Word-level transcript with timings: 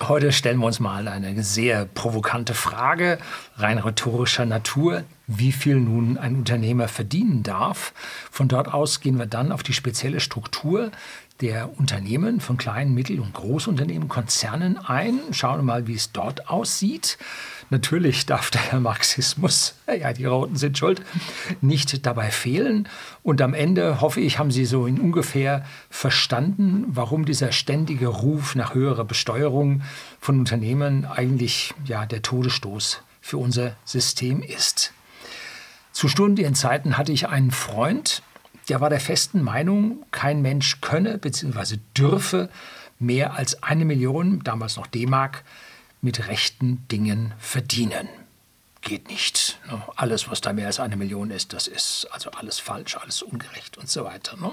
Heute 0.00 0.30
stellen 0.30 0.58
wir 0.58 0.66
uns 0.66 0.78
mal 0.78 1.08
eine 1.08 1.42
sehr 1.42 1.86
provokante 1.86 2.52
Frage, 2.52 3.18
rein 3.56 3.78
rhetorischer 3.78 4.44
Natur, 4.44 5.04
wie 5.26 5.52
viel 5.52 5.76
nun 5.76 6.18
ein 6.18 6.36
Unternehmer 6.36 6.88
verdienen 6.88 7.42
darf. 7.42 7.92
Von 8.30 8.48
dort 8.48 8.72
aus 8.72 9.00
gehen 9.00 9.18
wir 9.18 9.26
dann 9.26 9.52
auf 9.52 9.62
die 9.62 9.72
spezielle 9.72 10.20
Struktur 10.20 10.90
der 11.40 11.78
Unternehmen, 11.78 12.40
von 12.40 12.56
kleinen, 12.56 12.94
mittel- 12.94 13.20
und 13.20 13.34
Großunternehmen, 13.34 14.08
Konzernen 14.08 14.78
ein, 14.78 15.20
schauen 15.32 15.58
wir 15.58 15.64
mal, 15.64 15.86
wie 15.86 15.94
es 15.94 16.12
dort 16.12 16.48
aussieht. 16.48 17.18
Natürlich 17.68 18.26
darf 18.26 18.50
der 18.50 18.80
Marxismus, 18.80 19.74
ja, 20.00 20.12
die 20.12 20.24
Roten 20.24 20.56
sind 20.56 20.78
schuld, 20.78 21.02
nicht 21.60 22.06
dabei 22.06 22.30
fehlen. 22.30 22.88
Und 23.22 23.42
am 23.42 23.52
Ende 23.52 24.00
hoffe 24.00 24.20
ich, 24.20 24.38
haben 24.38 24.50
Sie 24.50 24.64
so 24.64 24.86
in 24.86 25.00
ungefähr 25.00 25.64
verstanden, 25.90 26.84
warum 26.88 27.26
dieser 27.26 27.52
ständige 27.52 28.06
Ruf 28.06 28.54
nach 28.54 28.74
höherer 28.74 29.04
Besteuerung 29.04 29.82
von 30.20 30.38
Unternehmen 30.38 31.04
eigentlich 31.04 31.74
ja, 31.84 32.06
der 32.06 32.22
Todesstoß 32.22 33.02
für 33.20 33.38
unser 33.38 33.76
System 33.84 34.40
ist. 34.40 34.94
Zu 35.96 36.08
Stundenzeiten 36.08 36.98
hatte 36.98 37.10
ich 37.10 37.26
einen 37.26 37.50
Freund, 37.50 38.22
der 38.68 38.82
war 38.82 38.90
der 38.90 39.00
festen 39.00 39.40
Meinung, 39.40 40.04
kein 40.10 40.42
Mensch 40.42 40.82
könne 40.82 41.16
bzw. 41.16 41.78
dürfe 41.96 42.50
mehr 42.98 43.32
als 43.32 43.62
eine 43.62 43.86
Million, 43.86 44.44
damals 44.44 44.76
noch 44.76 44.86
D-Mark, 44.86 45.42
mit 46.02 46.28
rechten 46.28 46.86
Dingen 46.88 47.32
verdienen. 47.38 48.08
Geht 48.86 49.08
nicht. 49.08 49.58
Ne? 49.68 49.82
Alles, 49.96 50.30
was 50.30 50.40
da 50.40 50.52
mehr 50.52 50.68
als 50.68 50.78
eine 50.78 50.94
Million 50.94 51.32
ist, 51.32 51.52
das 51.52 51.66
ist 51.66 52.06
also 52.12 52.30
alles 52.30 52.60
falsch, 52.60 52.96
alles 52.96 53.20
ungerecht 53.20 53.76
und 53.78 53.90
so 53.90 54.04
weiter. 54.04 54.36
Ne? 54.36 54.52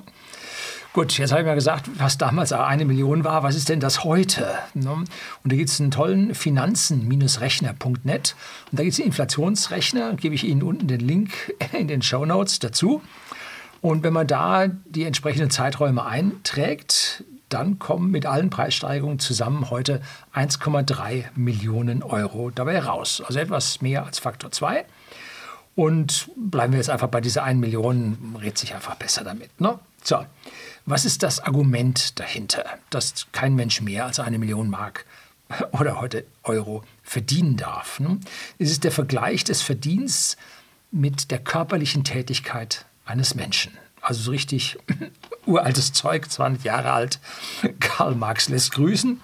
Gut, 0.92 1.16
jetzt 1.20 1.30
habe 1.30 1.42
ich 1.42 1.46
mal 1.46 1.54
gesagt, 1.54 1.88
was 2.00 2.18
damals 2.18 2.52
eine 2.52 2.86
Million 2.86 3.24
war, 3.24 3.44
was 3.44 3.56
ist 3.56 3.70
denn 3.70 3.80
das 3.80 4.04
heute? 4.04 4.58
Ne? 4.74 4.90
Und 4.90 5.08
da 5.44 5.56
gibt 5.56 5.70
es 5.70 5.80
einen 5.80 5.92
tollen 5.92 6.34
Finanzen-Rechner.net 6.34 8.36
und 8.72 8.80
da 8.80 8.82
gibt 8.82 8.94
es 8.94 9.00
einen 9.00 9.10
Inflationsrechner, 9.10 10.16
gebe 10.16 10.34
ich 10.34 10.46
Ihnen 10.46 10.64
unten 10.64 10.88
den 10.88 11.02
Link 11.02 11.54
in 11.72 11.88
den 11.88 12.02
Show 12.02 12.26
Notes 12.26 12.58
dazu. 12.58 13.04
Und 13.82 14.02
wenn 14.02 14.14
man 14.14 14.26
da 14.26 14.66
die 14.66 15.04
entsprechenden 15.04 15.52
Zeiträume 15.52 16.06
einträgt, 16.06 17.24
dann 17.54 17.80
kommen 17.80 18.12
mit 18.12 18.26
allen 18.26 18.50
Preissteigerungen 18.50 19.20
zusammen 19.20 19.70
heute 19.70 20.02
1,3 20.34 21.26
Millionen 21.36 22.02
Euro 22.04 22.50
dabei 22.50 22.80
raus. 22.80 23.22
Also 23.26 23.40
etwas 23.40 23.82
mehr 23.82 24.06
als 24.06 24.20
Faktor 24.20 24.52
2. 24.52 24.86
Und 25.76 26.30
bleiben 26.36 26.74
wir 26.74 26.78
jetzt 26.78 26.90
einfach 26.90 27.08
bei 27.08 27.22
dieser 27.22 27.44
1 27.44 27.60
Million, 27.60 28.36
redet 28.40 28.58
sich 28.58 28.74
einfach 28.74 28.96
besser 28.96 29.24
damit. 29.24 29.60
Ne? 29.60 29.80
So, 30.04 30.26
was 30.86 31.06
ist 31.06 31.24
das 31.24 31.40
Argument 31.40 32.20
dahinter, 32.20 32.66
dass 32.90 33.28
kein 33.32 33.56
Mensch 33.56 33.82
mehr 33.82 34.06
als 34.06 34.20
eine 34.20 34.38
Million 34.38 34.70
Mark 34.70 35.06
oder 35.72 36.00
heute 36.00 36.26
Euro 36.44 36.84
verdienen 37.04 37.58
darf? 37.58 38.00
Ne? 38.00 38.20
Es 38.60 38.72
ist 38.72 38.84
der 38.84 38.92
Vergleich 38.92 39.44
des 39.44 39.62
Verdienstes 39.62 40.38
mit 40.92 41.32
der 41.32 41.40
körperlichen 41.40 42.04
Tätigkeit 42.04 42.86
eines 43.06 43.34
Menschen. 43.34 43.78
Also 44.02 44.22
so 44.22 44.32
richtig 44.32 44.78
uraltes 45.46 45.94
Zeug, 45.94 46.30
20 46.30 46.64
Jahre 46.64 46.92
alt. 46.92 47.20
Karl 47.80 48.16
Marx 48.16 48.50
lässt 48.50 48.72
grüßen. 48.72 49.22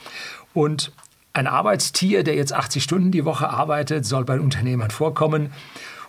Und 0.53 0.91
ein 1.33 1.47
Arbeitstier, 1.47 2.23
der 2.23 2.35
jetzt 2.35 2.53
80 2.53 2.83
Stunden 2.83 3.11
die 3.11 3.25
Woche 3.25 3.49
arbeitet, 3.49 4.05
soll 4.05 4.25
bei 4.25 4.39
Unternehmern 4.39 4.91
vorkommen 4.91 5.53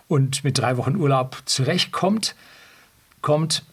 und 0.07 0.43
mit 0.43 0.57
drei 0.57 0.77
Wochen 0.77 0.95
Urlaub 0.95 1.43
zurechtkommt, 1.45 2.35
kommt 3.21 3.63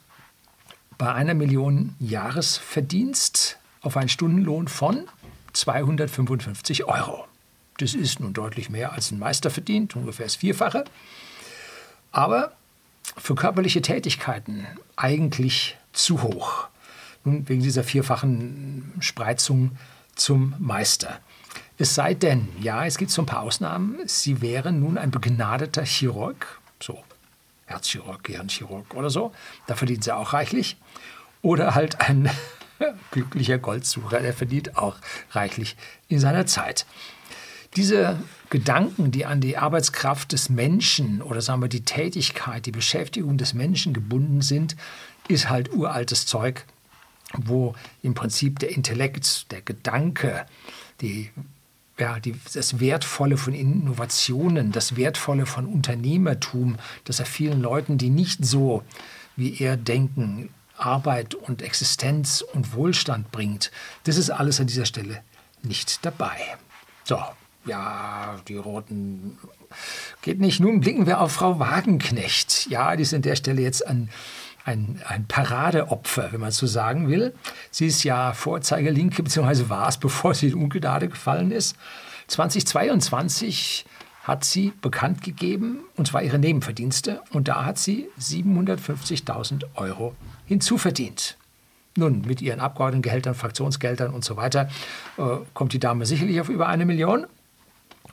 bei 0.98 1.12
einer 1.12 1.34
Million 1.34 1.94
Jahresverdienst 2.00 3.58
auf 3.80 3.96
einen 3.96 4.08
Stundenlohn 4.08 4.68
von 4.68 5.08
255 5.52 6.84
Euro. 6.84 7.24
Das 7.78 7.94
ist 7.94 8.20
nun 8.20 8.32
deutlich 8.32 8.70
mehr 8.70 8.92
als 8.92 9.10
ein 9.10 9.18
Meister 9.18 9.50
verdient, 9.50 9.96
ungefähr 9.96 10.26
das 10.26 10.36
Vierfache. 10.36 10.84
Aber 12.10 12.52
für 13.16 13.34
körperliche 13.34 13.82
Tätigkeiten 13.82 14.66
eigentlich 14.96 15.76
zu 15.98 16.22
hoch. 16.22 16.68
Nun, 17.24 17.48
wegen 17.48 17.62
dieser 17.62 17.84
vierfachen 17.84 18.92
Spreizung 19.00 19.72
zum 20.14 20.54
Meister. 20.58 21.20
Es 21.76 21.94
sei 21.94 22.14
denn, 22.14 22.48
ja, 22.60 22.86
es 22.86 22.98
gibt 22.98 23.10
so 23.10 23.22
ein 23.22 23.26
paar 23.26 23.42
Ausnahmen, 23.42 23.98
Sie 24.06 24.40
wären 24.40 24.80
nun 24.80 24.98
ein 24.98 25.10
begnadeter 25.10 25.84
Chirurg, 25.84 26.60
so 26.80 27.02
Herzchirurg, 27.66 28.24
Gehirnchirurg 28.24 28.94
oder 28.94 29.10
so, 29.10 29.32
da 29.66 29.74
verdient 29.74 30.04
Sie 30.04 30.14
auch 30.14 30.32
reichlich. 30.32 30.76
Oder 31.42 31.74
halt 31.74 32.00
ein 32.00 32.30
glücklicher 33.10 33.58
Goldsucher, 33.58 34.20
der 34.20 34.32
verdient 34.32 34.76
auch 34.76 34.96
reichlich 35.32 35.76
in 36.08 36.18
seiner 36.18 36.46
Zeit. 36.46 36.86
Diese 37.76 38.18
Gedanken, 38.50 39.10
die 39.10 39.26
an 39.26 39.40
die 39.40 39.58
Arbeitskraft 39.58 40.32
des 40.32 40.48
Menschen 40.48 41.20
oder 41.22 41.42
sagen 41.42 41.60
wir 41.60 41.68
die 41.68 41.84
Tätigkeit, 41.84 42.64
die 42.66 42.72
Beschäftigung 42.72 43.36
des 43.36 43.54
Menschen 43.54 43.92
gebunden 43.92 44.40
sind, 44.40 44.74
ist 45.28 45.48
halt 45.48 45.72
uraltes 45.72 46.26
Zeug, 46.26 46.64
wo 47.34 47.74
im 48.02 48.14
Prinzip 48.14 48.58
der 48.58 48.70
Intellekt, 48.70 49.50
der 49.52 49.60
Gedanke, 49.60 50.46
die, 51.00 51.30
ja, 51.98 52.18
die, 52.20 52.34
das 52.54 52.80
Wertvolle 52.80 53.36
von 53.36 53.54
Innovationen, 53.54 54.72
das 54.72 54.96
Wertvolle 54.96 55.46
von 55.46 55.66
Unternehmertum, 55.66 56.76
das 57.04 57.20
er 57.20 57.26
vielen 57.26 57.60
Leuten, 57.60 57.98
die 57.98 58.10
nicht 58.10 58.44
so 58.44 58.82
wie 59.36 59.56
er 59.62 59.76
denken, 59.76 60.50
Arbeit 60.76 61.34
und 61.34 61.62
Existenz 61.62 62.40
und 62.40 62.74
Wohlstand 62.74 63.30
bringt, 63.30 63.70
das 64.04 64.16
ist 64.16 64.30
alles 64.30 64.60
an 64.60 64.66
dieser 64.66 64.86
Stelle 64.86 65.22
nicht 65.62 66.04
dabei. 66.04 66.36
So, 67.04 67.20
ja, 67.64 68.36
die 68.48 68.56
Roten 68.56 69.38
geht 70.22 70.40
nicht. 70.40 70.60
Nun 70.60 70.80
blicken 70.80 71.06
wir 71.06 71.20
auf 71.20 71.32
Frau 71.32 71.58
Wagenknecht. 71.58 72.68
Ja, 72.70 72.96
die 72.96 73.02
ist 73.02 73.14
an 73.14 73.22
der 73.22 73.36
Stelle 73.36 73.62
jetzt 73.62 73.86
ein, 73.86 74.08
ein, 74.64 75.00
ein 75.06 75.26
Paradeopfer, 75.26 76.32
wenn 76.32 76.40
man 76.40 76.50
so 76.50 76.66
sagen 76.66 77.08
will. 77.08 77.34
Sie 77.70 77.86
ist 77.86 78.04
ja 78.04 78.32
Vorzeigelinke, 78.32 79.22
beziehungsweise 79.22 79.68
war 79.68 79.88
es, 79.88 79.96
bevor 79.98 80.34
sie 80.34 80.48
in 80.48 80.54
Ungnade 80.54 81.08
gefallen 81.08 81.50
ist. 81.50 81.76
2022 82.28 83.86
hat 84.22 84.44
sie 84.44 84.72
bekannt 84.82 85.22
gegeben, 85.22 85.80
und 85.96 86.06
zwar 86.06 86.22
ihre 86.22 86.38
Nebenverdienste, 86.38 87.22
und 87.30 87.48
da 87.48 87.64
hat 87.64 87.78
sie 87.78 88.08
750.000 88.20 89.64
Euro 89.76 90.14
hinzuverdient. 90.44 91.38
Nun, 91.96 92.20
mit 92.20 92.42
ihren 92.42 92.60
Abgeordnetengehältern, 92.60 93.34
Fraktionsgeldern 93.34 94.12
und 94.12 94.24
so 94.24 94.36
weiter 94.36 94.68
äh, 95.16 95.22
kommt 95.54 95.72
die 95.72 95.80
Dame 95.80 96.04
sicherlich 96.06 96.40
auf 96.40 96.48
über 96.48 96.68
eine 96.68 96.84
Million. 96.84 97.26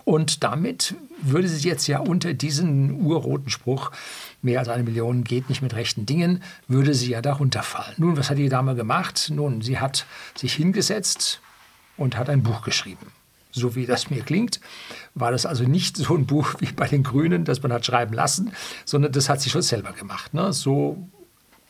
Und 0.06 0.44
damit 0.44 0.96
würde 1.22 1.48
sie 1.48 1.68
jetzt 1.68 1.88
ja 1.88 2.00
unter 2.00 2.34
diesen 2.34 3.06
urroten 3.06 3.50
Spruch, 3.50 3.92
mehr 4.42 4.60
als 4.60 4.70
eine 4.70 4.84
Million 4.84 5.24
geht 5.24 5.50
nicht 5.50 5.62
mit 5.62 5.76
rechten 5.76 6.06
Dingen, 6.06 6.44
würde 6.68 6.94
sie 6.94 7.12
ja 7.12 7.22
darunter 7.22 7.64
fallen. 7.64 7.96
Nun, 7.98 8.18
was 8.18 8.30
hat 8.30 8.38
die 8.38 8.50
Dame 8.50 8.76
gemacht? 8.76 9.32
Nun, 9.34 9.62
sie 9.62 9.80
hat 9.80 10.06
sich 10.36 10.54
hingesetzt 10.54 11.42
und 11.98 12.18
hat 12.18 12.30
ein 12.30 12.44
Buch 12.44 12.62
geschrieben. 12.62 13.12
So 13.52 13.76
wie 13.76 13.86
das 13.86 14.10
mir 14.10 14.22
klingt, 14.22 14.60
war 15.14 15.32
das 15.32 15.46
also 15.46 15.64
nicht 15.64 15.96
so 15.96 16.16
ein 16.16 16.26
Buch 16.26 16.56
wie 16.60 16.72
bei 16.74 16.88
den 16.88 17.04
Grünen, 17.04 17.46
das 17.46 17.64
man 17.64 17.72
hat 17.72 17.86
schreiben 17.86 18.14
lassen, 18.14 18.52
sondern 18.84 19.14
das 19.14 19.30
hat 19.30 19.40
sie 19.40 19.50
schon 19.50 19.62
selber 19.62 19.94
gemacht. 19.94 20.34
Ne? 20.34 20.52
So 20.52 21.08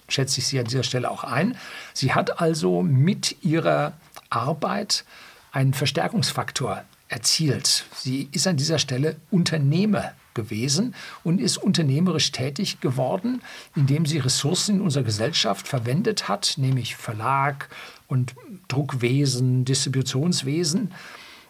schätze 0.10 0.40
ich 0.40 0.48
sie 0.48 0.60
an 0.60 0.66
dieser 0.66 0.84
Stelle 0.84 1.12
auch 1.12 1.24
ein. 1.24 1.56
Sie 1.94 2.14
hat 2.14 2.42
also 2.42 2.82
mit 2.82 3.44
ihrer 3.44 3.94
Arbeit 4.30 5.06
einen 5.52 5.74
Verstärkungsfaktor 5.74 6.84
erzielt. 7.08 7.86
Sie 7.96 8.30
ist 8.32 8.48
an 8.48 8.58
dieser 8.58 8.80
Stelle 8.80 9.18
Unternehmer 9.32 10.14
gewesen 10.34 10.94
und 11.24 11.40
ist 11.40 11.58
unternehmerisch 11.58 12.32
tätig 12.32 12.82
geworden, 12.82 13.42
indem 13.76 14.06
sie 14.06 14.20
Ressourcen 14.20 14.76
in 14.76 14.82
unserer 14.82 15.04
Gesellschaft 15.04 15.68
verwendet 15.68 16.28
hat, 16.28 16.56
nämlich 16.58 16.96
Verlag 16.96 17.70
und 18.08 18.36
Druckwesen, 18.68 19.66
Distributionswesen, 19.66 20.92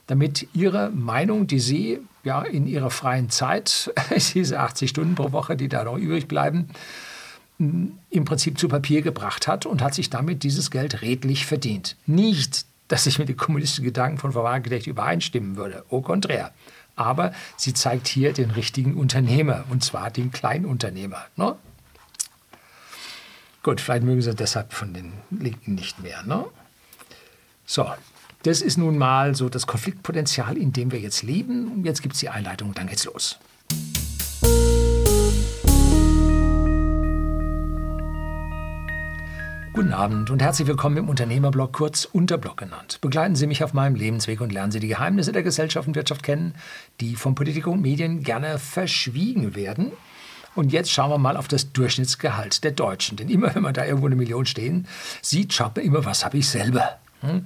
damit 0.07 0.47
ihre 0.53 0.91
Meinung, 0.91 1.47
die 1.47 1.59
sie 1.59 1.99
ja 2.23 2.41
in 2.43 2.67
ihrer 2.67 2.91
freien 2.91 3.29
Zeit, 3.29 3.93
diese 4.33 4.59
80 4.59 4.89
Stunden 4.89 5.15
pro 5.15 5.31
Woche, 5.31 5.57
die 5.57 5.67
da 5.67 5.83
noch 5.83 5.97
übrig 5.97 6.27
bleiben, 6.27 6.69
im 7.57 8.25
Prinzip 8.25 8.59
zu 8.59 8.67
Papier 8.67 9.01
gebracht 9.01 9.47
hat 9.47 9.65
und 9.65 9.81
hat 9.81 9.93
sich 9.93 10.09
damit 10.09 10.43
dieses 10.43 10.71
Geld 10.71 11.01
redlich 11.01 11.45
verdient. 11.45 11.95
Nicht 12.05 12.65
dass 12.87 13.05
ich 13.05 13.19
mit 13.19 13.29
den 13.29 13.37
kommunistischen 13.37 13.85
Gedanken 13.85 14.17
von 14.17 14.31
Frau 14.31 14.43
Wagenknecht 14.43 14.87
übereinstimmen 14.87 15.55
würde. 15.55 15.83
Au 15.89 16.01
contraire. 16.01 16.51
Aber 16.95 17.33
sie 17.57 17.73
zeigt 17.73 18.07
hier 18.07 18.31
den 18.31 18.51
richtigen 18.51 18.95
Unternehmer, 18.95 19.65
und 19.69 19.83
zwar 19.83 20.11
den 20.11 20.31
Kleinunternehmer. 20.31 21.25
Ne? 21.35 21.55
Gut, 23.63 23.81
vielleicht 23.81 24.03
mögen 24.03 24.21
sie 24.21 24.33
deshalb 24.33 24.73
von 24.73 24.93
den 24.93 25.11
Linken 25.31 25.75
nicht 25.75 25.99
mehr. 26.01 26.23
Ne? 26.23 26.45
So, 27.65 27.91
das 28.43 28.61
ist 28.61 28.77
nun 28.77 28.97
mal 28.97 29.35
so 29.35 29.49
das 29.49 29.65
Konfliktpotenzial, 29.65 30.55
in 30.55 30.71
dem 30.71 30.91
wir 30.91 30.99
jetzt 30.99 31.23
leben. 31.23 31.83
Jetzt 31.83 32.03
gibt 32.03 32.13
es 32.13 32.19
die 32.19 32.29
Einleitung, 32.29 32.73
dann 32.75 32.87
geht's 32.87 33.05
los. 33.05 33.39
Guten 39.75 39.91
Abend 39.91 40.29
und 40.29 40.41
herzlich 40.41 40.69
willkommen 40.69 40.95
im 40.95 41.09
Unternehmerblog, 41.09 41.73
kurz 41.73 42.05
Unterblog 42.05 42.55
genannt. 42.55 42.99
Begleiten 43.01 43.35
Sie 43.35 43.45
mich 43.45 43.61
auf 43.61 43.73
meinem 43.73 43.95
Lebensweg 43.95 44.39
und 44.39 44.53
lernen 44.53 44.71
Sie 44.71 44.79
die 44.79 44.87
Geheimnisse 44.87 45.33
der 45.33 45.43
Gesellschaft 45.43 45.85
und 45.85 45.97
Wirtschaft 45.97 46.23
kennen, 46.23 46.55
die 47.01 47.17
von 47.17 47.35
Politik 47.35 47.67
und 47.67 47.81
Medien 47.81 48.23
gerne 48.23 48.57
verschwiegen 48.57 49.53
werden. 49.53 49.91
Und 50.55 50.71
jetzt 50.71 50.91
schauen 50.91 51.09
wir 51.09 51.17
mal 51.17 51.35
auf 51.35 51.49
das 51.49 51.73
Durchschnittsgehalt 51.73 52.63
der 52.63 52.71
Deutschen. 52.71 53.17
Denn 53.17 53.27
immer, 53.27 53.53
wenn 53.55 53.63
man 53.63 53.73
da 53.73 53.83
irgendwo 53.83 54.05
eine 54.05 54.15
Million 54.15 54.45
stehen 54.45 54.87
sieht, 55.21 55.51
man 55.51 55.81
immer, 55.81 56.05
was 56.05 56.23
habe 56.23 56.37
ich 56.37 56.47
selber. 56.47 56.97
Hm? 57.19 57.45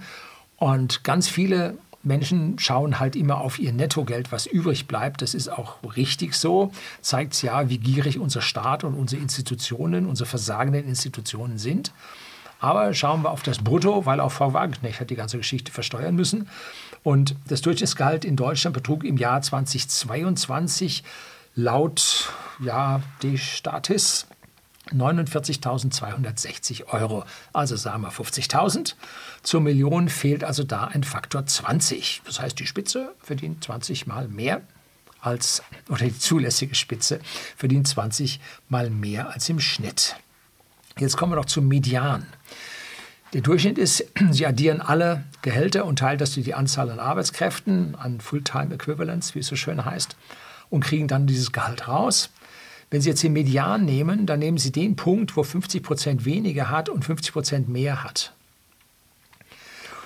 Und 0.58 1.04
ganz 1.04 1.30
viele 1.30 1.80
Menschen 2.10 2.60
schauen 2.60 3.00
halt 3.00 3.16
immer 3.16 3.40
auf 3.40 3.60
ihr 3.60 3.72
Nettogeld, 3.72 4.34
was 4.34 4.46
übrig 4.46 4.88
bleibt. 4.88 5.22
Das 5.22 5.34
ist 5.34 5.48
auch 5.48 5.78
richtig 5.96 6.34
so. 6.34 6.72
Zeigt 7.02 7.42
ja, 7.42 7.70
wie 7.70 7.78
gierig 7.78 8.20
unser 8.20 8.42
Staat 8.42 8.84
und 8.84 8.96
unsere 8.96 9.22
Institutionen, 9.22 10.06
unsere 10.06 10.28
versagenden 10.28 10.86
Institutionen 10.86 11.58
sind. 11.58 11.94
Aber 12.60 12.94
schauen 12.94 13.24
wir 13.24 13.32
auf 13.32 13.44
das 13.44 13.60
Brutto, 13.60 14.06
weil 14.06 14.20
auch 14.20 14.34
Frau 14.34 14.54
Wagenknecht 14.54 15.00
hat 15.00 15.10
die 15.10 15.16
ganze 15.16 15.38
Geschichte 15.38 15.72
versteuern 15.72 16.16
müssen. 16.16 16.50
Und 17.04 17.36
das 17.48 17.62
Durchschnittsgehalt 17.62 18.26
in 18.26 18.36
Deutschland 18.36 18.74
betrug 18.74 19.06
im 19.06 19.16
Jahr 19.16 19.42
2022 19.42 21.04
laut 21.56 22.34
ja, 22.60 23.02
die 23.22 23.38
Statis 23.38 24.28
49.260 24.94 26.88
Euro. 26.88 27.24
Also 27.54 27.76
sagen 27.76 28.04
wir 28.04 28.12
50.000. 28.12 28.96
Zur 29.44 29.62
Million 29.62 30.10
fehlt 30.10 30.44
also 30.44 30.64
da 30.64 30.86
ein 30.86 31.04
Faktor 31.04 31.46
20. 31.46 32.22
Das 32.26 32.40
heißt, 32.40 32.60
die 32.60 32.66
Spitze 32.68 33.14
verdient 33.22 33.64
20 33.64 34.08
mal 34.08 34.28
mehr 34.28 34.62
als, 35.22 35.64
oder 35.90 36.06
die 36.06 36.18
zulässige 36.18 36.76
Spitze 36.76 37.20
verdient 37.56 37.88
20 37.88 38.40
mal 38.68 38.90
mehr 38.90 39.30
als 39.30 39.50
im 39.50 39.60
Schnitt. 39.60 40.16
Jetzt 40.98 41.18
kommen 41.18 41.32
wir 41.32 41.38
noch 41.38 41.46
zum 41.46 41.68
Median. 41.68 42.26
Der 43.34 43.42
Durchschnitt 43.42 43.78
ist, 43.78 44.06
Sie 44.32 44.46
addieren 44.46 44.82
alle 44.82 45.24
Gehälter 45.42 45.86
und 45.86 46.00
teilen 46.00 46.18
das 46.18 46.34
durch 46.34 46.46
die 46.46 46.56
Anzahl 46.56 46.90
an 46.90 47.00
Arbeitskräften, 47.00 47.96
an 47.96 48.22
Fulltime 48.22 48.74
Equivalents, 48.74 49.36
wie 49.36 49.40
es 49.40 49.48
so 49.48 49.56
schön 49.56 49.86
heißt, 49.86 50.16
und 50.70 50.84
kriegen 50.84 51.08
dann 51.08 51.28
dieses 51.28 51.52
Gehalt 51.52 51.88
raus. 51.88 52.30
Wenn 52.90 53.02
Sie 53.02 53.10
jetzt 53.10 53.22
den 53.22 53.34
Median 53.34 53.86
nehmen, 53.86 54.26
dann 54.26 54.40
nehmen 54.40 54.58
Sie 54.58 54.72
den 54.72 54.96
Punkt, 54.96 55.38
wo 55.38 55.44
50 55.44 55.84
Prozent 55.84 56.26
weniger 56.26 56.70
hat 56.70 56.90
und 56.90 57.06
50 57.06 57.34
Prozent 57.34 57.70
mehr 57.70 58.04
hat. 58.04 58.34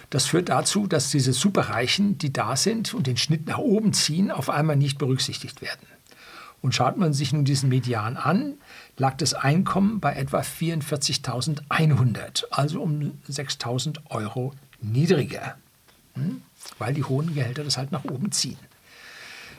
Das 0.10 0.28
führt 0.28 0.50
dazu, 0.50 0.86
dass 0.86 1.10
diese 1.10 1.34
Superreichen, 1.34 2.18
die 2.20 2.32
da 2.32 2.56
sind 2.56 2.94
und 2.94 3.08
den 3.08 3.18
Schnitt 3.18 3.48
nach 3.48 3.58
oben 3.58 3.94
ziehen, 3.94 4.30
auf 4.30 4.50
einmal 4.50 4.76
nicht 4.76 5.00
berücksichtigt 5.00 5.62
werden. 5.62 5.88
Und 6.62 6.76
schaut 6.76 6.98
man 6.98 7.14
sich 7.14 7.34
nun 7.34 7.46
diesen 7.46 7.70
Median 7.70 8.16
an, 8.16 8.54
lag 8.98 9.18
das 9.18 9.34
Einkommen 9.34 10.00
bei 10.00 10.14
etwa 10.14 10.42
44.100, 10.42 12.46
also 12.52 12.82
um 12.82 13.18
6.000 13.28 13.98
Euro 14.10 14.54
niedriger, 14.82 15.58
hm? 16.14 16.42
weil 16.78 16.94
die 16.94 17.04
hohen 17.04 17.34
Gehälter 17.34 17.64
das 17.64 17.78
halt 17.78 17.92
nach 17.92 18.06
oben 18.06 18.32
ziehen. 18.32 18.60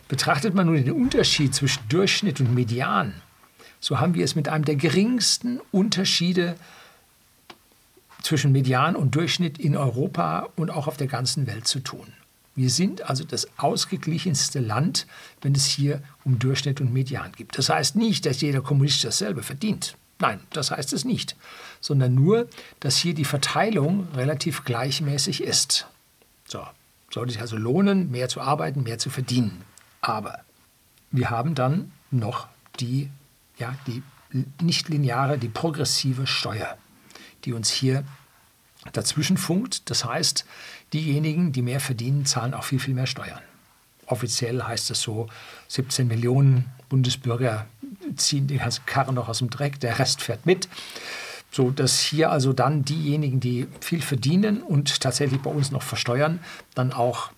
Betrachtet 0.09 0.55
man 0.55 0.67
nun 0.67 0.77
den 0.77 0.93
Unterschied 0.93 1.55
zwischen 1.55 1.89
Durchschnitt 1.89 2.41
und 2.41 2.55
Median, 2.55 3.15
so 3.81 4.01
haben 4.01 4.15
wir 4.15 4.25
es 4.25 4.35
mit 4.35 4.49
einem 4.49 4.65
der 4.65 4.77
geringsten 4.77 5.61
Unterschiede 5.71 6.57
zwischen 8.23 8.51
Median 8.53 8.97
und 8.97 9.15
Durchschnitt 9.15 9.59
in 9.59 9.77
Europa 9.77 10.49
und 10.57 10.71
auch 10.71 10.87
auf 10.87 10.97
der 10.97 11.07
ganzen 11.07 11.47
Welt 11.47 11.67
zu 11.69 11.81
tun. 11.81 12.07
Wir 12.57 12.71
sind 12.71 13.03
also 13.03 13.25
das 13.25 13.47
ausgeglichenste 13.59 14.61
Land, 14.61 15.07
wenn 15.43 15.55
es 15.55 15.67
hier 15.67 16.03
um 16.25 16.39
Durchschnitt 16.39 16.81
und 16.81 16.95
Median 16.95 17.33
geht. 17.33 17.59
Das 17.59 17.69
heißt 17.69 17.97
nicht, 17.97 18.25
dass 18.25 18.41
jeder 18.41 18.63
Kommunist 18.63 19.05
dasselbe 19.05 19.43
verdient. 19.43 19.97
Nein, 20.19 20.41
das 20.51 20.71
heißt 20.71 20.93
es 20.93 21.05
nicht, 21.05 21.37
sondern 21.81 22.15
nur, 22.15 22.49
dass 22.81 22.97
hier 22.97 23.13
die 23.13 23.27
Verteilung 23.27 24.09
relativ 24.15 24.65
gleichmäßig 24.65 25.43
ist. 25.43 25.89
So, 26.47 26.65
sollte 27.11 27.33
sich 27.33 27.41
also 27.43 27.57
lohnen, 27.57 28.11
mehr 28.11 28.31
zu 28.31 28.41
arbeiten, 28.41 28.83
mehr 28.85 28.99
zu 28.99 29.11
verdienen. 29.11 29.63
Aber 30.05 30.41
wir 31.13 31.31
haben 31.31 31.55
dann 31.55 31.91
noch 32.11 32.47
die, 32.79 33.09
ja, 33.57 33.75
die 33.87 34.03
nicht 34.61 34.91
lineare, 34.91 35.39
die 35.39 35.49
progressive 35.49 36.27
Steuer, 36.27 36.77
die 37.47 37.55
uns 37.55 37.71
hier 37.71 38.05
dazwischen 38.93 39.39
funkt. 39.39 39.89
Das 39.89 40.05
heißt, 40.05 40.45
diejenigen, 40.93 41.53
die 41.53 41.63
mehr 41.63 41.81
verdienen, 41.81 42.27
zahlen 42.27 42.53
auch 42.53 42.65
viel, 42.65 42.81
viel 42.81 42.93
mehr 42.93 43.07
Steuern. 43.07 43.41
Offiziell 44.05 44.63
heißt 44.63 44.91
es 44.91 45.01
so, 45.01 45.29
17 45.69 46.07
Millionen 46.07 46.71
Bundesbürger 46.91 47.65
ziehen 48.17 48.47
die 48.47 48.59
ganze 48.59 48.83
Karre 48.85 49.15
noch 49.15 49.31
aus 49.31 49.39
dem 49.39 49.49
Dreck, 49.49 49.81
der 49.81 49.99
Rest 49.99 50.21
fährt 50.21 50.45
mit. 50.45 50.69
So 51.51 51.71
dass 51.71 52.01
hier 52.01 52.31
also 52.31 52.53
dann 52.53 52.85
diejenigen, 52.85 53.41
die 53.41 53.69
viel 53.81 54.03
verdienen 54.03 54.63
und 54.63 55.01
tatsächlich 55.01 55.41
bei 55.41 55.51
uns 55.51 55.71
noch 55.71 55.83
versteuern, 55.83 56.41
dann 56.75 56.93
auch 56.93 57.31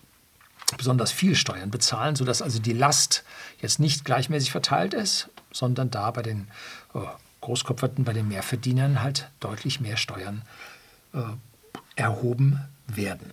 besonders 0.75 1.11
viel 1.11 1.35
Steuern 1.35 1.71
bezahlen, 1.71 2.15
sodass 2.15 2.41
also 2.41 2.59
die 2.59 2.73
Last 2.73 3.23
jetzt 3.61 3.79
nicht 3.79 4.03
gleichmäßig 4.03 4.51
verteilt 4.51 4.93
ist, 4.93 5.29
sondern 5.51 5.89
da 5.89 6.11
bei 6.11 6.21
den 6.21 6.47
äh, 6.93 6.99
Großkopferten, 7.41 8.03
bei 8.03 8.13
den 8.13 8.27
Mehrverdienern 8.27 9.01
halt 9.01 9.29
deutlich 9.39 9.79
mehr 9.79 9.95
Steuern 9.95 10.41
äh, 11.13 11.19
erhoben 11.95 12.59
werden. 12.87 13.31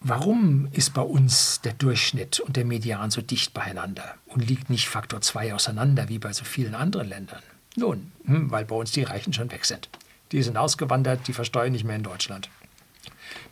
Warum 0.00 0.68
ist 0.72 0.94
bei 0.94 1.02
uns 1.02 1.60
der 1.62 1.72
Durchschnitt 1.72 2.38
und 2.38 2.56
der 2.56 2.64
Median 2.64 3.10
so 3.10 3.22
dicht 3.22 3.52
beieinander 3.54 4.14
und 4.26 4.46
liegt 4.46 4.70
nicht 4.70 4.88
Faktor 4.88 5.20
2 5.20 5.54
auseinander 5.54 6.08
wie 6.08 6.18
bei 6.18 6.32
so 6.32 6.44
vielen 6.44 6.76
anderen 6.76 7.08
Ländern? 7.08 7.42
Nun, 7.74 8.12
hm, 8.24 8.50
weil 8.50 8.64
bei 8.64 8.76
uns 8.76 8.92
die 8.92 9.02
Reichen 9.02 9.32
schon 9.32 9.50
weg 9.50 9.64
sind. 9.64 9.88
Die 10.32 10.42
sind 10.42 10.56
ausgewandert, 10.56 11.26
die 11.26 11.32
versteuern 11.32 11.72
nicht 11.72 11.84
mehr 11.84 11.96
in 11.96 12.02
Deutschland 12.02 12.48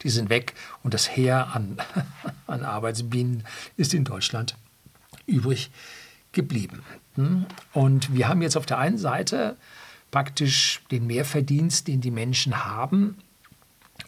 die 0.05 0.11
sind 0.11 0.29
weg 0.29 0.55
und 0.83 0.95
das 0.95 1.09
Heer 1.09 1.49
an, 1.55 1.79
an 2.47 2.63
Arbeitsbienen 2.63 3.45
ist 3.77 3.95
in 3.95 4.05
Deutschland 4.05 4.57
übrig 5.27 5.71
geblieben. 6.33 6.83
Hm? 7.17 7.47
Und 7.73 8.15
wir 8.15 8.29
haben 8.29 8.43
jetzt 8.43 8.57
auf 8.57 8.67
der 8.67 8.79
einen 8.79 8.99
Seite 8.99 9.57
praktisch 10.11 10.83
den 10.91 11.07
Mehrverdienst, 11.07 11.89
den 11.89 12.01
die 12.01 12.11
Menschen 12.13 12.65
haben 12.65 13.17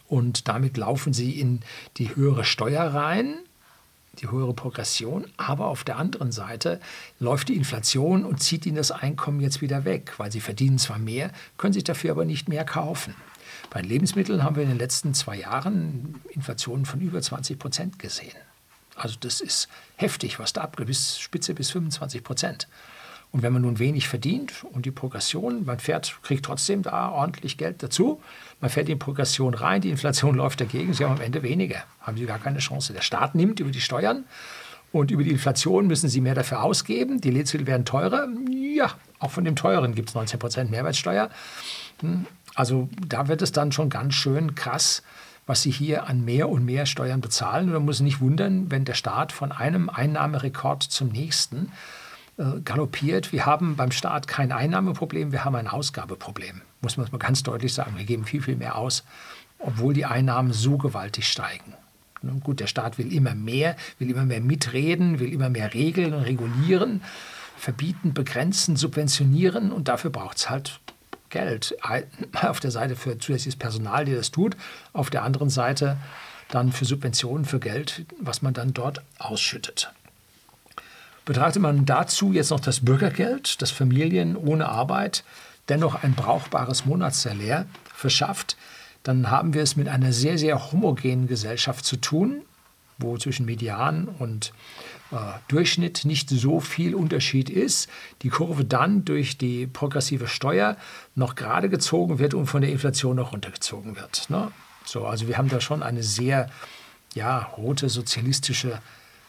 und 0.08 0.48
damit 0.48 0.76
laufen 0.76 1.12
sie 1.12 1.40
in 1.40 1.60
die 1.96 2.14
höhere 2.14 2.44
Steuer 2.44 2.82
rein, 2.82 3.34
die 4.20 4.30
höhere 4.30 4.54
Progression, 4.54 5.26
aber 5.36 5.66
auf 5.66 5.84
der 5.84 5.96
anderen 5.96 6.32
Seite 6.32 6.80
läuft 7.18 7.48
die 7.48 7.56
Inflation 7.56 8.24
und 8.24 8.42
zieht 8.42 8.66
ihnen 8.66 8.76
das 8.76 8.90
Einkommen 8.90 9.40
jetzt 9.40 9.60
wieder 9.60 9.84
weg, 9.84 10.14
weil 10.16 10.32
sie 10.32 10.40
verdienen 10.40 10.78
zwar 10.78 10.98
mehr, 10.98 11.30
können 11.58 11.74
sich 11.74 11.84
dafür 11.84 12.12
aber 12.12 12.24
nicht 12.24 12.48
mehr 12.48 12.64
kaufen. 12.64 13.14
Bei 13.70 13.80
Lebensmitteln 13.80 14.42
haben 14.42 14.56
wir 14.56 14.62
in 14.62 14.68
den 14.68 14.78
letzten 14.78 15.14
zwei 15.14 15.36
Jahren 15.36 16.20
Inflationen 16.30 16.86
von 16.86 17.00
über 17.00 17.20
20 17.20 17.58
Prozent 17.58 17.98
gesehen. 17.98 18.36
Also 18.94 19.16
das 19.20 19.40
ist 19.40 19.68
heftig, 19.96 20.38
was 20.38 20.52
da 20.52 20.62
abgeht, 20.62 20.86
bis 20.86 21.18
Spitze 21.18 21.54
bis 21.54 21.70
25 21.70 22.24
Prozent. 22.24 22.68
Und 23.32 23.42
wenn 23.42 23.52
man 23.52 23.62
nun 23.62 23.78
wenig 23.78 24.08
verdient 24.08 24.64
und 24.72 24.86
die 24.86 24.90
Progression, 24.90 25.64
man 25.66 25.78
fährt, 25.78 26.16
kriegt 26.22 26.44
trotzdem 26.44 26.82
da 26.82 27.10
ordentlich 27.10 27.58
Geld 27.58 27.82
dazu, 27.82 28.22
man 28.60 28.70
fährt 28.70 28.88
in 28.88 28.98
Progression 28.98 29.52
rein, 29.52 29.82
die 29.82 29.90
Inflation 29.90 30.34
läuft 30.36 30.60
dagegen, 30.60 30.94
sie 30.94 31.04
haben 31.04 31.16
am 31.16 31.20
Ende 31.20 31.42
weniger, 31.42 31.84
haben 32.00 32.16
sie 32.16 32.24
gar 32.24 32.38
keine 32.38 32.60
Chance. 32.60 32.92
Der 32.94 33.02
Staat 33.02 33.34
nimmt 33.34 33.60
über 33.60 33.70
die 33.70 33.80
Steuern 33.80 34.24
und 34.92 35.10
über 35.10 35.22
die 35.22 35.32
Inflation 35.32 35.86
müssen 35.86 36.08
sie 36.08 36.20
mehr 36.20 36.34
dafür 36.34 36.62
ausgeben, 36.62 37.20
die 37.20 37.30
Lebensmittel 37.30 37.66
werden 37.66 37.84
teurer, 37.84 38.28
ja, 38.48 38.94
auch 39.18 39.30
von 39.30 39.44
dem 39.44 39.56
teuren 39.56 39.94
gibt 39.94 40.10
es 40.10 40.14
19 40.14 40.38
Prozent 40.38 40.70
Mehrwertsteuer. 40.70 41.30
Hm, 42.00 42.26
also 42.56 42.88
da 43.06 43.28
wird 43.28 43.42
es 43.42 43.52
dann 43.52 43.70
schon 43.70 43.90
ganz 43.90 44.14
schön 44.14 44.54
krass, 44.54 45.02
was 45.46 45.62
sie 45.62 45.70
hier 45.70 46.08
an 46.08 46.24
mehr 46.24 46.48
und 46.48 46.64
mehr 46.64 46.86
Steuern 46.86 47.20
bezahlen. 47.20 47.66
Und 47.68 47.74
man 47.74 47.84
muss 47.84 48.00
nicht 48.00 48.20
wundern, 48.20 48.70
wenn 48.70 48.84
der 48.84 48.94
Staat 48.94 49.30
von 49.30 49.52
einem 49.52 49.88
Einnahmerekord 49.90 50.82
zum 50.82 51.08
nächsten 51.08 51.70
äh, 52.38 52.60
galoppiert. 52.64 53.30
Wir 53.30 53.46
haben 53.46 53.76
beim 53.76 53.92
Staat 53.92 54.26
kein 54.26 54.52
Einnahmeproblem, 54.52 55.32
wir 55.32 55.44
haben 55.44 55.54
ein 55.54 55.68
Ausgabeproblem. 55.68 56.62
Muss 56.80 56.96
man 56.96 57.06
mal 57.12 57.18
ganz 57.18 57.42
deutlich 57.42 57.74
sagen. 57.74 57.92
Wir 57.96 58.06
geben 58.06 58.24
viel, 58.24 58.42
viel 58.42 58.56
mehr 58.56 58.76
aus, 58.76 59.04
obwohl 59.58 59.92
die 59.92 60.06
Einnahmen 60.06 60.52
so 60.52 60.78
gewaltig 60.78 61.28
steigen. 61.28 61.74
Nun 62.22 62.40
gut, 62.40 62.58
der 62.58 62.66
Staat 62.66 62.96
will 62.96 63.12
immer 63.12 63.34
mehr, 63.34 63.76
will 63.98 64.10
immer 64.10 64.24
mehr 64.24 64.40
mitreden, 64.40 65.20
will 65.20 65.32
immer 65.32 65.50
mehr 65.50 65.74
regeln 65.74 66.14
und 66.14 66.22
regulieren, 66.22 67.02
verbieten, 67.58 68.14
begrenzen, 68.14 68.76
subventionieren 68.76 69.70
und 69.70 69.88
dafür 69.88 70.10
braucht 70.10 70.38
es 70.38 70.50
halt 70.50 70.80
Geld. 71.30 71.76
Auf 72.40 72.60
der 72.60 72.70
Seite 72.70 72.96
für 72.96 73.18
zusätzliches 73.18 73.56
Personal, 73.56 74.04
die 74.04 74.14
das 74.14 74.30
tut, 74.30 74.56
auf 74.92 75.10
der 75.10 75.22
anderen 75.22 75.50
Seite 75.50 75.96
dann 76.48 76.72
für 76.72 76.84
Subventionen, 76.84 77.44
für 77.44 77.58
Geld, 77.58 78.06
was 78.20 78.42
man 78.42 78.54
dann 78.54 78.72
dort 78.72 79.02
ausschüttet. 79.18 79.90
Betrachtet 81.24 81.60
man 81.60 81.84
dazu 81.86 82.32
jetzt 82.32 82.50
noch 82.50 82.60
das 82.60 82.84
Bürgergeld, 82.84 83.60
das 83.60 83.72
Familien 83.72 84.36
ohne 84.36 84.68
Arbeit 84.68 85.24
dennoch 85.68 86.02
ein 86.02 86.14
brauchbares 86.14 86.86
Monatssalär 86.86 87.66
verschafft, 87.92 88.56
dann 89.02 89.30
haben 89.30 89.54
wir 89.54 89.62
es 89.62 89.76
mit 89.76 89.88
einer 89.88 90.12
sehr, 90.12 90.38
sehr 90.38 90.72
homogenen 90.72 91.28
Gesellschaft 91.28 91.84
zu 91.84 91.96
tun. 91.96 92.42
Wo 92.98 93.16
zwischen 93.18 93.46
Median 93.46 94.08
und 94.08 94.52
äh, 95.10 95.16
Durchschnitt 95.48 96.04
nicht 96.04 96.30
so 96.30 96.60
viel 96.60 96.94
Unterschied 96.94 97.50
ist, 97.50 97.88
die 98.22 98.28
Kurve 98.28 98.64
dann 98.64 99.04
durch 99.04 99.38
die 99.38 99.66
progressive 99.66 100.26
Steuer 100.28 100.76
noch 101.14 101.34
gerade 101.34 101.68
gezogen 101.68 102.18
wird 102.18 102.34
und 102.34 102.46
von 102.46 102.62
der 102.62 102.70
Inflation 102.70 103.16
noch 103.16 103.32
runtergezogen 103.32 103.96
wird. 103.96 104.30
Ne? 104.30 104.50
So, 104.84 105.06
also 105.06 105.28
wir 105.28 105.38
haben 105.38 105.48
da 105.48 105.60
schon 105.60 105.82
eine 105.82 106.02
sehr 106.02 106.50
ja, 107.14 107.38
rote 107.38 107.88
sozialistische 107.88 108.80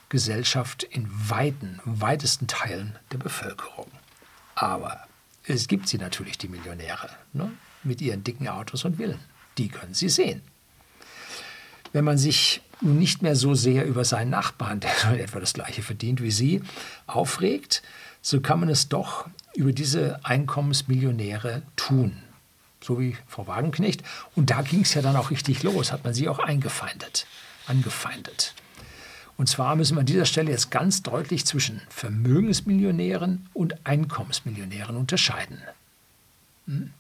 Gesellschaft 0.10 0.84
in 0.84 1.08
weiten, 1.10 1.80
weitesten 1.84 2.48
Teilen 2.48 2.98
der 3.12 3.18
Bevölkerung. 3.18 3.88
Aber 4.56 5.08
es 5.46 5.68
gibt 5.68 5.88
sie 5.88 5.98
natürlich, 5.98 6.38
die 6.38 6.48
Millionäre, 6.48 7.10
ne? 7.34 7.52
mit 7.84 8.02
ihren 8.02 8.24
dicken 8.24 8.48
Autos 8.48 8.86
und 8.86 8.98
Villen. 8.98 9.20
Die 9.58 9.70
können 9.70 9.94
Sie 9.94 10.10
sehen. 10.10 10.42
Wenn 11.94 12.06
man 12.06 12.18
sich 12.18 12.62
nun 12.82 13.00
nicht 13.00 13.22
mehr 13.22 13.36
so 13.36 13.54
sehr 13.54 13.86
über 13.86 14.06
seinen 14.06 14.30
Nachbarn, 14.30 14.80
der 14.80 14.92
etwa 15.20 15.40
das 15.40 15.54
gleiche 15.54 15.82
verdient 15.82 16.22
wie 16.22 16.32
Sie, 16.32 16.62
aufregt, 17.06 17.82
so 18.22 18.42
kann 18.42 18.60
man 18.60 18.70
es 18.70 18.90
doch 18.90 19.28
über 19.56 19.72
diese 19.72 20.20
Einkommensmillionäre 20.24 21.64
tun. 21.76 22.18
So 22.82 23.00
wie 23.00 23.18
Frau 23.28 23.48
Wagenknecht. 23.48 24.04
Und 24.36 24.50
da 24.50 24.62
ging 24.62 24.82
es 24.82 24.94
ja 24.94 25.02
dann 25.02 25.16
auch 25.16 25.32
richtig 25.32 25.64
los, 25.64 25.92
hat 25.92 26.04
man 26.04 26.14
sie 26.14 26.30
auch 26.30 26.40
eingefeindet, 26.40 27.26
angefeindet. 27.66 28.54
Und 29.38 29.48
zwar 29.48 29.76
müssen 29.76 29.96
wir 29.96 30.02
an 30.02 30.06
dieser 30.06 30.26
Stelle 30.26 30.52
jetzt 30.52 30.72
ganz 30.72 31.04
deutlich 31.04 31.46
zwischen 31.46 31.82
Vermögensmillionären 31.90 33.48
und 33.54 33.76
Einkommensmillionären 33.86 34.96
unterscheiden. 34.96 35.62
Hm? 36.66 36.92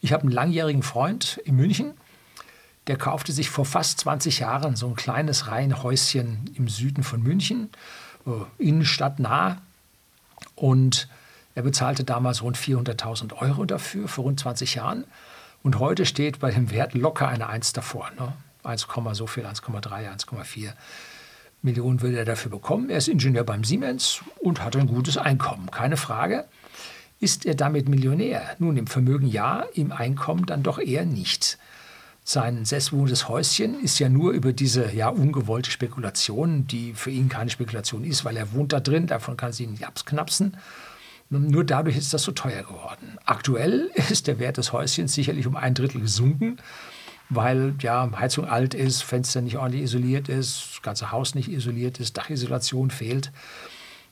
Ich 0.00 0.12
habe 0.12 0.22
einen 0.22 0.32
langjährigen 0.32 0.82
Freund 0.82 1.40
in 1.44 1.56
München, 1.56 1.94
der 2.86 2.96
kaufte 2.96 3.32
sich 3.32 3.50
vor 3.50 3.64
fast 3.64 4.00
20 4.00 4.40
Jahren 4.40 4.76
so 4.76 4.86
ein 4.86 4.94
kleines 4.94 5.48
Reihenhäuschen 5.48 6.50
im 6.54 6.68
Süden 6.68 7.02
von 7.02 7.22
München, 7.22 7.70
äh, 8.26 8.62
innenstadtnah. 8.62 9.62
Und 10.54 11.08
er 11.54 11.62
bezahlte 11.62 12.04
damals 12.04 12.42
rund 12.42 12.58
400.000 12.58 13.32
Euro 13.40 13.64
dafür, 13.64 14.08
vor 14.08 14.24
rund 14.24 14.40
20 14.40 14.74
Jahren. 14.74 15.04
Und 15.62 15.78
heute 15.78 16.04
steht 16.04 16.40
bei 16.40 16.50
dem 16.50 16.70
Wert 16.70 16.94
locker 16.94 17.28
eine 17.28 17.48
1 17.48 17.72
davor. 17.72 18.10
Ne? 18.18 18.32
1, 18.64 18.86
so 19.12 19.26
viel, 19.26 19.46
1,3, 19.46 20.10
1,4 20.10 20.72
Millionen 21.62 22.02
würde 22.02 22.18
er 22.18 22.26
dafür 22.26 22.50
bekommen. 22.50 22.90
Er 22.90 22.98
ist 22.98 23.08
Ingenieur 23.08 23.44
beim 23.44 23.64
Siemens 23.64 24.20
und 24.40 24.62
hat 24.62 24.76
ein 24.76 24.86
gutes 24.86 25.16
Einkommen, 25.16 25.70
keine 25.70 25.96
Frage. 25.96 26.44
Ist 27.20 27.46
er 27.46 27.54
damit 27.54 27.88
Millionär? 27.88 28.42
Nun, 28.58 28.76
im 28.76 28.86
Vermögen 28.86 29.26
ja, 29.26 29.64
im 29.74 29.90
Einkommen 29.90 30.44
dann 30.44 30.62
doch 30.62 30.78
eher 30.78 31.06
nicht. 31.06 31.58
Sein 32.26 32.64
selbstbewohntes 32.64 33.28
Häuschen 33.28 33.78
ist 33.82 33.98
ja 33.98 34.08
nur 34.08 34.32
über 34.32 34.54
diese 34.54 34.90
ja 34.92 35.08
ungewollte 35.08 35.70
Spekulation, 35.70 36.66
die 36.66 36.94
für 36.94 37.10
ihn 37.10 37.28
keine 37.28 37.50
Spekulation 37.50 38.02
ist, 38.02 38.24
weil 38.24 38.38
er 38.38 38.54
wohnt 38.54 38.72
da 38.72 38.80
drin, 38.80 39.06
davon 39.06 39.36
kann 39.36 39.52
sie 39.52 39.66
nicht 39.66 39.86
abknapsen. 39.86 40.56
Nur 41.28 41.64
dadurch 41.64 41.98
ist 41.98 42.14
das 42.14 42.22
so 42.22 42.32
teuer 42.32 42.62
geworden. 42.62 43.18
Aktuell 43.26 43.90
ist 44.10 44.26
der 44.26 44.38
Wert 44.38 44.56
des 44.56 44.72
Häuschens 44.72 45.12
sicherlich 45.12 45.46
um 45.46 45.54
ein 45.54 45.74
Drittel 45.74 46.00
gesunken, 46.00 46.56
weil 47.28 47.74
ja 47.80 48.10
Heizung 48.18 48.46
alt 48.46 48.72
ist, 48.72 49.02
Fenster 49.02 49.42
nicht 49.42 49.58
ordentlich 49.58 49.82
isoliert 49.82 50.30
ist, 50.30 50.68
das 50.72 50.82
ganze 50.82 51.12
Haus 51.12 51.34
nicht 51.34 51.50
isoliert 51.50 52.00
ist, 52.00 52.16
Dachisolation 52.16 52.90
fehlt. 52.90 53.32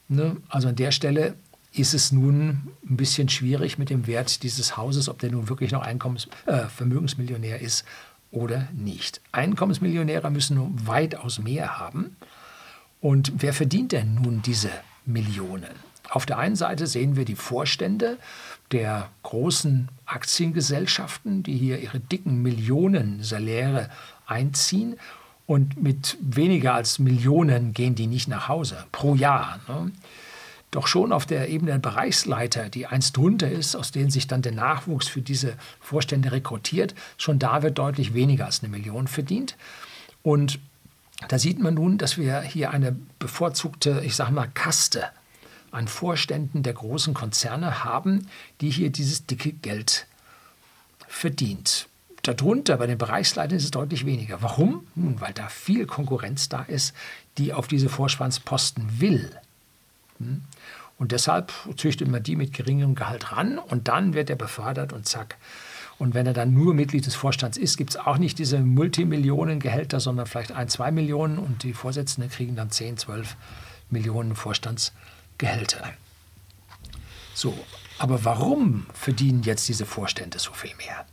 Ne? 0.08 0.36
Also 0.50 0.68
an 0.68 0.76
der 0.76 0.90
Stelle 0.90 1.34
ist 1.72 1.94
es 1.94 2.12
nun 2.12 2.72
ein 2.88 2.96
bisschen 2.96 3.28
schwierig 3.28 3.78
mit 3.78 3.90
dem 3.90 4.06
Wert 4.06 4.42
dieses 4.42 4.76
Hauses, 4.76 5.08
ob 5.08 5.18
der 5.18 5.30
nun 5.30 5.48
wirklich 5.48 5.72
noch 5.72 5.82
Einkommens 5.82 6.28
äh, 6.46 6.66
Vermögensmillionär 6.66 7.60
ist 7.60 7.84
oder 8.30 8.68
nicht. 8.72 9.20
Einkommensmillionäre 9.32 10.30
müssen 10.30 10.56
nun 10.56 10.86
weitaus 10.86 11.38
mehr 11.38 11.78
haben. 11.78 12.16
Und 13.00 13.32
wer 13.38 13.52
verdient 13.52 13.92
denn 13.92 14.14
nun 14.14 14.42
diese 14.42 14.70
Millionen? 15.06 15.70
Auf 16.10 16.26
der 16.26 16.38
einen 16.38 16.56
Seite 16.56 16.86
sehen 16.86 17.16
wir 17.16 17.24
die 17.24 17.36
Vorstände 17.36 18.18
der 18.70 19.08
großen 19.22 19.88
Aktiengesellschaften, 20.04 21.42
die 21.42 21.56
hier 21.56 21.78
ihre 21.80 22.00
dicken 22.00 22.42
Millionen 22.42 23.22
Saläre 23.22 23.88
einziehen. 24.26 24.96
Und 25.46 25.82
mit 25.82 26.18
weniger 26.20 26.74
als 26.74 26.98
Millionen 26.98 27.72
gehen 27.72 27.94
die 27.94 28.06
nicht 28.06 28.28
nach 28.28 28.48
Hause 28.48 28.84
pro 28.92 29.14
Jahr. 29.14 29.60
Ne? 29.68 29.90
Doch 30.72 30.86
schon 30.86 31.12
auf 31.12 31.26
der 31.26 31.50
Ebene 31.50 31.72
der 31.72 31.78
Bereichsleiter, 31.78 32.70
die 32.70 32.86
eins 32.86 33.12
drunter 33.12 33.48
ist, 33.48 33.76
aus 33.76 33.92
denen 33.92 34.10
sich 34.10 34.26
dann 34.26 34.40
der 34.40 34.52
Nachwuchs 34.52 35.06
für 35.06 35.20
diese 35.20 35.54
Vorstände 35.80 36.32
rekrutiert, 36.32 36.94
schon 37.18 37.38
da 37.38 37.62
wird 37.62 37.78
deutlich 37.78 38.14
weniger 38.14 38.46
als 38.46 38.62
eine 38.62 38.70
Million 38.70 39.06
verdient. 39.06 39.56
Und 40.22 40.58
da 41.28 41.38
sieht 41.38 41.60
man 41.60 41.74
nun, 41.74 41.98
dass 41.98 42.16
wir 42.16 42.40
hier 42.40 42.70
eine 42.70 42.96
bevorzugte, 43.18 44.02
ich 44.02 44.16
sage 44.16 44.32
mal, 44.32 44.48
Kaste 44.54 45.04
an 45.72 45.88
Vorständen 45.88 46.62
der 46.62 46.72
großen 46.72 47.12
Konzerne 47.12 47.84
haben, 47.84 48.28
die 48.62 48.70
hier 48.70 48.88
dieses 48.88 49.26
dicke 49.26 49.52
Geld 49.52 50.06
verdient. 51.06 51.86
Darunter 52.22 52.78
bei 52.78 52.86
den 52.86 52.96
Bereichsleitern 52.98 53.58
ist 53.58 53.64
es 53.64 53.70
deutlich 53.72 54.06
weniger. 54.06 54.40
Warum? 54.40 54.86
Nun, 54.94 55.20
weil 55.20 55.34
da 55.34 55.48
viel 55.48 55.86
Konkurrenz 55.86 56.48
da 56.48 56.62
ist, 56.62 56.94
die 57.36 57.52
auf 57.52 57.68
diese 57.68 57.90
Vorspannsposten 57.90 59.00
will. 59.00 59.36
Hm? 60.22 60.42
Und 60.98 61.12
deshalb 61.12 61.52
züchtet 61.76 62.08
man 62.08 62.22
die 62.22 62.36
mit 62.36 62.52
geringem 62.52 62.94
Gehalt 62.94 63.32
ran 63.32 63.58
und 63.58 63.88
dann 63.88 64.14
wird 64.14 64.30
er 64.30 64.36
befördert 64.36 64.92
und 64.92 65.08
zack. 65.08 65.36
Und 65.98 66.14
wenn 66.14 66.26
er 66.26 66.32
dann 66.32 66.52
nur 66.54 66.74
Mitglied 66.74 67.06
des 67.06 67.14
Vorstands 67.14 67.56
ist, 67.56 67.76
gibt 67.76 67.90
es 67.90 67.96
auch 67.96 68.18
nicht 68.18 68.38
diese 68.38 68.58
Multimillionen-Gehälter, 68.60 70.00
sondern 70.00 70.26
vielleicht 70.26 70.52
ein, 70.52 70.68
zwei 70.68 70.90
Millionen 70.90 71.38
und 71.38 71.62
die 71.62 71.74
Vorsitzenden 71.74 72.30
kriegen 72.30 72.56
dann 72.56 72.70
10, 72.70 72.98
12 72.98 73.36
Millionen 73.90 74.34
Vorstandsgehälter. 74.34 75.92
So, 77.34 77.56
aber 77.98 78.24
warum 78.24 78.86
verdienen 78.92 79.42
jetzt 79.42 79.68
diese 79.68 79.86
Vorstände 79.86 80.38
so 80.38 80.52
viel 80.52 80.74
mehr? 80.76 81.06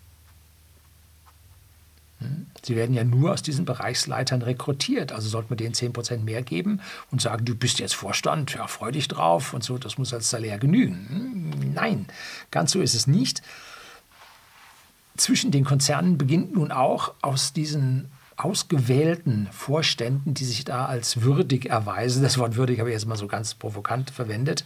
Sie 2.63 2.75
werden 2.75 2.93
ja 2.93 3.03
nur 3.03 3.31
aus 3.31 3.41
diesen 3.41 3.65
Bereichsleitern 3.65 4.41
rekrutiert. 4.41 5.11
Also 5.11 5.29
sollte 5.29 5.49
man 5.49 5.57
denen 5.57 5.73
10% 5.73 6.19
mehr 6.19 6.41
geben 6.41 6.81
und 7.11 7.21
sagen, 7.21 7.45
du 7.45 7.55
bist 7.55 7.79
jetzt 7.79 7.95
Vorstand, 7.95 8.53
ja, 8.53 8.67
freu 8.67 8.91
dich 8.91 9.07
drauf 9.07 9.53
und 9.53 9.63
so, 9.63 9.77
das 9.77 9.97
muss 9.97 10.13
als 10.13 10.29
Salär 10.29 10.57
genügen. 10.57 11.53
Hm? 11.53 11.73
Nein, 11.73 12.05
ganz 12.51 12.71
so 12.71 12.81
ist 12.81 12.93
es 12.93 13.07
nicht. 13.07 13.41
Zwischen 15.15 15.51
den 15.51 15.65
Konzernen 15.65 16.17
beginnt 16.17 16.53
nun 16.53 16.71
auch 16.71 17.13
aus 17.21 17.53
diesen 17.53 18.09
ausgewählten 18.39 19.49
Vorständen, 19.51 20.33
die 20.33 20.45
sich 20.45 20.63
da 20.63 20.85
als 20.85 21.21
würdig 21.21 21.69
erweisen, 21.69 22.23
das 22.23 22.38
Wort 22.38 22.55
würdig 22.55 22.79
habe 22.79 22.89
ich 22.89 22.93
jetzt 22.93 23.05
mal 23.05 23.17
so 23.17 23.27
ganz 23.27 23.53
provokant 23.53 24.11
verwendet, 24.11 24.63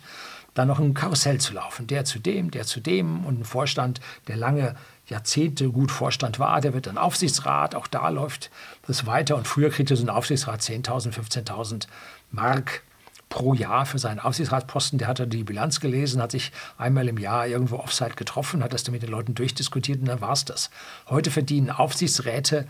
dann 0.54 0.68
noch 0.68 0.80
ein 0.80 0.94
Karussell 0.94 1.40
zu 1.40 1.54
laufen. 1.54 1.88
Der 1.88 2.06
zu 2.06 2.20
dem, 2.20 2.52
der 2.52 2.66
zu 2.66 2.80
dem 2.80 3.26
und 3.26 3.40
ein 3.40 3.46
Vorstand, 3.46 4.00
der 4.28 4.38
lange 4.38 4.76
Jahrzehnte 5.08 5.70
gut 5.70 5.92
Vorstand 5.92 6.40
war, 6.40 6.62
der 6.62 6.74
wird 6.74 6.88
dann 6.88 6.98
Aufsichtsrat. 6.98 7.76
Auch 7.76 7.88
da 7.88 8.10
läuft 8.10 8.52
das 8.88 9.06
weiter. 9.06 9.36
Und 9.36 9.48
früher 9.48 9.70
kriegte 9.70 9.96
so 9.96 10.04
ein 10.04 10.10
Aufsichtsrat 10.10 10.62
10.000, 10.62 11.14
15.000 11.14 11.88
Mark 12.32 12.84
pro 13.30 13.54
Jahr 13.56 13.86
für 13.86 13.98
seinen 13.98 14.20
Aufsichtsratsposten. 14.20 15.00
Der 15.00 15.08
hatte 15.08 15.28
die 15.28 15.44
Bilanz 15.44 15.80
gelesen, 15.80 16.22
hat 16.22 16.32
sich 16.32 16.52
einmal 16.78 17.08
im 17.08 17.18
Jahr 17.18 17.48
irgendwo 17.48 17.78
offside 17.78 18.14
getroffen, 18.14 18.64
hat 18.64 18.74
das 18.74 18.84
dann 18.84 18.94
mit 18.94 19.02
den 19.02 19.10
Leuten 19.10 19.34
durchdiskutiert 19.34 20.02
und 20.02 20.06
dann 20.06 20.22
war 20.22 20.34
es 20.34 20.46
das. 20.46 20.70
Heute 21.10 21.32
verdienen 21.32 21.72
Aufsichtsräte 21.72 22.68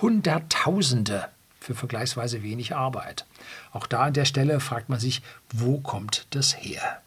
Hunderttausende 0.00 1.28
für 1.60 1.74
vergleichsweise 1.74 2.42
wenig 2.42 2.74
Arbeit. 2.74 3.24
Auch 3.72 3.86
da 3.86 4.02
an 4.02 4.12
der 4.12 4.24
Stelle 4.24 4.60
fragt 4.60 4.88
man 4.88 5.00
sich, 5.00 5.22
wo 5.50 5.78
kommt 5.80 6.26
das 6.30 6.56
her? 6.56 7.00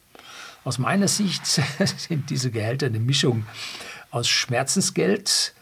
Aus 0.65 0.79
meiner 0.79 1.07
Sicht 1.07 1.45
sind 1.98 2.29
diese 2.31 2.50
Gehälter 2.50 2.88
eine 2.88 3.00
Mischung 3.00 3.45
aus 4.10 4.27
Schmerzensgeld, 4.27 5.53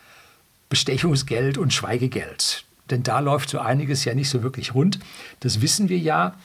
Bestechungsgeld 0.70 1.58
und 1.58 1.74
Schweigegeld. 1.74 2.64
Denn 2.90 3.04
da 3.04 3.20
läuft 3.20 3.50
so 3.50 3.60
einiges 3.60 4.06
ja 4.06 4.16
nicht 4.16 4.30
so 4.30 4.44
wirklich 4.44 4.74
rund. 4.74 5.00
Das 5.42 5.62
wissen 5.62 5.90
wir 5.90 5.98
ja. 5.98 6.36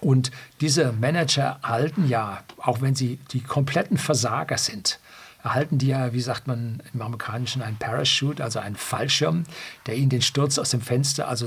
Und 0.00 0.30
diese 0.60 0.92
Manager 0.92 1.58
erhalten 1.62 2.06
ja, 2.06 2.44
auch 2.58 2.82
wenn 2.82 2.94
sie 2.94 3.18
die 3.32 3.40
kompletten 3.40 3.96
Versager 3.96 4.58
sind, 4.58 4.98
erhalten 5.42 5.78
die 5.78 5.88
ja, 5.88 6.12
wie 6.12 6.20
sagt 6.20 6.46
man 6.46 6.82
im 6.92 7.00
Amerikanischen, 7.00 7.62
ein 7.62 7.76
Parachute, 7.76 8.44
also 8.44 8.58
einen 8.58 8.76
Fallschirm, 8.76 9.44
der 9.86 9.96
ihnen 9.96 10.10
den 10.10 10.22
Sturz 10.22 10.58
aus 10.58 10.70
dem 10.70 10.82
Fenster 10.82 11.28
also 11.28 11.46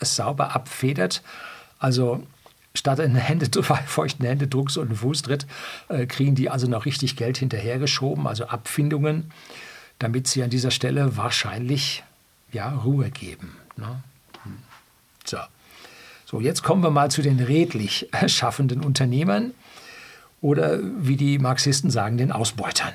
sauber 0.00 0.54
abfedert. 0.54 1.22
Also 1.78 2.26
statt 2.76 3.00
einen 3.00 3.16
Hände, 3.16 3.48
feuchten 3.86 4.24
Händedrucks 4.26 4.76
und 4.76 4.88
einen 4.88 4.96
Fußtritt 4.96 5.46
äh, 5.88 6.06
kriegen 6.06 6.34
die 6.34 6.50
also 6.50 6.66
noch 6.68 6.84
richtig 6.84 7.16
Geld 7.16 7.38
hinterhergeschoben, 7.38 8.26
also 8.26 8.46
Abfindungen, 8.46 9.32
damit 9.98 10.26
sie 10.26 10.42
an 10.42 10.50
dieser 10.50 10.70
Stelle 10.70 11.16
wahrscheinlich 11.16 12.04
ja, 12.52 12.70
Ruhe 12.70 13.10
geben. 13.10 13.56
Ne? 13.76 14.02
Hm. 14.42 14.58
So. 15.24 15.38
so, 16.24 16.40
jetzt 16.40 16.62
kommen 16.62 16.82
wir 16.82 16.90
mal 16.90 17.10
zu 17.10 17.22
den 17.22 17.40
redlich 17.40 18.08
schaffenden 18.26 18.82
Unternehmern 18.82 19.52
oder 20.40 20.78
wie 20.82 21.16
die 21.16 21.38
Marxisten 21.38 21.90
sagen, 21.90 22.18
den 22.18 22.30
Ausbeutern. 22.30 22.92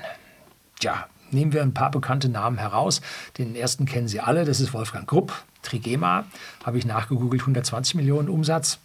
Tja, 0.80 1.06
nehmen 1.32 1.52
wir 1.52 1.62
ein 1.62 1.74
paar 1.74 1.90
bekannte 1.90 2.28
Namen 2.28 2.58
heraus. 2.58 3.00
Den 3.38 3.54
ersten 3.54 3.84
kennen 3.86 4.08
Sie 4.08 4.20
alle, 4.20 4.44
das 4.44 4.60
ist 4.60 4.72
Wolfgang 4.72 5.06
Grupp, 5.06 5.44
Trigema, 5.62 6.24
habe 6.64 6.78
ich 6.78 6.86
nachgegoogelt, 6.86 7.42
120 7.42 7.94
Millionen 7.94 8.28
Umsatz, 8.28 8.78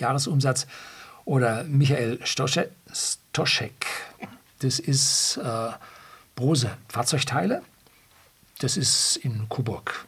Jahresumsatz. 0.00 0.66
Oder 1.24 1.64
Michael 1.64 2.20
Stoschek, 2.24 2.70
das 4.60 4.78
ist 4.78 5.38
äh, 5.38 5.70
Brose 6.36 6.70
Fahrzeugteile, 6.88 7.62
das 8.60 8.76
ist 8.76 9.16
in 9.16 9.48
Coburg. 9.48 10.06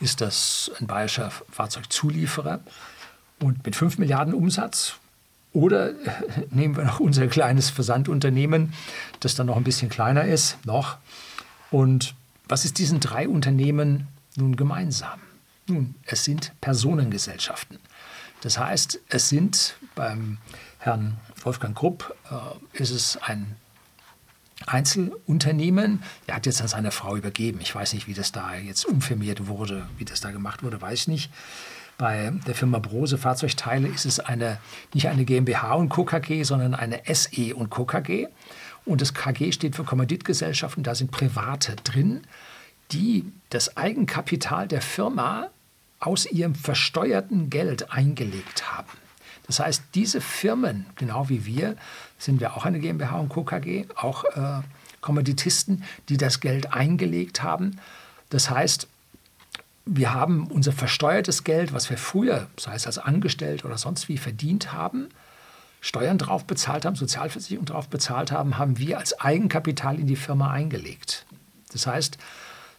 Ist 0.00 0.20
das 0.20 0.70
ein 0.80 0.86
bayerischer 0.86 1.30
Fahrzeugzulieferer 1.50 2.60
und 3.40 3.64
mit 3.66 3.76
5 3.76 3.98
Milliarden 3.98 4.32
Umsatz 4.32 4.94
oder 5.52 5.92
nehmen 6.50 6.76
wir 6.76 6.84
noch 6.84 7.00
unser 7.00 7.26
kleines 7.28 7.70
Versandunternehmen, 7.70 8.74
das 9.20 9.34
dann 9.34 9.46
noch 9.46 9.56
ein 9.56 9.64
bisschen 9.64 9.88
kleiner 9.88 10.24
ist, 10.24 10.58
noch. 10.66 10.98
Und 11.70 12.14
was 12.48 12.64
ist 12.64 12.78
diesen 12.78 13.00
drei 13.00 13.28
Unternehmen 13.28 14.08
nun 14.36 14.56
gemeinsam? 14.56 15.20
Nun, 15.66 15.94
es 16.04 16.24
sind 16.24 16.52
Personengesellschaften. 16.60 17.78
Das 18.44 18.58
heißt, 18.58 19.00
es 19.08 19.30
sind 19.30 19.74
beim 19.94 20.36
Herrn 20.78 21.16
Wolfgang 21.42 21.74
Krupp 21.74 22.14
äh, 22.30 22.78
ist 22.78 22.90
es 22.90 23.16
ein 23.22 23.56
Einzelunternehmen. 24.66 26.02
Er 26.26 26.36
hat 26.36 26.44
jetzt 26.44 26.60
an 26.60 26.68
seine 26.68 26.90
Frau 26.90 27.16
übergeben. 27.16 27.60
Ich 27.62 27.74
weiß 27.74 27.94
nicht, 27.94 28.06
wie 28.06 28.12
das 28.12 28.32
da 28.32 28.54
jetzt 28.54 28.84
umfirmiert 28.84 29.46
wurde, 29.46 29.88
wie 29.96 30.04
das 30.04 30.20
da 30.20 30.30
gemacht 30.30 30.62
wurde, 30.62 30.80
weiß 30.82 31.00
ich 31.00 31.08
nicht. 31.08 31.30
Bei 31.96 32.34
der 32.46 32.54
Firma 32.54 32.80
Brose 32.80 33.16
Fahrzeugteile 33.16 33.88
ist 33.88 34.04
es 34.04 34.20
eine, 34.20 34.58
nicht 34.92 35.08
eine 35.08 35.24
GmbH 35.24 35.72
und 35.72 35.88
Co. 35.88 36.04
KG, 36.04 36.42
sondern 36.42 36.74
eine 36.74 37.00
SE 37.14 37.54
und 37.54 37.70
Co. 37.70 37.86
KG. 37.86 38.28
Und 38.84 39.00
das 39.00 39.14
KG 39.14 39.52
steht 39.52 39.74
für 39.74 39.84
Kommanditgesellschaften, 39.84 40.82
da 40.82 40.94
sind 40.94 41.10
Private 41.10 41.76
drin, 41.76 42.26
die 42.92 43.24
das 43.48 43.78
Eigenkapital 43.78 44.68
der 44.68 44.82
Firma 44.82 45.48
aus 46.06 46.26
ihrem 46.26 46.54
versteuerten 46.54 47.50
Geld 47.50 47.92
eingelegt 47.92 48.72
haben. 48.72 48.90
Das 49.46 49.60
heißt, 49.60 49.82
diese 49.94 50.20
Firmen, 50.20 50.86
genau 50.96 51.28
wie 51.28 51.44
wir, 51.44 51.76
sind 52.18 52.40
wir 52.40 52.56
auch 52.56 52.64
eine 52.64 52.80
GmbH 52.80 53.18
und 53.18 53.28
Co. 53.28 53.44
KG, 53.44 53.86
auch 53.96 54.24
äh, 54.24 54.62
Kommanditisten, 55.00 55.84
die 56.08 56.16
das 56.16 56.40
Geld 56.40 56.72
eingelegt 56.72 57.42
haben. 57.42 57.78
Das 58.30 58.48
heißt, 58.48 58.88
wir 59.86 60.14
haben 60.14 60.46
unser 60.46 60.72
versteuertes 60.72 61.44
Geld, 61.44 61.74
was 61.74 61.90
wir 61.90 61.98
früher, 61.98 62.46
sei 62.58 62.74
es 62.74 62.86
als 62.86 62.98
Angestellte 62.98 63.66
oder 63.66 63.76
sonst 63.76 64.08
wie, 64.08 64.16
verdient 64.16 64.72
haben, 64.72 65.08
Steuern 65.82 66.16
drauf 66.16 66.46
bezahlt 66.46 66.86
haben, 66.86 66.96
Sozialversicherung 66.96 67.66
drauf 67.66 67.88
bezahlt 67.90 68.32
haben, 68.32 68.56
haben 68.56 68.78
wir 68.78 68.98
als 68.98 69.20
Eigenkapital 69.20 70.00
in 70.00 70.06
die 70.06 70.16
Firma 70.16 70.50
eingelegt. 70.50 71.26
Das 71.72 71.86
heißt, 71.86 72.16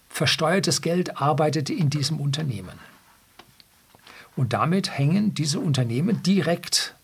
versteuertes 0.09 0.81
Geld 0.81 1.21
arbeitete 1.21 1.73
in 1.73 1.91
diesem 1.91 2.19
Unternehmen. 2.19 2.79
Und 4.35 4.53
damit 4.53 4.97
hängen 4.97 5.33
diese 5.33 5.59
Unternehmen 5.59 6.23
direkt 6.23 6.95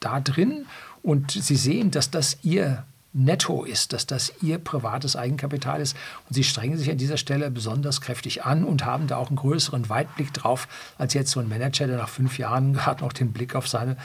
da 0.00 0.20
drin 0.20 0.66
und 1.02 1.30
Sie 1.30 1.56
sehen, 1.56 1.90
dass 1.90 2.10
das 2.10 2.38
Ihr 2.42 2.84
netto 3.12 3.64
ist, 3.64 3.92
dass 3.92 4.06
das 4.06 4.32
ihr 4.40 4.58
privates 4.58 5.16
Eigenkapital 5.16 5.80
ist. 5.80 5.96
Und 6.28 6.34
sie 6.34 6.44
strengen 6.44 6.78
sich 6.78 6.90
an 6.90 6.98
dieser 6.98 7.16
Stelle 7.16 7.50
besonders 7.50 8.00
kräftig 8.00 8.44
an 8.44 8.64
und 8.64 8.84
haben 8.84 9.06
da 9.06 9.16
auch 9.16 9.28
einen 9.28 9.36
größeren 9.36 9.88
Weitblick 9.88 10.32
drauf, 10.32 10.68
als 10.96 11.14
jetzt 11.14 11.32
so 11.32 11.40
ein 11.40 11.48
Manager, 11.48 11.86
der 11.86 11.96
nach 11.96 12.08
fünf 12.08 12.38
Jahren 12.38 12.72
gerade 12.74 13.02
noch 13.02 13.12
den 13.12 13.32
Blick 13.32 13.54
auf 13.54 13.68
seine 13.68 13.96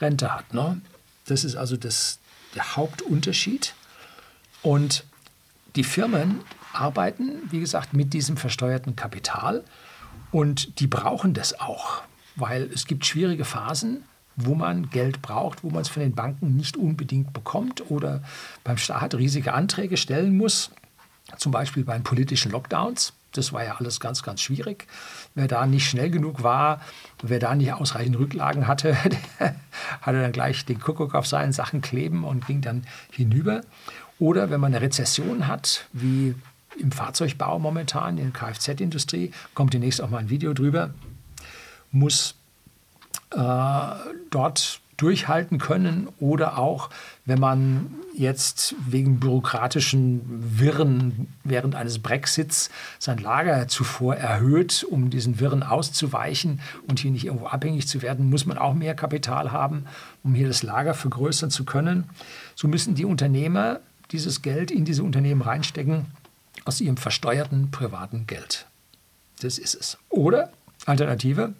Rente 0.00 0.32
hat. 0.32 0.54
Ne? 0.54 0.80
Das 1.26 1.44
ist 1.44 1.56
also 1.56 1.76
das, 1.76 2.18
der 2.54 2.76
Hauptunterschied. 2.76 3.74
Und 4.62 5.04
die 5.74 5.84
Firmen 5.84 6.40
arbeiten, 6.72 7.32
wie 7.50 7.60
gesagt, 7.60 7.94
mit 7.94 8.12
diesem 8.12 8.36
versteuerten 8.36 8.94
Kapital 8.94 9.64
und 10.30 10.78
die 10.78 10.86
brauchen 10.86 11.34
das 11.34 11.58
auch, 11.58 12.02
weil 12.36 12.70
es 12.72 12.86
gibt 12.86 13.04
schwierige 13.04 13.44
Phasen, 13.44 14.04
wo 14.36 14.54
man 14.54 14.90
Geld 14.90 15.22
braucht, 15.22 15.62
wo 15.62 15.70
man 15.70 15.82
es 15.82 15.88
von 15.88 16.02
den 16.02 16.14
Banken 16.14 16.56
nicht 16.56 16.76
unbedingt 16.76 17.32
bekommt 17.32 17.90
oder 17.90 18.22
beim 18.64 18.78
Staat 18.78 19.14
riesige 19.14 19.52
Anträge 19.52 19.96
stellen 19.96 20.36
muss, 20.36 20.70
zum 21.36 21.52
Beispiel 21.52 21.84
bei 21.84 21.98
politischen 21.98 22.52
Lockdowns. 22.52 23.12
Das 23.32 23.52
war 23.52 23.64
ja 23.64 23.76
alles 23.76 23.98
ganz, 23.98 24.22
ganz 24.22 24.42
schwierig. 24.42 24.86
Wer 25.34 25.48
da 25.48 25.66
nicht 25.66 25.88
schnell 25.88 26.10
genug 26.10 26.42
war, 26.42 26.82
wer 27.22 27.38
da 27.38 27.54
nicht 27.54 27.72
ausreichend 27.72 28.18
Rücklagen 28.18 28.66
hatte, 28.66 28.96
der 29.40 29.54
hatte 30.00 30.20
dann 30.20 30.32
gleich 30.32 30.64
den 30.64 30.80
Kuckuck 30.80 31.14
auf 31.14 31.26
seinen 31.26 31.52
Sachen 31.52 31.80
kleben 31.80 32.24
und 32.24 32.46
ging 32.46 32.60
dann 32.60 32.84
hinüber. 33.10 33.62
Oder 34.18 34.50
wenn 34.50 34.60
man 34.60 34.74
eine 34.74 34.84
Rezession 34.84 35.46
hat, 35.46 35.86
wie 35.92 36.34
im 36.78 36.92
Fahrzeugbau 36.92 37.58
momentan, 37.58 38.18
in 38.18 38.32
der 38.32 38.40
Kfz-Industrie, 38.40 39.32
kommt 39.54 39.74
demnächst 39.74 40.00
auch 40.00 40.10
mal 40.10 40.18
ein 40.18 40.30
Video 40.30 40.52
drüber, 40.52 40.90
muss 41.92 42.34
äh, 43.30 43.94
dort 44.30 44.80
durchhalten 45.02 45.58
können 45.58 46.08
oder 46.20 46.58
auch, 46.58 46.88
wenn 47.24 47.40
man 47.40 47.94
jetzt 48.14 48.76
wegen 48.86 49.18
bürokratischen 49.18 50.20
Wirren 50.58 51.26
während 51.42 51.74
eines 51.74 51.98
Brexits 51.98 52.70
sein 53.00 53.18
Lager 53.18 53.66
zuvor 53.66 54.14
erhöht, 54.14 54.86
um 54.88 55.10
diesen 55.10 55.40
Wirren 55.40 55.64
auszuweichen 55.64 56.60
und 56.86 57.00
hier 57.00 57.10
nicht 57.10 57.24
irgendwo 57.24 57.46
abhängig 57.46 57.88
zu 57.88 58.00
werden, 58.00 58.30
muss 58.30 58.46
man 58.46 58.58
auch 58.58 58.74
mehr 58.74 58.94
Kapital 58.94 59.50
haben, 59.50 59.86
um 60.22 60.34
hier 60.34 60.46
das 60.46 60.62
Lager 60.62 60.94
vergrößern 60.94 61.50
zu 61.50 61.64
können. 61.64 62.08
So 62.54 62.68
müssen 62.68 62.94
die 62.94 63.04
Unternehmer 63.04 63.80
dieses 64.12 64.42
Geld 64.42 64.70
in 64.70 64.84
diese 64.84 65.02
Unternehmen 65.02 65.42
reinstecken 65.42 66.06
aus 66.64 66.80
ihrem 66.80 66.96
versteuerten 66.96 67.70
privaten 67.72 68.26
Geld. 68.26 68.66
Das 69.40 69.58
ist 69.58 69.74
es. 69.74 69.98
Oder 70.10 70.52
Alternative, 70.86 71.54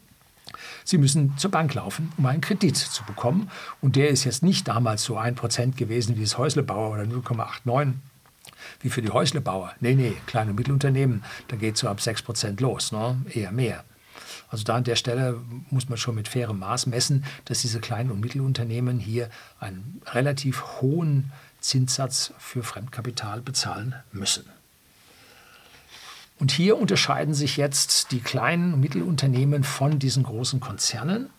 Sie 0.84 0.98
müssen 0.98 1.36
zur 1.36 1.50
Bank 1.50 1.74
laufen, 1.74 2.12
um 2.16 2.26
einen 2.26 2.40
Kredit 2.40 2.76
zu 2.76 3.04
bekommen. 3.04 3.50
Und 3.80 3.96
der 3.96 4.08
ist 4.08 4.24
jetzt 4.24 4.42
nicht 4.42 4.68
damals 4.68 5.04
so 5.04 5.16
ein 5.16 5.34
Prozent 5.34 5.76
gewesen 5.76 6.16
wie 6.16 6.22
das 6.22 6.38
Häuslebauer 6.38 6.92
oder 6.92 7.02
0,89 7.02 7.94
wie 8.80 8.90
für 8.90 9.02
die 9.02 9.10
Häuslebauer. 9.10 9.72
Nee, 9.80 9.94
nee, 9.94 10.14
kleine 10.26 10.50
und 10.50 10.56
Mittelunternehmen, 10.56 11.24
da 11.48 11.56
geht 11.56 11.74
es 11.74 11.80
so 11.80 11.88
ab 11.88 12.00
6 12.00 12.22
Prozent 12.22 12.60
los, 12.60 12.92
ne? 12.92 13.20
eher 13.30 13.52
mehr. 13.52 13.84
Also 14.48 14.64
da 14.64 14.76
an 14.76 14.84
der 14.84 14.96
Stelle 14.96 15.40
muss 15.70 15.88
man 15.88 15.96
schon 15.96 16.14
mit 16.14 16.28
fairem 16.28 16.58
Maß 16.58 16.86
messen, 16.86 17.24
dass 17.46 17.62
diese 17.62 17.80
kleinen 17.80 18.10
und 18.10 18.20
Mittelunternehmen 18.20 18.98
hier 18.98 19.30
einen 19.58 20.02
relativ 20.06 20.62
hohen 20.80 21.32
Zinssatz 21.60 22.34
für 22.38 22.62
Fremdkapital 22.62 23.40
bezahlen 23.40 23.94
müssen. 24.12 24.44
Und 26.42 26.50
hier 26.50 26.76
unterscheiden 26.76 27.34
sich 27.34 27.56
jetzt 27.56 28.10
die 28.10 28.18
kleinen 28.18 28.74
und 28.74 28.80
Mittelunternehmen 28.80 29.62
von 29.62 30.00
diesen 30.00 30.24
großen 30.24 30.58
Konzernen. 30.58 31.30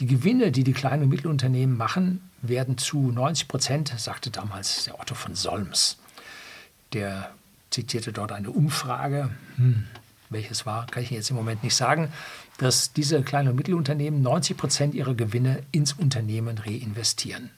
Die 0.00 0.06
Gewinne, 0.06 0.52
die 0.52 0.64
die 0.64 0.74
kleinen 0.74 1.04
und 1.04 1.08
Mittelunternehmen 1.08 1.74
machen, 1.78 2.20
werden 2.42 2.76
zu 2.76 3.10
90 3.10 3.48
Prozent, 3.48 3.94
sagte 3.96 4.30
damals 4.30 4.84
der 4.84 5.00
Otto 5.00 5.14
von 5.14 5.34
Solms. 5.34 5.96
Der 6.92 7.30
zitierte 7.70 8.12
dort 8.12 8.32
eine 8.32 8.50
Umfrage, 8.50 9.30
hm, 9.56 9.86
welches 10.28 10.66
war, 10.66 10.88
kann 10.88 11.02
ich 11.02 11.08
jetzt 11.08 11.30
im 11.30 11.36
Moment 11.36 11.64
nicht 11.64 11.74
sagen, 11.74 12.12
dass 12.58 12.92
diese 12.92 13.22
kleinen 13.22 13.48
und 13.48 13.56
Mittelunternehmen 13.56 14.20
90 14.20 14.58
Prozent 14.58 14.94
ihrer 14.94 15.14
Gewinne 15.14 15.62
ins 15.72 15.94
Unternehmen 15.94 16.58
reinvestieren. 16.58 17.48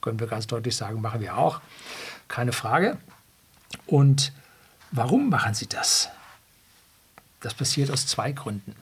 Können 0.00 0.20
wir 0.20 0.26
ganz 0.26 0.46
deutlich 0.46 0.74
sagen, 0.74 1.02
machen 1.02 1.20
wir 1.20 1.36
auch, 1.36 1.60
keine 2.28 2.52
Frage. 2.52 2.96
Und 3.84 4.32
Warum 4.92 5.28
machen 5.28 5.54
sie 5.54 5.68
das? 5.68 6.08
Das 7.40 7.54
passiert 7.54 7.90
aus 7.90 8.06
zwei 8.06 8.32
Gründen. 8.32 8.74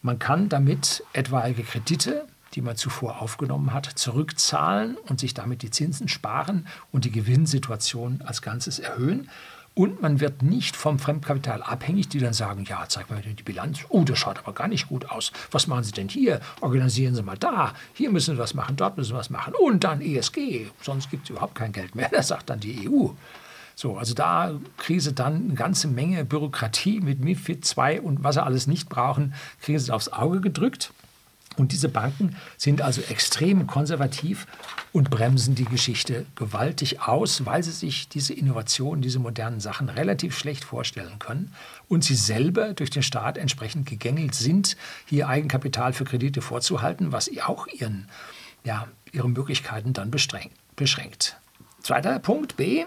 Man 0.00 0.18
kann 0.18 0.48
damit 0.48 1.02
etwaige 1.12 1.64
Kredite, 1.64 2.26
die 2.54 2.62
man 2.62 2.76
zuvor 2.76 3.20
aufgenommen 3.20 3.72
hat, 3.72 3.86
zurückzahlen 3.86 4.96
und 5.08 5.18
sich 5.18 5.34
damit 5.34 5.62
die 5.62 5.70
Zinsen 5.70 6.08
sparen 6.08 6.66
und 6.92 7.04
die 7.04 7.10
Gewinnsituation 7.10 8.22
als 8.24 8.42
Ganzes 8.42 8.78
erhöhen. 8.78 9.28
Und 9.74 10.00
man 10.00 10.20
wird 10.20 10.42
nicht 10.42 10.76
vom 10.76 11.00
Fremdkapital 11.00 11.64
abhängig, 11.64 12.08
die 12.08 12.20
dann 12.20 12.32
sagen, 12.32 12.64
ja, 12.68 12.84
zeig 12.86 13.10
mal 13.10 13.20
die 13.20 13.42
Bilanz. 13.42 13.80
Oh, 13.88 14.04
das 14.04 14.20
schaut 14.20 14.38
aber 14.38 14.52
gar 14.52 14.68
nicht 14.68 14.88
gut 14.88 15.10
aus. 15.10 15.32
Was 15.50 15.66
machen 15.66 15.82
Sie 15.82 15.90
denn 15.90 16.08
hier? 16.08 16.40
Organisieren 16.60 17.16
Sie 17.16 17.22
mal 17.22 17.36
da. 17.36 17.74
Hier 17.92 18.10
müssen 18.10 18.36
Sie 18.36 18.40
was 18.40 18.54
machen, 18.54 18.76
dort 18.76 18.96
müssen 18.96 19.08
Sie 19.08 19.16
was 19.16 19.30
machen. 19.30 19.52
Und 19.54 19.82
dann 19.82 20.00
ESG. 20.00 20.66
Sonst 20.80 21.10
gibt 21.10 21.24
es 21.24 21.30
überhaupt 21.30 21.56
kein 21.56 21.72
Geld 21.72 21.96
mehr. 21.96 22.08
Das 22.12 22.28
sagt 22.28 22.50
dann 22.50 22.60
die 22.60 22.88
EU. 22.88 23.08
So, 23.74 23.96
also 23.96 24.14
da 24.14 24.58
kriegen 24.76 25.00
sie 25.00 25.12
dann 25.12 25.44
eine 25.46 25.54
ganze 25.54 25.88
Menge 25.88 26.24
Bürokratie 26.24 27.00
mit 27.00 27.20
MIFID 27.20 27.64
2 27.64 28.00
und 28.00 28.22
was 28.22 28.36
sie 28.36 28.42
alles 28.42 28.66
nicht 28.66 28.88
brauchen, 28.88 29.34
kriegen 29.60 29.78
sie 29.78 29.92
aufs 29.92 30.08
Auge 30.08 30.40
gedrückt. 30.40 30.92
Und 31.56 31.70
diese 31.70 31.88
Banken 31.88 32.34
sind 32.56 32.82
also 32.82 33.00
extrem 33.02 33.66
konservativ 33.66 34.46
und 34.92 35.10
bremsen 35.10 35.54
die 35.54 35.64
Geschichte 35.64 36.26
gewaltig 36.34 37.02
aus, 37.02 37.46
weil 37.46 37.62
sie 37.62 37.70
sich 37.70 38.08
diese 38.08 38.34
Innovationen, 38.34 39.02
diese 39.02 39.20
modernen 39.20 39.60
Sachen 39.60 39.88
relativ 39.88 40.36
schlecht 40.36 40.64
vorstellen 40.64 41.18
können 41.20 41.52
und 41.88 42.02
sie 42.02 42.16
selber 42.16 42.74
durch 42.74 42.90
den 42.90 43.04
Staat 43.04 43.38
entsprechend 43.38 43.86
gegängelt 43.86 44.34
sind, 44.34 44.76
hier 45.06 45.28
Eigenkapital 45.28 45.92
für 45.92 46.04
Kredite 46.04 46.42
vorzuhalten, 46.42 47.12
was 47.12 47.30
auch 47.44 47.68
ihren, 47.68 48.08
ja, 48.64 48.88
ihre 49.12 49.28
Möglichkeiten 49.28 49.92
dann 49.92 50.10
beschränkt. 50.10 51.36
Zweiter 51.82 52.18
Punkt 52.18 52.56
B 52.56 52.84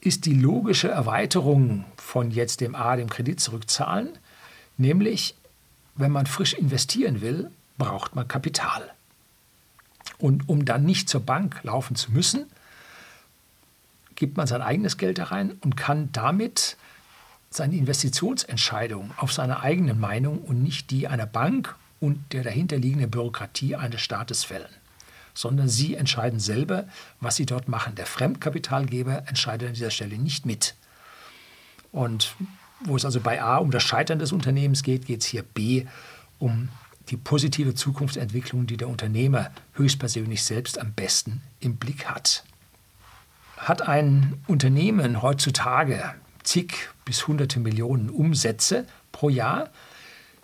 ist 0.00 0.26
die 0.26 0.34
logische 0.34 0.88
Erweiterung 0.88 1.84
von 1.96 2.30
jetzt 2.30 2.60
dem 2.60 2.74
A, 2.74 2.96
dem 2.96 3.10
Kredit 3.10 3.40
zurückzahlen, 3.40 4.18
Nämlich, 4.80 5.34
wenn 5.96 6.10
man 6.10 6.24
frisch 6.24 6.54
investieren 6.54 7.20
will, 7.20 7.50
braucht 7.76 8.14
man 8.14 8.26
Kapital. 8.26 8.90
Und 10.16 10.48
um 10.48 10.64
dann 10.64 10.86
nicht 10.86 11.10
zur 11.10 11.20
Bank 11.20 11.60
laufen 11.64 11.96
zu 11.96 12.12
müssen, 12.12 12.46
gibt 14.14 14.38
man 14.38 14.46
sein 14.46 14.62
eigenes 14.62 14.96
Geld 14.96 15.18
da 15.18 15.24
rein 15.24 15.52
und 15.60 15.76
kann 15.76 16.08
damit 16.12 16.78
seine 17.50 17.76
Investitionsentscheidung 17.76 19.10
auf 19.18 19.34
seine 19.34 19.60
eigene 19.60 19.92
Meinung 19.92 20.38
und 20.38 20.62
nicht 20.62 20.90
die 20.90 21.08
einer 21.08 21.26
Bank 21.26 21.76
und 22.00 22.32
der 22.32 22.42
dahinterliegenden 22.42 23.10
Bürokratie 23.10 23.76
eines 23.76 24.00
Staates 24.00 24.44
fällen, 24.44 24.72
sondern 25.34 25.68
sie 25.68 25.94
entscheiden 25.94 26.40
selber, 26.40 26.86
was 27.20 27.36
sie 27.36 27.46
dort 27.46 27.68
machen. 27.68 27.94
Der 27.94 28.06
Fremdkapitalgeber 28.06 29.28
entscheidet 29.28 29.68
an 29.68 29.74
dieser 29.74 29.90
Stelle 29.90 30.18
nicht 30.18 30.46
mit. 30.46 30.74
Und 31.92 32.34
wo 32.84 32.96
es 32.96 33.04
also 33.04 33.20
bei 33.20 33.42
A 33.42 33.56
um 33.58 33.70
das 33.70 33.82
Scheitern 33.82 34.18
des 34.18 34.32
Unternehmens 34.32 34.82
geht, 34.82 35.06
geht 35.06 35.20
es 35.20 35.26
hier 35.26 35.42
B 35.42 35.86
um 36.38 36.68
die 37.08 37.16
positive 37.16 37.74
Zukunftsentwicklung, 37.74 38.66
die 38.66 38.76
der 38.76 38.88
Unternehmer 38.88 39.50
höchstpersönlich 39.74 40.42
selbst 40.44 40.78
am 40.78 40.92
besten 40.92 41.42
im 41.58 41.76
Blick 41.76 42.06
hat. 42.06 42.44
Hat 43.56 43.82
ein 43.82 44.40
Unternehmen 44.46 45.20
heutzutage 45.20 46.14
zig 46.42 46.72
bis 47.04 47.26
hunderte 47.26 47.60
Millionen 47.60 48.08
Umsätze 48.08 48.86
pro 49.12 49.28
Jahr, 49.28 49.70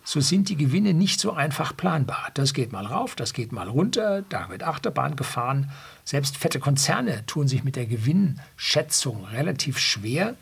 so 0.06 0.20
sind 0.20 0.48
die 0.48 0.56
Gewinne 0.56 0.94
nicht 0.94 1.18
so 1.18 1.32
einfach 1.32 1.76
planbar. 1.76 2.28
Das 2.34 2.54
geht 2.54 2.70
mal 2.70 2.86
rauf, 2.86 3.16
das 3.16 3.32
geht 3.32 3.50
mal 3.50 3.68
runter, 3.68 4.22
da 4.28 4.48
wird 4.50 4.62
Achterbahn 4.62 5.16
gefahren. 5.16 5.72
Selbst 6.04 6.36
fette 6.36 6.60
Konzerne 6.60 7.26
tun 7.26 7.48
sich 7.48 7.64
mit 7.64 7.74
der 7.74 7.86
Gewinnschätzung 7.86 9.24
relativ 9.24 9.80
schwer. 9.80 10.36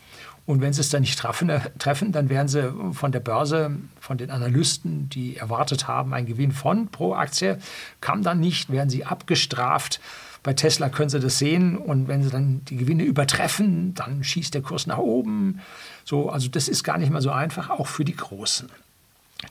Und 0.44 0.60
wenn 0.60 0.74
sie 0.74 0.82
es 0.82 0.90
dann 0.90 1.00
nicht 1.00 1.18
treffen, 1.18 1.50
treffen, 1.78 2.12
dann 2.12 2.28
werden 2.28 2.48
sie 2.48 2.74
von 2.92 3.10
der 3.10 3.20
Börse, 3.20 3.70
von 3.98 4.18
den 4.18 4.30
Analysten, 4.30 5.08
die 5.08 5.38
erwartet 5.38 5.88
haben, 5.88 6.12
ein 6.12 6.26
Gewinn 6.26 6.52
von 6.52 6.88
pro 6.88 7.14
Aktie, 7.14 7.58
kam 8.02 8.22
dann 8.22 8.40
nicht, 8.40 8.70
werden 8.70 8.90
sie 8.90 9.06
abgestraft. 9.06 9.98
Bei 10.42 10.52
Tesla 10.52 10.90
können 10.90 11.08
Sie 11.08 11.20
das 11.20 11.38
sehen 11.38 11.78
und 11.78 12.06
wenn 12.06 12.22
Sie 12.22 12.28
dann 12.28 12.62
die 12.66 12.76
Gewinne 12.76 13.04
übertreffen, 13.04 13.94
dann 13.94 14.22
schießt 14.22 14.52
der 14.52 14.60
Kurs 14.60 14.86
nach 14.86 14.98
oben. 14.98 15.60
So, 16.04 16.28
also 16.28 16.48
das 16.48 16.68
ist 16.68 16.84
gar 16.84 16.98
nicht 16.98 17.10
mal 17.10 17.22
so 17.22 17.30
einfach, 17.30 17.70
auch 17.70 17.86
für 17.86 18.04
die 18.04 18.14
Großen. 18.14 18.68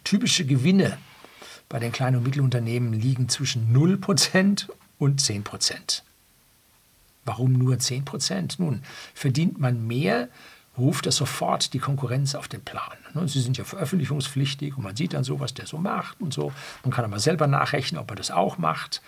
Typische 0.03 0.45
Gewinne 0.45 0.97
bei 1.69 1.79
den 1.79 1.91
kleinen 1.91 2.17
und 2.17 2.23
Mittelunternehmen 2.23 2.93
liegen 2.93 3.29
zwischen 3.29 3.75
0% 3.75 4.69
und 4.99 5.21
10%. 5.21 6.01
Warum 7.25 7.53
nur 7.53 7.75
10%? 7.75 8.55
Nun, 8.57 8.83
verdient 9.13 9.59
man 9.59 9.87
mehr, 9.87 10.29
ruft 10.77 11.05
das 11.05 11.15
sofort 11.15 11.73
die 11.73 11.79
Konkurrenz 11.79 12.35
auf 12.35 12.47
den 12.47 12.61
Plan. 12.61 12.97
Ne, 13.13 13.27
sie 13.27 13.41
sind 13.41 13.57
ja 13.57 13.63
veröffentlichungspflichtig 13.63 14.77
und 14.77 14.83
man 14.83 14.95
sieht 14.95 15.13
dann 15.13 15.23
so, 15.23 15.39
was 15.39 15.53
der 15.53 15.65
so 15.65 15.77
macht 15.77 16.19
und 16.21 16.33
so. 16.33 16.51
Man 16.83 16.91
kann 16.91 17.05
aber 17.05 17.19
selber 17.19 17.47
nachrechnen, 17.47 17.99
ob 17.99 18.09
er 18.11 18.15
das 18.15 18.31
auch 18.31 18.57
macht. 18.57 19.01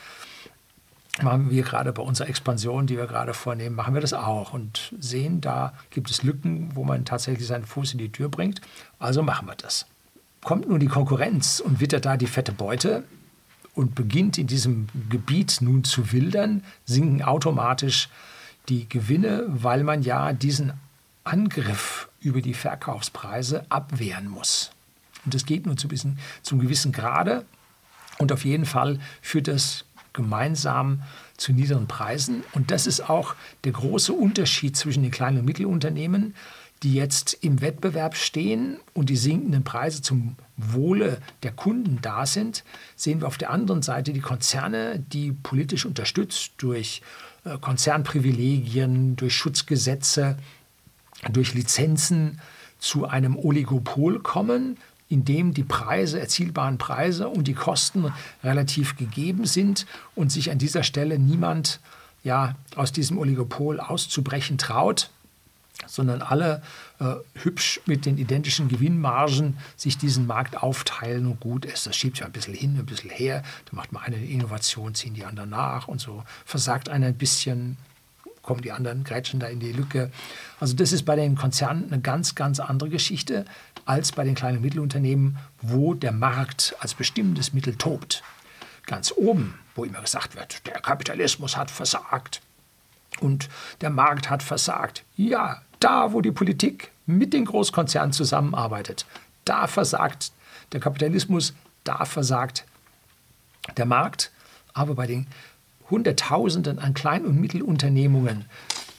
Machen 1.21 1.49
wir 1.49 1.63
gerade 1.63 1.93
bei 1.93 2.01
unserer 2.01 2.27
Expansion, 2.27 2.87
die 2.87 2.97
wir 2.97 3.07
gerade 3.07 3.33
vornehmen, 3.33 3.75
machen 3.75 3.93
wir 3.93 4.01
das 4.01 4.13
auch 4.13 4.53
und 4.53 4.93
sehen, 4.99 5.39
da 5.39 5.73
gibt 5.89 6.09
es 6.09 6.23
Lücken, 6.23 6.75
wo 6.75 6.83
man 6.83 7.05
tatsächlich 7.05 7.47
seinen 7.47 7.65
Fuß 7.65 7.93
in 7.93 7.99
die 7.99 8.11
Tür 8.11 8.27
bringt. 8.27 8.59
Also 8.99 9.23
machen 9.23 9.47
wir 9.47 9.55
das 9.55 9.85
kommt 10.45 10.69
nun 10.69 10.79
die 10.79 10.87
Konkurrenz 10.87 11.59
und 11.59 11.81
wittert 11.81 12.05
da 12.05 12.17
die 12.17 12.27
fette 12.27 12.51
Beute 12.51 13.03
und 13.73 13.95
beginnt 13.95 14.37
in 14.37 14.45
diesem 14.45 14.87
Gebiet 15.09 15.57
nun 15.59 15.83
zu 15.83 16.11
wildern, 16.11 16.63
sinken 16.85 17.23
automatisch 17.23 18.09
die 18.69 18.87
Gewinne, 18.87 19.43
weil 19.47 19.83
man 19.83 20.03
ja 20.03 20.33
diesen 20.33 20.73
Angriff 21.23 22.09
über 22.21 22.41
die 22.41 22.53
Verkaufspreise 22.53 23.65
abwehren 23.69 24.29
muss. 24.29 24.69
Und 25.25 25.33
das 25.33 25.47
geht 25.47 25.65
nur 25.65 25.77
zu 25.77 25.87
bisschen, 25.87 26.19
zum 26.43 26.59
gewissen 26.59 26.91
Grade. 26.91 27.43
Und 28.19 28.31
auf 28.31 28.45
jeden 28.45 28.65
Fall 28.65 28.99
führt 29.23 29.47
das 29.47 29.83
gemeinsam 30.13 31.01
zu 31.37 31.53
niederen 31.53 31.87
Preisen. 31.87 32.43
Und 32.53 32.69
das 32.69 32.85
ist 32.85 33.09
auch 33.09 33.33
der 33.63 33.71
große 33.71 34.13
Unterschied 34.13 34.77
zwischen 34.77 35.01
den 35.01 35.11
kleinen 35.11 35.39
und 35.39 35.45
Mittelunternehmen 35.45 36.35
die 36.83 36.93
jetzt 36.93 37.37
im 37.41 37.61
Wettbewerb 37.61 38.15
stehen 38.15 38.77
und 38.93 39.09
die 39.09 39.15
sinkenden 39.15 39.63
Preise 39.63 40.01
zum 40.01 40.35
Wohle 40.57 41.19
der 41.43 41.51
Kunden 41.51 41.99
da 42.01 42.25
sind, 42.25 42.63
sehen 42.95 43.21
wir 43.21 43.27
auf 43.27 43.37
der 43.37 43.49
anderen 43.49 43.81
Seite 43.81 44.13
die 44.13 44.21
Konzerne, 44.21 44.99
die 44.99 45.31
politisch 45.31 45.85
unterstützt 45.85 46.53
durch 46.57 47.01
äh, 47.45 47.57
Konzernprivilegien, 47.57 49.15
durch 49.15 49.35
Schutzgesetze, 49.35 50.37
durch 51.31 51.53
Lizenzen 51.53 52.39
zu 52.77 53.05
einem 53.05 53.37
Oligopol 53.37 54.19
kommen, 54.19 54.77
in 55.07 55.23
dem 55.23 55.53
die 55.53 55.63
Preise, 55.63 56.19
erzielbaren 56.19 56.77
Preise 56.77 57.29
und 57.29 57.47
die 57.47 57.53
Kosten 57.53 58.11
relativ 58.43 58.95
gegeben 58.97 59.45
sind 59.45 59.85
und 60.13 60.31
sich 60.31 60.51
an 60.51 60.57
dieser 60.57 60.83
Stelle 60.83 61.19
niemand 61.19 61.79
ja, 62.23 62.55
aus 62.75 62.91
diesem 62.91 63.17
Oligopol 63.17 63.79
auszubrechen 63.79 64.57
traut 64.57 65.11
sondern 65.87 66.21
alle 66.21 66.61
äh, 66.99 67.15
hübsch 67.35 67.81
mit 67.85 68.05
den 68.05 68.17
identischen 68.17 68.67
Gewinnmargen 68.67 69.57
sich 69.75 69.97
diesen 69.97 70.27
Markt 70.27 70.61
aufteilen 70.61 71.25
und 71.27 71.39
gut 71.39 71.65
ist. 71.65 71.85
Das 71.85 71.95
schiebt 71.95 72.19
ja 72.19 72.25
ein 72.25 72.31
bisschen 72.31 72.53
hin, 72.53 72.77
ein 72.77 72.85
bisschen 72.85 73.09
her. 73.09 73.43
Da 73.65 73.75
macht 73.75 73.91
man 73.91 74.03
eine 74.03 74.17
Innovation, 74.17 74.95
ziehen 74.95 75.13
die 75.13 75.25
anderen 75.25 75.49
nach 75.49 75.87
und 75.87 75.99
so 75.99 76.23
versagt 76.45 76.89
einer 76.89 77.07
ein 77.07 77.17
bisschen, 77.17 77.77
kommen 78.41 78.61
die 78.61 78.71
anderen, 78.71 79.03
grätschen 79.03 79.39
da 79.39 79.47
in 79.47 79.59
die 79.59 79.71
Lücke. 79.71 80.11
Also 80.59 80.75
das 80.75 80.91
ist 80.91 81.03
bei 81.03 81.15
den 81.15 81.35
Konzernen 81.35 81.91
eine 81.91 82.01
ganz, 82.01 82.35
ganz 82.35 82.59
andere 82.59 82.89
Geschichte 82.89 83.45
als 83.85 84.11
bei 84.11 84.23
den 84.23 84.35
kleinen 84.35 84.57
und 84.57 84.63
Mittelunternehmen, 84.63 85.37
wo 85.61 85.93
der 85.93 86.11
Markt 86.11 86.75
als 86.79 86.93
bestimmendes 86.93 87.53
Mittel 87.53 87.75
tobt. 87.75 88.23
Ganz 88.85 89.11
oben, 89.11 89.59
wo 89.75 89.83
immer 89.83 90.01
gesagt 90.01 90.35
wird, 90.35 90.65
der 90.67 90.79
Kapitalismus 90.79 91.57
hat 91.57 91.69
versagt, 91.69 92.41
und 93.19 93.49
der 93.81 93.89
Markt 93.89 94.29
hat 94.29 94.43
versagt. 94.43 95.03
Ja, 95.15 95.61
da, 95.85 96.13
wo 96.13 96.21
die 96.21 96.31
Politik 96.31 96.91
mit 97.05 97.33
den 97.33 97.45
Großkonzernen 97.45 98.11
zusammenarbeitet, 98.11 99.05
da 99.45 99.67
versagt 99.67 100.31
der 100.71 100.79
Kapitalismus, 100.79 101.53
da 101.83 102.05
versagt 102.05 102.65
der 103.77 103.85
Markt. 103.85 104.31
Aber 104.73 104.95
bei 104.95 105.05
den 105.05 105.27
Hunderttausenden 105.89 106.79
an 106.79 106.93
Klein- 106.93 107.25
und 107.25 107.39
Mittelunternehmungen, 107.39 108.45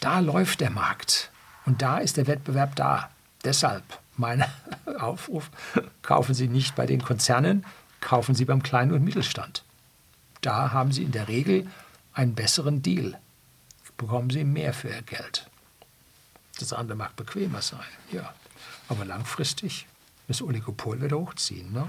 da 0.01 0.21
läuft 0.21 0.61
der 0.61 0.71
Markt. 0.71 1.31
Und 1.65 1.83
da 1.83 1.99
ist 1.99 2.17
der 2.17 2.29
Wettbewerb 2.29 2.77
da. 2.77 3.11
Deshalb 3.45 3.83
mein 4.17 4.45
Aufruf, 5.01 5.51
kaufen 6.03 6.35
Sie 6.35 6.47
nicht 6.47 6.77
bei 6.77 6.87
den 6.87 7.03
Konzernen, 7.03 7.65
kaufen 8.01 8.35
Sie 8.35 8.45
beim 8.45 8.63
Klein- 8.63 8.93
und 8.93 9.03
Mittelstand. 9.03 9.65
Da 10.41 10.73
haben 10.73 10.93
Sie 10.93 11.03
in 11.03 11.13
der 11.13 11.27
Regel 11.27 11.67
einen 12.15 12.35
besseren 12.35 12.83
Deal 12.83 13.19
bekommen 13.97 14.31
sie 14.31 14.45
mehr 14.45 14.73
für 14.73 14.89
ihr 14.89 15.03
Geld. 15.03 15.49
Das 16.59 16.73
andere 16.73 16.97
mag 16.97 17.17
bequemer 17.17 17.63
sein, 17.63 17.87
ja. 18.13 18.33
Aber 18.89 19.05
langfristig 19.05 19.87
das 20.29 20.43
Oligopol 20.43 21.01
wieder 21.03 21.19
hochziehen. 21.19 21.73
Ne? 21.73 21.89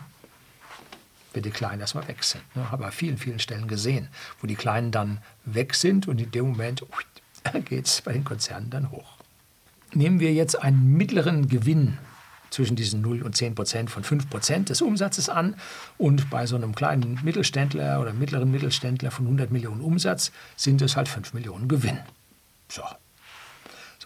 Wenn 1.34 1.44
die 1.44 1.52
Kleinen 1.52 1.82
erstmal 1.82 2.08
weg 2.08 2.24
sind. 2.24 2.44
Ne? 2.56 2.72
Haben 2.72 2.82
wir 2.82 2.88
an 2.88 2.92
vielen, 2.92 3.18
vielen 3.18 3.40
Stellen 3.40 3.68
gesehen, 3.68 4.10
wo 4.42 4.48
die 4.48 4.56
Kleinen 4.56 4.92
dann 4.92 5.20
weg 5.46 5.76
sind 5.76 6.08
und 6.08 6.20
in 6.20 6.32
dem 6.32 6.50
Moment 6.50 6.86
geht 7.66 7.86
es 7.86 8.02
bei 8.02 8.14
den 8.14 8.24
Konzernen 8.24 8.70
dann 8.70 8.92
hoch. 8.92 9.18
Nehmen 9.94 10.20
wir 10.20 10.34
jetzt 10.34 10.62
einen 10.62 10.94
mittleren 10.94 11.48
Gewinn 11.48 11.98
zwischen 12.50 12.76
diesen 12.76 13.02
0 13.02 13.24
und 13.24 13.36
10 13.36 13.56
Prozent 13.56 13.90
von 13.90 14.04
5 14.04 14.30
Prozent 14.30 14.70
des 14.70 14.82
Umsatzes 14.82 15.30
an. 15.30 15.56
Und 15.98 16.30
bei 16.30 16.46
so 16.46 16.56
einem 16.56 16.76
kleinen 16.76 17.20
Mittelständler 17.24 18.00
oder 18.02 18.14
mittleren 18.14 18.52
Mittelständler 18.52 19.12
von 19.12 19.26
100 19.26 19.52
Millionen 19.52 19.82
Umsatz 19.82 20.32
sind 20.56 20.82
es 20.82 20.96
halt 20.96 21.08
5 21.08 21.34
Millionen 21.34 21.68
Gewinn. 21.68 22.00
So. 22.70 22.84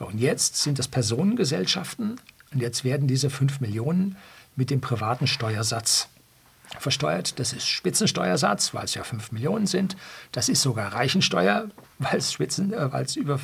So, 0.01 0.07
und 0.07 0.19
jetzt 0.19 0.55
sind 0.55 0.79
das 0.79 0.87
Personengesellschaften 0.87 2.19
und 2.51 2.59
jetzt 2.59 2.83
werden 2.83 3.05
diese 3.07 3.29
5 3.29 3.61
Millionen 3.61 4.17
mit 4.55 4.71
dem 4.71 4.81
privaten 4.81 5.27
Steuersatz 5.27 6.09
versteuert. 6.79 7.37
Das 7.37 7.53
ist 7.53 7.67
Spitzensteuersatz, 7.67 8.73
weil 8.73 8.85
es 8.85 8.95
ja 8.95 9.03
5 9.03 9.31
Millionen 9.31 9.67
sind. 9.67 9.95
Das 10.31 10.49
ist 10.49 10.63
sogar 10.63 10.91
Reichensteuer, 10.91 11.67
weil 11.99 12.17
es, 12.17 12.33
Spitzen, 12.33 12.73
äh, 12.73 12.91
weil 12.91 13.05
es 13.05 13.15
über 13.15 13.39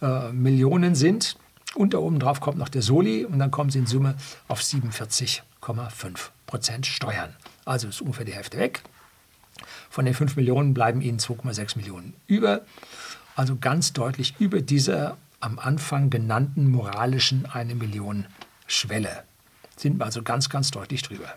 äh, 0.00 0.32
Millionen 0.32 0.94
sind. 0.94 1.36
Und 1.74 1.92
da 1.92 1.98
oben 1.98 2.18
drauf 2.18 2.40
kommt 2.40 2.56
noch 2.56 2.70
der 2.70 2.80
Soli 2.80 3.26
und 3.26 3.38
dann 3.38 3.50
kommen 3.50 3.68
sie 3.68 3.80
in 3.80 3.86
Summe 3.86 4.14
auf 4.48 4.62
47,5 4.62 5.42
Prozent 6.46 6.86
Steuern. 6.86 7.36
Also 7.66 7.86
ist 7.86 8.00
ungefähr 8.00 8.24
die 8.24 8.32
Hälfte 8.32 8.56
weg. 8.56 8.80
Von 9.90 10.06
den 10.06 10.14
5 10.14 10.36
Millionen 10.36 10.72
bleiben 10.72 11.02
ihnen 11.02 11.18
2,6 11.18 11.76
Millionen 11.76 12.14
über. 12.26 12.62
Also 13.36 13.56
ganz 13.56 13.92
deutlich 13.92 14.36
über 14.38 14.62
dieser 14.62 15.18
am 15.40 15.58
Anfang 15.58 16.10
genannten 16.10 16.70
moralischen 16.70 17.46
1 17.46 17.74
Million 17.74 18.26
Schwelle. 18.66 19.24
Sind 19.76 19.98
wir 19.98 20.04
also 20.04 20.22
ganz, 20.22 20.48
ganz 20.48 20.70
deutlich 20.70 21.02
drüber. 21.02 21.32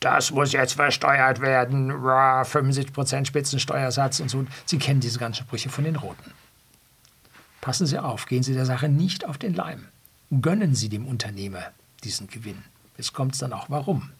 Das 0.00 0.30
muss 0.30 0.52
jetzt 0.52 0.74
versteuert 0.74 1.40
werden, 1.40 1.90
75% 1.90 3.24
Spitzensteuersatz 3.26 4.20
und 4.20 4.28
so. 4.28 4.44
Sie 4.66 4.78
kennen 4.78 5.00
diese 5.00 5.18
ganzen 5.18 5.44
Sprüche 5.44 5.70
von 5.70 5.84
den 5.84 5.96
Roten. 5.96 6.32
Passen 7.60 7.86
Sie 7.86 7.98
auf, 7.98 8.26
gehen 8.26 8.42
Sie 8.42 8.52
der 8.52 8.66
Sache 8.66 8.90
nicht 8.90 9.24
auf 9.24 9.38
den 9.38 9.54
Leim. 9.54 9.88
Gönnen 10.42 10.74
Sie 10.74 10.90
dem 10.90 11.06
Unternehmer 11.06 11.62
diesen 12.02 12.28
Gewinn. 12.28 12.62
Jetzt 12.98 13.14
kommt 13.14 13.32
es 13.32 13.38
dann 13.38 13.54
auch 13.54 13.70
warum. 13.70 14.10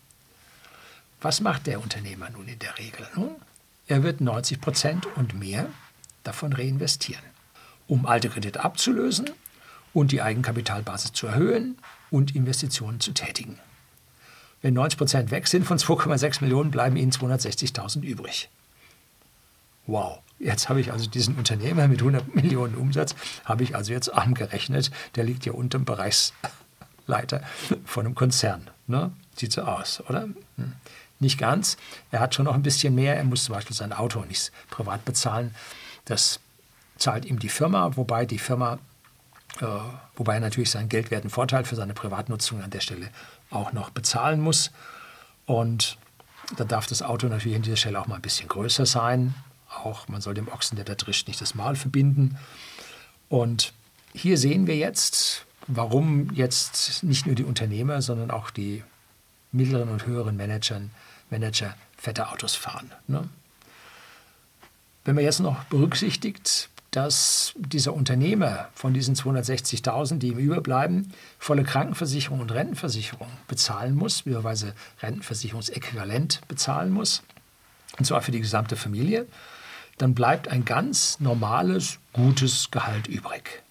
Was 1.21 1.41
macht 1.41 1.67
der 1.67 1.83
Unternehmer 1.83 2.31
nun 2.31 2.49
in 2.49 2.59
der 2.59 2.79
Regel? 2.79 3.07
Nun, 3.15 3.37
er 3.87 4.03
wird 4.03 4.21
90 4.23 4.61
Prozent 4.61 5.07
und 5.17 5.39
mehr 5.39 5.67
davon 6.23 6.55
reinvestieren, 6.55 7.25
um 7.87 8.07
alte 8.07 8.29
Kredite 8.29 8.65
abzulösen 8.65 9.31
und 9.93 10.13
die 10.13 10.23
Eigenkapitalbasis 10.23 11.13
zu 11.13 11.27
erhöhen 11.27 11.79
und 12.11 12.35
Investitionen 12.35 13.01
zu 13.01 13.13
tätigen. 13.13 13.59
Wenn 14.63 14.75
90 14.75 14.99
Prozent 14.99 15.31
weg 15.31 15.47
sind 15.47 15.67
von 15.67 15.79
2,6 15.79 16.41
Millionen, 16.41 16.71
bleiben 16.71 16.97
Ihnen 16.97 17.13
260.000 17.13 18.03
übrig. 18.03 18.49
Wow, 19.87 20.21
jetzt 20.39 20.69
habe 20.69 20.81
ich 20.81 20.91
also 20.91 21.09
diesen 21.09 21.37
Unternehmer 21.37 21.87
mit 21.87 22.01
100 22.01 22.35
Millionen 22.35 22.75
Umsatz, 22.75 23.15
habe 23.45 23.63
ich 23.63 23.77
also 23.77 23.93
jetzt 23.93 24.13
angerechnet, 24.13 24.91
der 25.17 25.25
liegt 25.25 25.45
ja 25.45 25.53
unter 25.53 25.79
dem 25.79 25.85
Bereichsleiter 25.85 27.43
von 27.85 28.07
einem 28.07 28.15
Konzern. 28.15 28.71
Ne? 28.87 29.13
Sieht 29.37 29.53
so 29.53 29.63
aus, 29.63 30.03
oder? 30.09 30.23
Hm. 30.57 30.73
Nicht 31.21 31.39
ganz. 31.39 31.77
Er 32.11 32.21
hat 32.21 32.35
schon 32.35 32.47
noch 32.47 32.55
ein 32.55 32.63
bisschen 32.63 32.95
mehr. 32.95 33.17
Er 33.17 33.25
muss 33.25 33.45
zum 33.45 33.55
Beispiel 33.55 33.77
sein 33.77 33.93
Auto 33.93 34.25
nicht 34.25 34.51
privat 34.71 35.05
bezahlen. 35.05 35.55
Das 36.07 36.41
zahlt 36.97 37.25
ihm 37.25 37.39
die 37.39 37.49
Firma, 37.49 37.97
wobei 37.97 38.27
die 38.27 38.39
Firma, 38.39 38.79
äh, 39.61 39.67
wobei 40.17 40.35
er 40.35 40.41
natürlich 40.41 40.71
seinen 40.71 40.89
geldwerten 40.89 41.31
Vorteil 41.31 41.65
für 41.65 41.77
seine 41.77 41.95
Privatnutzung 41.95 42.63
an 42.63 42.71
der 42.71 42.81
Stelle 42.81 43.09
auch 43.51 43.73
noch 43.73 43.91
bezahlen 43.91 44.41
muss. 44.41 44.71
Und 45.47 45.99
da 46.57 46.65
darf 46.65 46.87
das 46.87 47.03
Auto 47.03 47.29
natürlich 47.29 47.57
an 47.57 47.63
dieser 47.63 47.77
Stelle 47.77 48.01
auch 48.01 48.07
mal 48.07 48.17
ein 48.17 48.23
bisschen 48.23 48.49
größer 48.49 48.87
sein. 48.87 49.35
Auch 49.83 50.09
man 50.09 50.21
soll 50.21 50.35
dem 50.35 50.49
Ochsen, 50.49 50.77
der 50.77 50.85
da 50.85 50.95
drischt, 50.95 51.29
nicht 51.29 51.41
das 51.41 51.55
Mal 51.55 51.77
verbinden. 51.77 52.39
Und 53.29 53.73
hier 54.13 54.39
sehen 54.39 54.67
wir 54.67 54.77
jetzt, 54.77 55.47
warum 55.67 56.31
jetzt 56.35 57.03
nicht 57.03 57.27
nur 57.27 57.35
die 57.35 57.45
Unternehmer, 57.45 58.03
sondern 58.03 58.31
auch 58.31 58.51
die 58.51 58.85
mittleren 59.51 59.89
und 59.89 60.07
höheren 60.07 60.37
Managern, 60.37 60.91
Manager 61.31 61.75
fette 61.97 62.29
Autos 62.29 62.55
fahren. 62.55 62.93
Ne? 63.07 63.29
Wenn 65.05 65.15
man 65.15 65.25
jetzt 65.25 65.41
noch 65.41 65.65
berücksichtigt, 65.65 66.69
dass 66.95 67.55
dieser 67.57 67.93
Unternehmer 67.93 68.69
von 68.73 68.95
diesen 68.95 69.17
260.000, 69.17 70.19
die 70.19 70.29
ihm 70.29 70.39
überbleiben, 70.39 71.13
volle 71.41 71.65
Krankenversicherung 71.65 72.39
und 72.39 72.53
Rentenversicherung 72.53 73.27
bezahlen 73.49 73.97
muss, 73.97 74.23
beziehungsweise 74.23 74.75
Rentenversicherungsäquivalent 75.03 76.47
bezahlen 76.47 76.93
muss, 76.93 77.25
und 77.99 78.05
zwar 78.05 78.23
für 78.23 78.31
die 78.31 78.41
gesamte 78.41 78.77
Familie, 78.77 79.27
dann 79.99 80.15
bleibt 80.15 80.47
ein 80.47 80.65
ganz 80.65 81.19
normales, 81.19 81.99
gutes 82.13 82.71
Gehalt 82.71 83.09
übrig. 83.09 83.65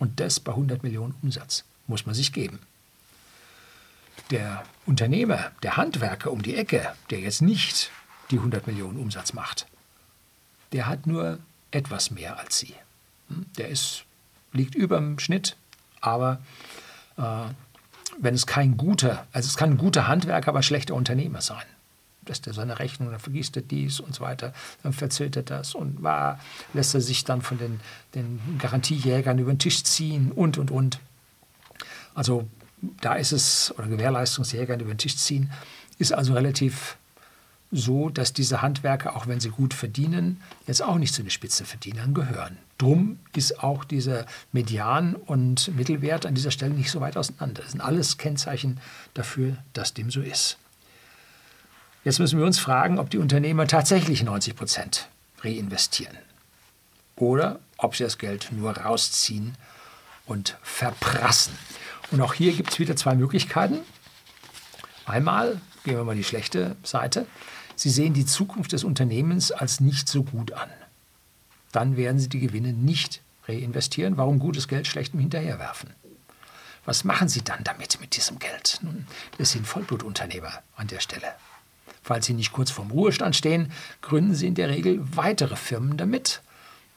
Und 0.00 0.18
das 0.18 0.40
bei 0.40 0.50
100 0.50 0.82
Millionen 0.82 1.14
Umsatz 1.22 1.62
muss 1.86 2.04
man 2.04 2.16
sich 2.16 2.32
geben. 2.32 2.58
Der 4.32 4.64
Unternehmer, 4.86 5.52
der 5.62 5.76
Handwerker 5.76 6.32
um 6.32 6.42
die 6.42 6.56
Ecke, 6.56 6.92
der 7.10 7.20
jetzt 7.20 7.42
nicht 7.42 7.92
die 8.32 8.38
100 8.38 8.66
Millionen 8.66 8.98
Umsatz 8.98 9.34
macht, 9.34 9.68
der 10.72 10.88
hat 10.88 11.06
nur 11.06 11.38
etwas 11.76 12.10
mehr 12.10 12.38
als 12.38 12.58
Sie. 12.58 12.74
Hm? 13.28 13.46
Der 13.58 13.68
ist, 13.68 14.04
liegt 14.52 14.74
über 14.74 14.96
dem 14.96 15.18
Schnitt, 15.18 15.56
aber 16.00 16.40
äh, 17.16 17.22
wenn 18.18 18.34
es 18.34 18.46
kein 18.46 18.76
guter, 18.76 19.26
also 19.32 19.46
es 19.46 19.56
kann 19.56 19.72
ein 19.72 19.78
guter 19.78 20.08
Handwerker, 20.08 20.48
aber 20.48 20.62
schlechter 20.62 20.94
Unternehmer 20.94 21.40
sein. 21.40 21.64
Dass 22.24 22.40
der 22.40 22.54
seine 22.54 22.80
Rechnung, 22.80 23.10
dann 23.10 23.20
vergisst 23.20 23.56
er 23.56 23.62
dies 23.62 24.00
und 24.00 24.14
so 24.14 24.22
weiter, 24.22 24.52
dann 24.82 24.92
verzählt 24.92 25.36
er 25.36 25.42
das 25.42 25.74
und 25.74 26.02
war, 26.02 26.40
lässt 26.72 26.94
er 26.94 27.00
sich 27.00 27.24
dann 27.24 27.40
von 27.40 27.58
den, 27.58 27.80
den 28.14 28.40
Garantiejägern 28.58 29.38
über 29.38 29.52
den 29.52 29.58
Tisch 29.58 29.84
ziehen 29.84 30.32
und 30.32 30.58
und 30.58 30.70
und. 30.70 30.98
Also 32.14 32.48
da 33.00 33.14
ist 33.14 33.32
es, 33.32 33.72
oder 33.78 33.86
Gewährleistungsjägern 33.86 34.80
über 34.80 34.92
den 34.92 34.98
Tisch 34.98 35.16
ziehen, 35.16 35.52
ist 35.98 36.12
also 36.12 36.32
relativ 36.34 36.96
so, 37.72 38.10
dass 38.10 38.32
diese 38.32 38.62
Handwerker, 38.62 39.16
auch 39.16 39.26
wenn 39.26 39.40
sie 39.40 39.50
gut 39.50 39.74
verdienen, 39.74 40.40
jetzt 40.66 40.82
auch 40.82 40.96
nicht 40.96 41.14
zu 41.14 41.22
den 41.22 41.30
Spitzenverdienern 41.30 42.14
gehören. 42.14 42.58
Drum 42.78 43.18
ist 43.34 43.62
auch 43.62 43.84
dieser 43.84 44.26
Median- 44.52 45.14
und 45.14 45.74
Mittelwert 45.76 46.26
an 46.26 46.34
dieser 46.34 46.50
Stelle 46.50 46.74
nicht 46.74 46.90
so 46.90 47.00
weit 47.00 47.16
auseinander. 47.16 47.62
Das 47.62 47.72
sind 47.72 47.80
alles 47.80 48.18
Kennzeichen 48.18 48.80
dafür, 49.14 49.56
dass 49.72 49.94
dem 49.94 50.10
so 50.10 50.20
ist. 50.20 50.58
Jetzt 52.04 52.20
müssen 52.20 52.38
wir 52.38 52.46
uns 52.46 52.58
fragen, 52.58 52.98
ob 52.98 53.10
die 53.10 53.18
Unternehmer 53.18 53.66
tatsächlich 53.66 54.22
90 54.22 54.54
Prozent 54.54 55.08
reinvestieren 55.40 56.16
oder 57.16 57.58
ob 57.78 57.96
sie 57.96 58.04
das 58.04 58.18
Geld 58.18 58.50
nur 58.52 58.76
rausziehen 58.76 59.56
und 60.26 60.56
verprassen. 60.62 61.54
Und 62.10 62.20
auch 62.20 62.34
hier 62.34 62.52
gibt 62.52 62.72
es 62.72 62.78
wieder 62.78 62.94
zwei 62.94 63.14
Möglichkeiten. 63.16 63.80
Einmal, 65.04 65.60
gehen 65.84 65.96
wir 65.96 66.04
mal 66.04 66.14
die 66.14 66.24
schlechte 66.24 66.76
Seite, 66.82 67.26
Sie 67.76 67.90
sehen 67.90 68.14
die 68.14 68.26
Zukunft 68.26 68.72
des 68.72 68.84
Unternehmens 68.84 69.52
als 69.52 69.80
nicht 69.80 70.08
so 70.08 70.24
gut 70.24 70.52
an. 70.52 70.68
Dann 71.72 71.96
werden 71.96 72.18
Sie 72.18 72.28
die 72.28 72.40
Gewinne 72.40 72.72
nicht 72.72 73.20
reinvestieren. 73.46 74.16
Warum 74.16 74.38
gutes 74.38 74.66
Geld 74.66 74.86
schlechtem 74.86 75.20
hinterherwerfen? 75.20 75.90
Was 76.84 77.04
machen 77.04 77.28
Sie 77.28 77.42
dann 77.42 77.62
damit, 77.64 78.00
mit 78.00 78.16
diesem 78.16 78.38
Geld? 78.38 78.78
Nun, 78.82 79.06
das 79.38 79.50
sind 79.50 79.66
Vollblutunternehmer 79.66 80.62
an 80.76 80.86
der 80.86 81.00
Stelle. 81.00 81.28
Falls 82.02 82.26
Sie 82.26 82.34
nicht 82.34 82.52
kurz 82.52 82.70
vorm 82.70 82.90
Ruhestand 82.90 83.36
stehen, 83.36 83.72
gründen 84.00 84.34
Sie 84.34 84.46
in 84.46 84.54
der 84.54 84.70
Regel 84.70 85.00
weitere 85.14 85.56
Firmen 85.56 85.96
damit, 85.96 86.40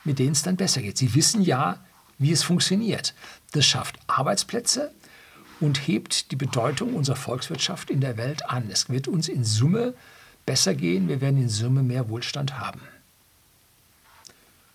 mit 0.03 0.19
denen 0.19 0.31
es 0.31 0.43
dann 0.43 0.55
besser 0.55 0.81
geht. 0.81 0.97
Sie 0.97 1.13
wissen 1.15 1.41
ja, 1.41 1.83
wie 2.19 2.31
es 2.31 2.43
funktioniert. 2.43 3.13
Das 3.51 3.65
schafft 3.65 3.99
Arbeitsplätze, 4.07 4.91
und 5.59 5.87
hebt 5.87 6.31
die 6.31 6.35
Bedeutung 6.35 6.93
unserer 6.93 7.15
Volkswirtschaft 7.15 7.89
in 7.89 8.01
der 8.01 8.17
Welt 8.17 8.49
an. 8.49 8.69
Es 8.71 8.89
wird 8.89 9.07
uns 9.07 9.27
in 9.27 9.43
Summe 9.43 9.93
besser 10.49 10.73
gehen, 10.73 11.07
wir 11.07 11.21
werden 11.21 11.39
in 11.39 11.47
Summe 11.47 11.83
mehr 11.83 12.09
Wohlstand 12.09 12.59
haben. 12.59 12.81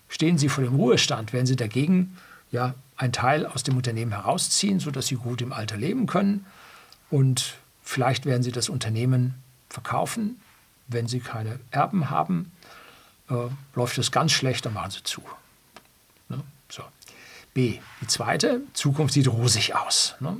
Stehen 0.07 0.37
Sie 0.37 0.47
vor 0.47 0.63
dem 0.63 0.75
Ruhestand, 0.75 1.33
werden 1.33 1.47
Sie 1.47 1.57
dagegen 1.57 2.15
ja, 2.49 2.75
einen 2.95 3.11
Teil 3.11 3.45
aus 3.45 3.63
dem 3.63 3.75
Unternehmen 3.75 4.13
herausziehen, 4.13 4.79
sodass 4.79 5.07
Sie 5.07 5.15
gut 5.15 5.41
im 5.41 5.51
Alter 5.51 5.75
leben 5.75 6.05
können 6.05 6.45
und 7.09 7.55
vielleicht 7.83 8.25
werden 8.25 8.41
Sie 8.41 8.53
das 8.53 8.69
Unternehmen 8.69 9.33
verkaufen. 9.67 10.39
Wenn 10.87 11.09
Sie 11.09 11.19
keine 11.19 11.59
Erben 11.71 12.09
haben, 12.09 12.53
äh, 13.29 13.33
läuft 13.75 13.97
es 13.97 14.13
ganz 14.13 14.31
schlecht, 14.31 14.65
dann 14.65 14.75
machen 14.75 14.91
Sie 14.91 15.03
zu. 15.03 15.23
Ne? 16.29 16.39
So. 16.69 16.83
B. 17.53 17.79
Die 17.99 18.07
zweite, 18.07 18.61
Zukunft 18.71 19.13
sieht 19.13 19.27
rosig 19.27 19.75
aus. 19.75 20.15
Ne? 20.21 20.37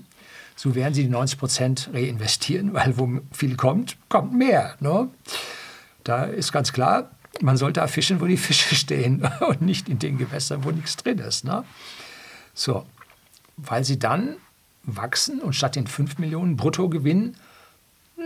So 0.55 0.75
werden 0.75 0.93
sie 0.93 1.03
die 1.03 1.09
90 1.09 1.37
Prozent 1.39 1.89
reinvestieren, 1.93 2.73
weil 2.73 2.97
wo 2.97 3.19
viel 3.31 3.55
kommt, 3.55 3.97
kommt 4.09 4.33
mehr. 4.33 4.75
Ne? 4.79 5.09
Da 6.03 6.23
ist 6.23 6.51
ganz 6.51 6.71
klar, 6.71 7.11
man 7.41 7.57
soll 7.57 7.73
da 7.73 7.87
fischen, 7.87 8.21
wo 8.21 8.25
die 8.25 8.37
Fische 8.37 8.75
stehen 8.75 9.27
und 9.47 9.61
nicht 9.61 9.89
in 9.89 9.99
den 9.99 10.17
Gewässern, 10.17 10.63
wo 10.63 10.71
nichts 10.71 10.95
drin 10.97 11.19
ist. 11.19 11.43
Ne? 11.43 11.63
So, 12.53 12.85
weil 13.57 13.83
sie 13.83 13.99
dann 13.99 14.37
wachsen 14.83 15.41
und 15.41 15.53
statt 15.53 15.75
den 15.75 15.87
5 15.87 16.19
Millionen 16.19 16.57
Bruttogewinn 16.57 17.35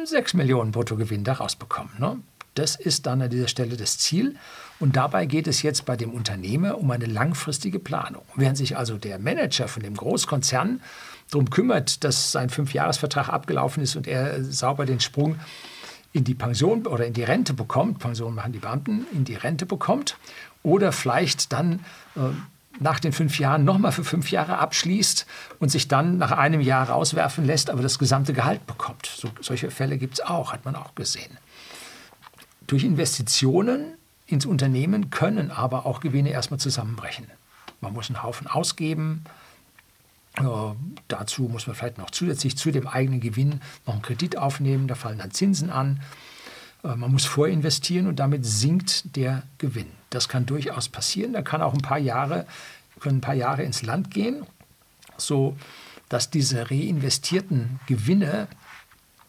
6 0.06 0.36
Millionen 0.36 0.72
Bruttogewinn 0.72 1.24
daraus 1.24 1.56
bekommen. 1.56 1.92
Ne? 1.98 2.20
Das 2.56 2.76
ist 2.76 3.06
dann 3.06 3.22
an 3.22 3.30
dieser 3.30 3.48
Stelle 3.48 3.78
das 3.78 3.98
Ziel. 3.98 4.36
Und 4.80 4.96
dabei 4.96 5.26
geht 5.26 5.48
es 5.48 5.62
jetzt 5.62 5.86
bei 5.86 5.96
dem 5.96 6.12
Unternehmer 6.12 6.78
um 6.78 6.90
eine 6.92 7.06
langfristige 7.06 7.80
Planung. 7.80 8.24
Während 8.36 8.58
sich 8.58 8.78
also 8.78 8.98
der 8.98 9.20
Manager 9.20 9.68
von 9.68 9.84
dem 9.84 9.96
Großkonzern 9.96 10.82
darum 11.32 11.50
kümmert, 11.50 12.04
dass 12.04 12.32
sein 12.32 12.50
Fünfjahresvertrag 12.50 13.30
abgelaufen 13.30 13.84
ist 13.84 13.96
und 13.96 14.08
er 14.08 14.44
sauber 14.44 14.86
den 14.86 15.00
Sprung 15.00 15.40
in 16.12 16.24
die 16.24 16.34
Pension 16.34 16.88
oder 16.88 17.06
in 17.06 17.14
die 17.14 17.24
Rente 17.24 17.54
bekommt, 17.54 18.00
Pension 18.00 18.34
machen 18.34 18.52
die 18.52 18.60
Beamten, 18.60 19.06
in 19.14 19.26
die 19.26 19.36
Rente 19.36 19.66
bekommt 19.66 20.18
oder 20.64 20.92
vielleicht 20.92 21.54
dann 21.54 21.86
äh, 22.16 22.20
nach 22.80 23.00
den 23.00 23.12
fünf 23.12 23.40
Jahren 23.40 23.64
nochmal 23.64 23.92
für 23.92 24.04
fünf 24.04 24.32
Jahre 24.32 24.58
abschließt 24.58 25.26
und 25.60 25.70
sich 25.70 25.88
dann 25.88 26.18
nach 26.18 26.32
einem 26.32 26.62
Jahr 26.62 26.90
rauswerfen 26.90 27.46
lässt, 27.46 27.70
aber 27.70 27.82
das 27.82 28.00
gesamte 28.00 28.34
Gehalt 28.34 28.66
bekommt. 28.66 29.06
So, 29.06 29.30
solche 29.42 29.70
Fälle 29.70 29.98
gibt 29.98 30.16
es 30.16 30.22
auch, 30.22 30.54
hat 30.54 30.66
man 30.66 30.76
auch 30.76 30.96
gesehen. 30.96 31.38
Durch 32.68 32.84
Investitionen 32.84 33.94
ins 34.28 34.46
Unternehmen 34.46 35.10
können 35.10 35.52
aber 35.52 35.86
auch 35.86 36.00
Gewinne 36.00 36.30
erstmal 36.30 36.60
zusammenbrechen. 36.60 37.26
Man 37.82 37.94
muss 37.94 38.10
einen 38.10 38.24
Haufen 38.24 38.48
ausgeben, 38.48 39.24
dazu 41.08 41.44
muss 41.44 41.68
man 41.68 41.76
vielleicht 41.76 41.98
noch 41.98 42.12
zusätzlich 42.12 42.58
zu 42.58 42.72
dem 42.72 42.88
eigenen 42.88 43.20
Gewinn 43.20 43.62
noch 43.86 43.94
einen 43.94 44.02
Kredit 44.02 44.38
aufnehmen, 44.38 44.88
da 44.88 44.96
fallen 44.96 45.18
dann 45.18 45.32
Zinsen 45.32 45.70
an. 45.70 46.02
Äh, 46.84 46.96
man 46.96 47.12
muss 47.12 47.26
vorinvestieren 47.26 48.08
und 48.08 48.18
damit 48.18 48.46
sinkt 48.46 49.16
der 49.16 49.44
Gewinn. 49.58 49.92
Das 50.10 50.30
kann 50.30 50.46
durchaus 50.46 50.90
passieren. 50.90 51.34
Da 51.34 51.42
kann 51.42 51.62
auch 51.62 51.74
ein 51.74 51.82
paar 51.82 52.00
Jahre, 52.00 52.46
können 53.00 53.18
ein 53.18 53.22
paar 53.22 53.36
Jahre 53.36 53.64
ins 53.64 53.84
Land 53.84 54.12
gehen, 54.12 54.46
so 55.18 55.56
dass 56.08 56.30
diese 56.30 56.72
reinvestierten 56.72 57.80
Gewinne 57.86 58.48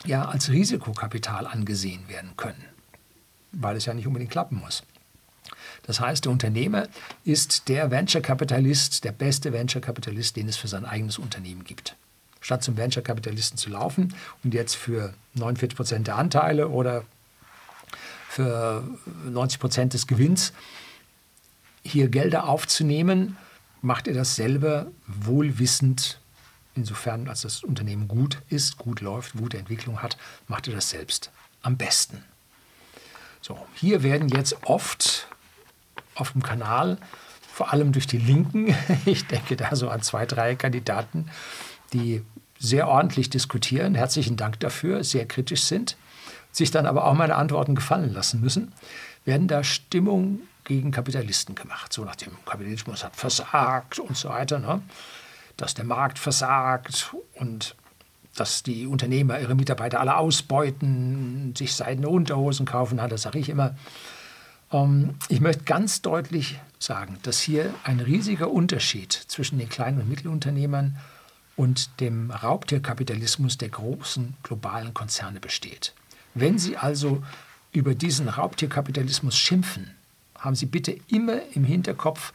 ja 0.06 0.24
als 0.26 0.50
Risikokapital 0.50 1.46
angesehen 1.46 2.08
werden 2.08 2.36
können, 2.36 2.64
weil 3.52 3.76
es 3.76 3.84
ja 3.84 3.92
nicht 3.92 4.06
unbedingt 4.06 4.30
klappen 4.30 4.58
muss. 4.58 4.82
Das 5.90 5.98
heißt, 5.98 6.24
der 6.24 6.30
Unternehmer 6.30 6.86
ist 7.24 7.68
der 7.68 7.90
Venture-Kapitalist, 7.90 9.02
der 9.02 9.10
beste 9.10 9.52
Venture-Kapitalist, 9.52 10.36
den 10.36 10.48
es 10.48 10.56
für 10.56 10.68
sein 10.68 10.84
eigenes 10.84 11.18
Unternehmen 11.18 11.64
gibt. 11.64 11.96
statt 12.40 12.62
zum 12.62 12.76
Venture-Kapitalisten 12.76 13.58
zu 13.58 13.70
laufen 13.70 14.14
und 14.44 14.54
jetzt 14.54 14.76
für 14.76 15.14
49 15.34 15.76
Prozent 15.76 16.06
der 16.06 16.16
Anteile 16.16 16.68
oder 16.68 17.04
für 18.28 18.84
90 19.28 19.58
Prozent 19.58 19.94
des 19.94 20.06
Gewinns 20.06 20.52
hier 21.84 22.08
Gelder 22.08 22.48
aufzunehmen, 22.48 23.36
macht 23.82 24.06
er 24.06 24.14
dasselbe 24.14 24.92
wohlwissend, 25.08 26.20
insofern 26.76 27.28
als 27.28 27.40
das 27.40 27.64
Unternehmen 27.64 28.06
gut 28.06 28.40
ist, 28.48 28.78
gut 28.78 29.00
läuft, 29.00 29.32
gute 29.32 29.58
Entwicklung 29.58 30.02
hat, 30.02 30.16
macht 30.46 30.68
er 30.68 30.74
das 30.74 30.90
selbst 30.90 31.32
am 31.62 31.76
besten. 31.76 32.22
So, 33.40 33.58
hier 33.74 34.04
werden 34.04 34.28
jetzt 34.28 34.56
oft 34.62 35.26
auf 36.20 36.32
dem 36.32 36.42
Kanal, 36.42 36.98
vor 37.52 37.72
allem 37.72 37.92
durch 37.92 38.06
die 38.06 38.18
Linken, 38.18 38.74
ich 39.04 39.26
denke 39.26 39.56
da 39.56 39.74
so 39.74 39.88
an 39.88 40.02
zwei, 40.02 40.26
drei 40.26 40.54
Kandidaten, 40.54 41.30
die 41.92 42.22
sehr 42.58 42.88
ordentlich 42.88 43.30
diskutieren, 43.30 43.94
herzlichen 43.94 44.36
Dank 44.36 44.60
dafür, 44.60 45.02
sehr 45.02 45.26
kritisch 45.26 45.64
sind, 45.64 45.96
sich 46.52 46.70
dann 46.70 46.86
aber 46.86 47.04
auch 47.06 47.14
meine 47.14 47.36
Antworten 47.36 47.74
gefallen 47.74 48.12
lassen 48.12 48.40
müssen, 48.40 48.72
werden 49.24 49.48
da 49.48 49.64
Stimmung 49.64 50.40
gegen 50.64 50.90
Kapitalisten 50.90 51.54
gemacht. 51.54 51.92
So 51.92 52.04
nach 52.04 52.16
dem 52.16 52.32
Kapitalismus 52.44 53.02
hat 53.02 53.16
versagt 53.16 53.98
und 53.98 54.16
so 54.16 54.28
weiter. 54.28 54.58
Ne? 54.58 54.82
Dass 55.56 55.74
der 55.74 55.84
Markt 55.84 56.18
versagt 56.18 57.14
und 57.34 57.74
dass 58.36 58.62
die 58.62 58.86
Unternehmer 58.86 59.40
ihre 59.40 59.54
Mitarbeiter 59.54 60.00
alle 60.00 60.16
ausbeuten, 60.16 61.54
sich 61.56 61.74
seidene 61.74 62.08
Unterhosen 62.08 62.66
kaufen, 62.66 62.98
das 63.08 63.22
sage 63.22 63.38
ich 63.38 63.48
immer. 63.48 63.74
Ähm, 64.72 65.14
ich 65.28 65.40
möchte 65.40 65.64
ganz 65.64 66.02
deutlich 66.02 66.60
sagen, 66.78 67.18
dass 67.22 67.40
hier 67.40 67.74
ein 67.84 68.00
riesiger 68.00 68.50
Unterschied 68.50 69.12
zwischen 69.12 69.58
den 69.58 69.68
kleinen 69.68 70.00
und 70.00 70.08
Mittelunternehmern 70.08 70.96
und 71.56 72.00
dem 72.00 72.30
Raubtierkapitalismus 72.30 73.58
der 73.58 73.68
großen 73.68 74.34
globalen 74.42 74.94
Konzerne 74.94 75.40
besteht. 75.40 75.92
Wenn 76.34 76.58
Sie 76.58 76.76
also 76.76 77.22
über 77.72 77.94
diesen 77.94 78.28
Raubtierkapitalismus 78.28 79.36
schimpfen, 79.36 79.94
haben 80.38 80.56
Sie 80.56 80.66
bitte 80.66 80.96
immer 81.08 81.40
im 81.54 81.64
Hinterkopf, 81.64 82.32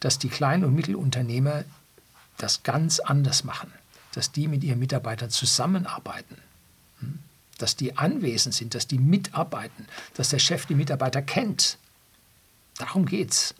dass 0.00 0.18
die 0.18 0.28
kleinen 0.28 0.64
und 0.64 0.74
Mittelunternehmer 0.74 1.64
das 2.36 2.64
ganz 2.64 2.98
anders 2.98 3.44
machen, 3.44 3.72
dass 4.12 4.32
die 4.32 4.48
mit 4.48 4.64
ihren 4.64 4.80
Mitarbeitern 4.80 5.30
zusammenarbeiten, 5.30 6.36
hm? 6.98 7.20
Dass 7.58 7.76
die 7.76 7.96
anwesend 7.96 8.54
sind, 8.54 8.74
dass 8.74 8.86
die 8.86 8.98
mitarbeiten, 8.98 9.86
dass 10.14 10.30
der 10.30 10.38
Chef 10.38 10.66
die 10.66 10.74
Mitarbeiter 10.74 11.22
kennt. 11.22 11.78
Darum 12.78 13.06
geht's. 13.06 13.54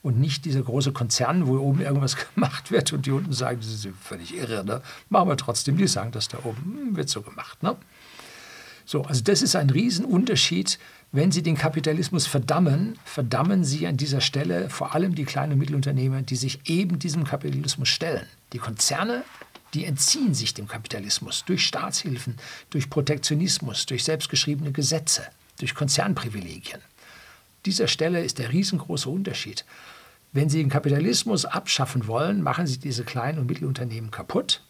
Und 0.00 0.20
nicht 0.20 0.44
dieser 0.44 0.62
große 0.62 0.92
Konzern, 0.92 1.46
wo 1.46 1.58
oben 1.58 1.80
irgendwas 1.80 2.16
gemacht 2.34 2.70
wird 2.70 2.92
und 2.92 3.06
die 3.06 3.10
unten 3.10 3.32
sagen, 3.32 3.58
das 3.60 3.68
ist 3.68 3.88
völlig 4.00 4.34
irre. 4.34 4.64
Ne? 4.64 4.80
Machen 5.08 5.28
wir 5.28 5.36
trotzdem, 5.36 5.76
die 5.76 5.88
sagen 5.88 6.12
das 6.12 6.28
da 6.28 6.38
oben, 6.44 6.62
hm, 6.62 6.96
wird 6.96 7.08
so 7.08 7.22
gemacht. 7.22 7.62
Ne? 7.62 7.76
So, 8.84 9.02
also 9.02 9.22
das 9.22 9.42
ist 9.42 9.54
ein 9.54 9.70
Riesenunterschied. 9.70 10.78
Wenn 11.10 11.32
Sie 11.32 11.42
den 11.42 11.56
Kapitalismus 11.56 12.26
verdammen, 12.26 12.98
verdammen 13.04 13.64
Sie 13.64 13.86
an 13.86 13.96
dieser 13.96 14.20
Stelle 14.20 14.70
vor 14.70 14.94
allem 14.94 15.14
die 15.14 15.24
kleinen 15.24 15.52
und 15.52 15.58
Mittelunternehmen, 15.58 16.26
die 16.26 16.36
sich 16.36 16.60
eben 16.68 16.98
diesem 16.98 17.24
Kapitalismus 17.24 17.88
stellen. 17.88 18.26
Die 18.52 18.58
Konzerne, 18.58 19.24
die 19.74 19.84
entziehen 19.84 20.34
sich 20.34 20.54
dem 20.54 20.68
Kapitalismus 20.68 21.44
durch 21.44 21.66
Staatshilfen, 21.66 22.36
durch 22.70 22.88
Protektionismus, 22.90 23.86
durch 23.86 24.04
selbstgeschriebene 24.04 24.72
Gesetze, 24.72 25.26
durch 25.58 25.74
Konzernprivilegien. 25.74 26.80
Dieser 27.66 27.88
Stelle 27.88 28.24
ist 28.24 28.38
der 28.38 28.52
riesengroße 28.52 29.08
Unterschied. 29.08 29.64
Wenn 30.32 30.48
Sie 30.48 30.58
den 30.58 30.70
Kapitalismus 30.70 31.44
abschaffen 31.44 32.06
wollen, 32.06 32.42
machen 32.42 32.66
Sie 32.66 32.78
diese 32.78 33.04
kleinen 33.04 33.38
und 33.40 33.46
Mittelunternehmen 33.46 34.10
kaputt 34.10 34.62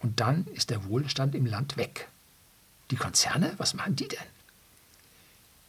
und 0.00 0.20
dann 0.20 0.46
ist 0.54 0.70
der 0.70 0.84
Wohlstand 0.86 1.34
im 1.34 1.46
Land 1.46 1.76
weg. 1.76 2.08
Die 2.90 2.96
Konzerne, 2.96 3.54
was 3.56 3.74
machen 3.74 3.96
die 3.96 4.08
denn? 4.08 4.18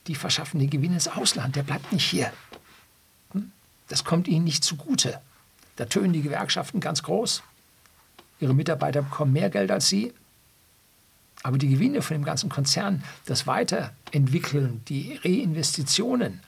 Die 0.07 0.15
verschaffen 0.15 0.59
den 0.59 0.69
Gewinn 0.69 0.93
ins 0.93 1.07
Ausland, 1.07 1.55
der 1.55 1.63
bleibt 1.63 1.91
nicht 1.91 2.05
hier. 2.05 2.31
Hm? 3.31 3.51
Das 3.87 4.03
kommt 4.03 4.27
ihnen 4.27 4.45
nicht 4.45 4.63
zugute. 4.63 5.19
Da 5.75 5.85
tönen 5.85 6.13
die 6.13 6.21
Gewerkschaften 6.21 6.79
ganz 6.79 7.03
groß. 7.03 7.43
Ihre 8.39 8.53
Mitarbeiter 8.53 9.01
bekommen 9.01 9.33
mehr 9.33 9.49
Geld 9.49 9.71
als 9.71 9.89
sie. 9.89 10.13
Aber 11.43 11.57
die 11.57 11.69
Gewinne 11.69 12.01
von 12.01 12.15
dem 12.15 12.25
ganzen 12.25 12.49
Konzern, 12.49 13.03
das 13.25 13.47
Weiterentwickeln, 13.47 14.81
die 14.87 15.19
Reinvestitionen, 15.23 16.41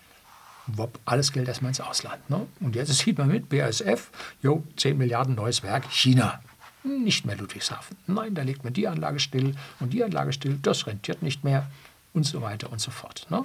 wopp, 0.67 0.99
alles 1.05 1.31
Geld 1.31 1.47
erstmal 1.47 1.69
ins 1.69 1.81
Ausland. 1.81 2.29
Ne? 2.29 2.45
Und 2.59 2.75
jetzt 2.75 2.93
sieht 2.93 3.17
man 3.17 3.27
mit, 3.27 3.49
BASF, 3.49 4.09
jo, 4.41 4.63
10 4.77 4.97
Milliarden 4.97 5.35
neues 5.35 5.63
Werk, 5.63 5.85
China 5.91 6.39
nicht 6.83 7.25
mehr 7.25 7.35
Ludwigshafen. 7.35 7.97
Nein, 8.07 8.35
da 8.35 8.41
legt 8.41 8.63
man 8.63 8.73
die 8.73 8.87
Anlage 8.87 9.19
still 9.19 9.55
und 9.79 9.93
die 9.93 10.03
Anlage 10.03 10.33
still, 10.33 10.57
das 10.61 10.87
rentiert 10.87 11.21
nicht 11.21 11.43
mehr 11.43 11.69
und 12.13 12.25
so 12.25 12.41
weiter 12.41 12.71
und 12.71 12.79
so 12.79 12.91
fort. 12.91 13.27
Ne? 13.29 13.43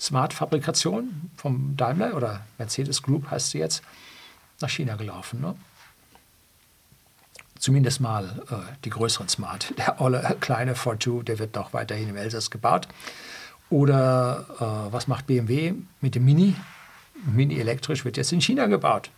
Smart-Fabrikation 0.00 1.30
vom 1.36 1.76
Daimler 1.76 2.14
oder 2.16 2.44
Mercedes 2.58 3.02
Group 3.02 3.30
heißt 3.30 3.50
sie 3.50 3.58
jetzt, 3.58 3.82
nach 4.60 4.68
China 4.68 4.96
gelaufen. 4.96 5.40
Ne? 5.40 5.54
Zumindest 7.64 7.98
mal 7.98 8.42
äh, 8.50 8.56
die 8.84 8.90
größeren 8.90 9.30
Smart. 9.30 9.72
Der 9.78 9.98
olle 9.98 10.36
kleine 10.40 10.74
Fortwo, 10.74 11.22
der 11.22 11.38
wird 11.38 11.54
noch 11.54 11.72
weiterhin 11.72 12.10
im 12.10 12.16
Elsass 12.16 12.50
gebaut. 12.50 12.86
Oder 13.70 14.44
äh, 14.60 14.92
was 14.92 15.08
macht 15.08 15.26
BMW 15.26 15.72
mit 16.02 16.14
dem 16.14 16.26
Mini? 16.26 16.56
Mini 17.24 17.58
elektrisch 17.58 18.04
wird 18.04 18.18
jetzt 18.18 18.32
in 18.32 18.42
China 18.42 18.66
gebaut. 18.66 19.08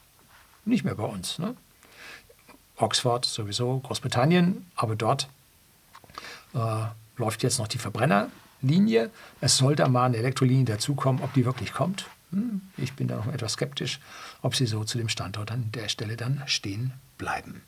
Nicht 0.64 0.85
mehr 0.85 0.94
bei 0.94 1.02
uns. 1.02 1.40
Ne? 1.40 1.56
Oxford 2.76 3.24
sowieso, 3.24 3.80
Großbritannien, 3.80 4.70
aber 4.76 4.94
dort 4.94 5.28
äh, 6.54 6.85
läuft 7.16 7.42
jetzt 7.42 7.59
noch 7.59 7.66
die 7.66 7.78
Verbrennerlinie. 7.78 9.11
Es 9.40 9.56
soll 9.56 9.74
da 9.74 9.88
mal 9.88 10.04
eine 10.04 10.18
Elektrolinie 10.18 10.66
dazukommen, 10.66 11.20
ob 11.20 11.35
die 11.35 11.44
wirklich 11.44 11.72
kommt. 11.72 12.06
Hm, 12.30 12.61
ich 12.76 12.92
bin 12.92 13.09
da 13.09 13.16
noch 13.16 13.26
etwas 13.26 13.54
skeptisch, 13.54 13.98
ob 14.40 14.54
sie 14.54 14.66
so 14.66 14.85
zu 14.85 14.98
dem 14.98 15.09
Standort 15.09 15.50
an 15.50 15.72
der 15.74 15.88
Stelle 15.88 16.16
dann 16.16 16.44
stehen 16.46 16.92
bleiben. 17.18 17.62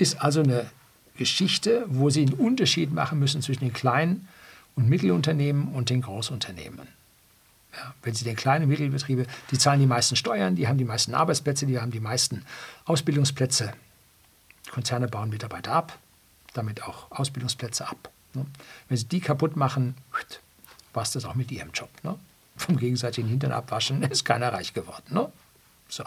Ist 0.00 0.22
also 0.22 0.40
eine 0.40 0.70
Geschichte, 1.16 1.84
wo 1.88 2.08
Sie 2.08 2.22
einen 2.22 2.32
Unterschied 2.32 2.90
machen 2.90 3.18
müssen 3.18 3.42
zwischen 3.42 3.64
den 3.64 3.74
kleinen 3.74 4.26
und 4.74 4.88
Mittelunternehmen 4.88 5.68
und 5.74 5.90
den 5.90 6.00
Großunternehmen. 6.00 6.88
Ja, 7.74 7.94
wenn 8.02 8.14
Sie 8.14 8.24
den 8.24 8.34
kleinen 8.34 8.66
Mittelbetriebe, 8.66 9.26
die 9.50 9.58
zahlen 9.58 9.80
die 9.80 9.86
meisten 9.86 10.16
Steuern, 10.16 10.56
die 10.56 10.68
haben 10.68 10.78
die 10.78 10.86
meisten 10.86 11.14
Arbeitsplätze, 11.14 11.66
die 11.66 11.78
haben 11.78 11.90
die 11.90 12.00
meisten 12.00 12.46
Ausbildungsplätze, 12.86 13.74
Konzerne 14.70 15.06
bauen 15.06 15.28
Mitarbeiter 15.28 15.72
ab, 15.72 15.98
damit 16.54 16.82
auch 16.82 17.10
Ausbildungsplätze 17.10 17.86
ab. 17.86 18.10
Ne? 18.32 18.46
Wenn 18.88 18.96
sie 18.96 19.04
die 19.04 19.20
kaputt 19.20 19.54
machen, 19.56 19.94
war 20.94 21.02
es 21.02 21.12
das 21.12 21.26
auch 21.26 21.34
mit 21.34 21.52
ihrem 21.52 21.72
Job. 21.72 21.90
Ne? 22.02 22.18
Vom 22.56 22.78
gegenseitigen 22.78 23.28
Hintern 23.28 23.52
abwaschen 23.52 24.02
ist 24.10 24.24
keiner 24.24 24.50
reich 24.50 24.72
geworden. 24.72 25.04
Ne? 25.10 25.30
So. 25.90 26.04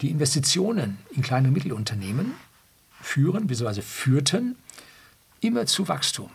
Die 0.00 0.10
Investitionen 0.10 0.98
in 1.14 1.22
kleine 1.22 1.46
und 1.46 1.54
Mittelunternehmen 1.54 2.34
führen, 3.02 3.46
bzw. 3.46 3.82
führten 3.82 4.56
immer 5.40 5.66
zu 5.66 5.88
Wachstum, 5.88 6.30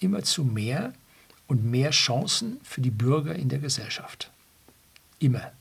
immer 0.00 0.22
zu 0.22 0.44
mehr 0.44 0.92
und 1.46 1.64
mehr 1.64 1.90
Chancen 1.90 2.60
für 2.62 2.80
die 2.80 2.90
Bürger 2.90 3.34
in 3.34 3.48
der 3.48 3.58
Gesellschaft. 3.58 4.30
Immer 5.18 5.52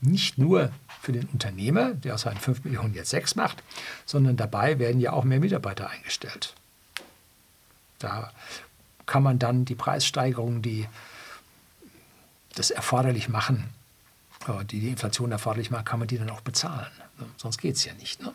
nicht 0.00 0.38
nur 0.38 0.70
für 1.00 1.12
den 1.12 1.26
Unternehmer, 1.28 1.94
der 1.94 2.14
aus 2.14 2.22
seinen 2.22 2.38
5 2.38 2.64
Millionen 2.64 2.94
jetzt 2.94 3.10
6 3.10 3.34
macht, 3.34 3.62
sondern 4.04 4.36
dabei 4.36 4.78
werden 4.78 5.00
ja 5.00 5.12
auch 5.12 5.24
mehr 5.24 5.40
Mitarbeiter 5.40 5.88
eingestellt. 5.88 6.54
Da 7.98 8.32
kann 9.06 9.22
man 9.22 9.38
dann 9.38 9.64
die 9.64 9.74
Preissteigerungen, 9.74 10.62
die 10.62 10.86
das 12.54 12.70
erforderlich 12.70 13.28
machen, 13.28 13.68
äh, 14.48 14.64
die 14.64 14.80
die 14.80 14.88
Inflation 14.88 15.32
erforderlich 15.32 15.70
machen, 15.70 15.84
kann 15.84 15.98
man 15.98 16.08
die 16.08 16.18
dann 16.18 16.30
auch 16.30 16.40
bezahlen. 16.40 16.90
Sonst 17.36 17.58
geht 17.58 17.76
es 17.76 17.84
ja 17.84 17.94
nicht. 17.94 18.20
Ne? 18.20 18.32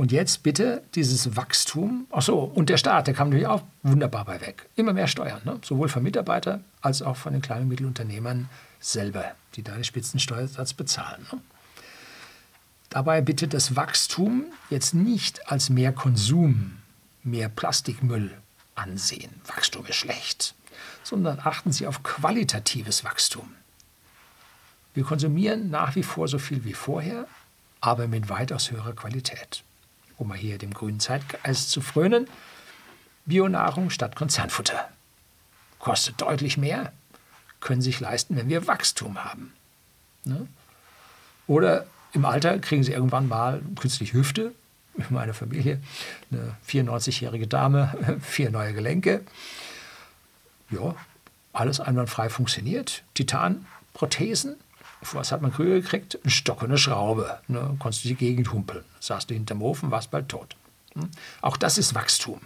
Und 0.00 0.12
jetzt 0.12 0.42
bitte 0.42 0.82
dieses 0.94 1.36
Wachstum, 1.36 2.06
ach 2.10 2.22
so, 2.22 2.38
und 2.38 2.70
der 2.70 2.78
Staat, 2.78 3.06
der 3.06 3.12
kam 3.12 3.28
natürlich 3.28 3.46
auch 3.46 3.62
wunderbar 3.82 4.24
bei 4.24 4.40
weg. 4.40 4.66
Immer 4.74 4.94
mehr 4.94 5.08
Steuern, 5.08 5.42
ne? 5.44 5.60
sowohl 5.62 5.90
von 5.90 6.02
Mitarbeitern 6.02 6.64
als 6.80 7.02
auch 7.02 7.18
von 7.18 7.34
den 7.34 7.42
kleinen 7.42 7.64
und 7.64 7.68
Mittelunternehmern 7.68 8.48
selber, 8.78 9.32
die 9.56 9.62
da 9.62 9.74
den 9.74 9.84
Spitzensteuersatz 9.84 10.72
bezahlen. 10.72 11.26
Ne? 11.30 11.40
Dabei 12.88 13.20
bitte 13.20 13.46
das 13.46 13.76
Wachstum 13.76 14.46
jetzt 14.70 14.94
nicht 14.94 15.50
als 15.52 15.68
mehr 15.68 15.92
Konsum, 15.92 16.78
mehr 17.22 17.50
Plastikmüll 17.50 18.30
ansehen. 18.76 19.30
Wachstum 19.48 19.84
ist 19.84 19.96
schlecht, 19.96 20.54
sondern 21.02 21.40
achten 21.40 21.72
Sie 21.72 21.86
auf 21.86 22.02
qualitatives 22.02 23.04
Wachstum. 23.04 23.50
Wir 24.94 25.04
konsumieren 25.04 25.68
nach 25.68 25.94
wie 25.94 26.02
vor 26.02 26.26
so 26.26 26.38
viel 26.38 26.64
wie 26.64 26.72
vorher, 26.72 27.26
aber 27.82 28.08
mit 28.08 28.30
weitaus 28.30 28.70
höherer 28.70 28.94
Qualität. 28.94 29.62
Um 30.20 30.28
mal 30.28 30.36
hier 30.36 30.58
dem 30.58 30.74
grünen 30.74 31.00
Zeitgeist 31.00 31.70
zu 31.70 31.80
frönen, 31.80 32.28
Bionahrung 33.24 33.88
statt 33.88 34.16
Konzernfutter. 34.16 34.90
Kostet 35.78 36.20
deutlich 36.20 36.58
mehr, 36.58 36.92
können 37.60 37.80
sich 37.80 38.00
leisten, 38.00 38.36
wenn 38.36 38.50
wir 38.50 38.66
Wachstum 38.66 39.24
haben. 39.24 39.54
Ne? 40.24 40.46
Oder 41.46 41.86
im 42.12 42.26
Alter 42.26 42.58
kriegen 42.58 42.84
sie 42.84 42.92
irgendwann 42.92 43.28
mal 43.28 43.62
künstliche 43.80 44.12
Hüfte. 44.12 44.52
Meine 45.08 45.32
Familie, 45.32 45.80
eine 46.30 46.54
94-jährige 46.68 47.46
Dame, 47.46 48.18
vier 48.20 48.50
neue 48.50 48.74
Gelenke. 48.74 49.24
Ja, 50.68 50.96
alles 51.54 51.80
einwandfrei 51.80 52.28
funktioniert. 52.28 53.04
Titanprothesen. 53.14 54.56
Was 55.12 55.32
hat 55.32 55.40
man 55.42 55.52
früher 55.52 55.80
gekriegt? 55.80 56.18
Ein 56.24 56.30
Stock 56.30 56.62
und 56.62 56.68
eine 56.68 56.78
Schraube. 56.78 57.40
Ne? 57.48 57.76
Konntest 57.78 58.04
du 58.04 58.08
die 58.08 58.16
Gegend 58.16 58.52
humpeln. 58.52 58.84
Saß 59.00 59.26
du 59.26 59.34
hinterm 59.34 59.62
Ofen, 59.62 59.90
warst 59.90 60.10
bald 60.10 60.28
tot. 60.28 60.56
Hm? 60.94 61.10
Auch 61.40 61.56
das 61.56 61.78
ist 61.78 61.94
Wachstum. 61.94 62.40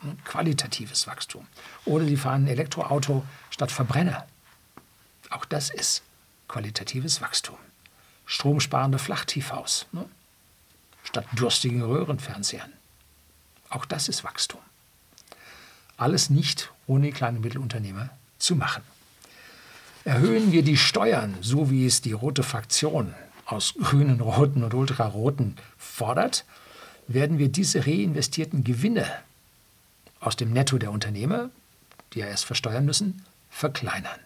Hm? 0.00 0.22
Qualitatives 0.24 1.06
Wachstum. 1.06 1.46
Oder 1.84 2.04
sie 2.04 2.16
fahren 2.16 2.44
ein 2.44 2.48
Elektroauto 2.48 3.24
statt 3.50 3.70
Verbrenner. 3.70 4.26
Auch 5.30 5.44
das 5.44 5.70
ist 5.70 6.02
qualitatives 6.48 7.22
Wachstum. 7.22 7.56
Stromsparende 8.26 8.98
Flach-TVs 8.98 9.86
ne? 9.92 10.06
statt 11.04 11.26
durstigen 11.34 11.82
Röhrenfernsehern. 11.82 12.72
Auch 13.70 13.84
das 13.84 14.08
ist 14.08 14.24
Wachstum. 14.24 14.60
Alles 15.96 16.30
nicht 16.30 16.72
ohne 16.86 17.06
die 17.06 17.12
kleinen 17.12 17.40
Mittelunternehmer 17.40 18.10
zu 18.38 18.56
machen. 18.56 18.82
Erhöhen 20.04 20.50
wir 20.50 20.62
die 20.62 20.76
Steuern, 20.76 21.36
so 21.40 21.70
wie 21.70 21.86
es 21.86 22.00
die 22.00 22.12
rote 22.12 22.42
Fraktion 22.42 23.14
aus 23.46 23.74
Grünen, 23.80 24.20
Roten 24.20 24.64
und 24.64 24.74
Ultraroten 24.74 25.56
fordert, 25.78 26.44
werden 27.06 27.38
wir 27.38 27.48
diese 27.48 27.86
reinvestierten 27.86 28.64
Gewinne 28.64 29.06
aus 30.18 30.34
dem 30.34 30.52
Netto 30.52 30.78
der 30.78 30.90
Unternehmer, 30.90 31.50
die 32.12 32.20
ja 32.20 32.26
erst 32.26 32.46
versteuern 32.46 32.84
müssen, 32.84 33.22
verkleinern. 33.50 34.18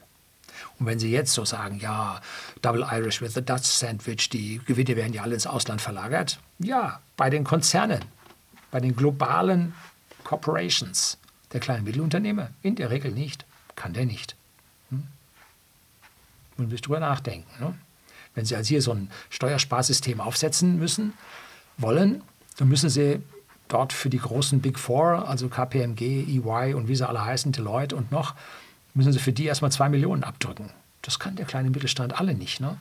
Und 0.78 0.86
wenn 0.86 0.98
Sie 0.98 1.10
jetzt 1.10 1.34
so 1.34 1.44
sagen, 1.44 1.78
ja, 1.78 2.22
Double 2.62 2.86
Irish 2.90 3.20
with 3.20 3.36
a 3.36 3.42
Dutch 3.42 3.64
Sandwich, 3.64 4.30
die 4.30 4.60
Gewinne 4.64 4.96
werden 4.96 5.12
ja 5.12 5.22
alle 5.22 5.34
ins 5.34 5.46
Ausland 5.46 5.82
verlagert, 5.82 6.38
ja, 6.58 7.00
bei 7.18 7.28
den 7.28 7.44
Konzernen, 7.44 8.00
bei 8.70 8.80
den 8.80 8.96
globalen 8.96 9.74
Corporations, 10.24 11.18
der 11.52 11.60
kleinen 11.60 11.84
Mittelunternehmer, 11.84 12.50
in 12.62 12.76
der 12.76 12.90
Regel 12.90 13.12
nicht, 13.12 13.44
kann 13.74 13.92
der 13.92 14.06
nicht. 14.06 14.36
Müssen 16.56 16.70
Sie 16.70 16.76
drüber 16.76 17.00
nachdenken. 17.00 17.48
Ne? 17.62 17.74
Wenn 18.34 18.44
Sie 18.44 18.56
also 18.56 18.68
hier 18.68 18.82
so 18.82 18.92
ein 18.92 19.10
Steuersparsystem 19.30 20.20
aufsetzen 20.20 20.78
müssen, 20.78 21.14
wollen, 21.78 22.22
dann 22.56 22.68
müssen 22.68 22.90
Sie 22.90 23.20
dort 23.68 23.92
für 23.92 24.10
die 24.10 24.18
großen 24.18 24.60
Big 24.60 24.78
Four, 24.78 25.28
also 25.28 25.48
KPMG, 25.48 26.00
EY 26.02 26.74
und 26.74 26.88
wie 26.88 26.96
sie 26.96 27.08
alle 27.08 27.24
heißen, 27.24 27.52
Deloitte 27.52 27.96
und 27.96 28.12
noch, 28.12 28.34
müssen 28.94 29.12
Sie 29.12 29.18
für 29.18 29.32
die 29.32 29.44
erstmal 29.44 29.72
zwei 29.72 29.88
Millionen 29.88 30.24
abdrücken. 30.24 30.70
Das 31.02 31.18
kann 31.18 31.36
der 31.36 31.46
kleine 31.46 31.70
Mittelstand 31.70 32.18
alle 32.18 32.34
nicht. 32.34 32.60
Ne? 32.60 32.78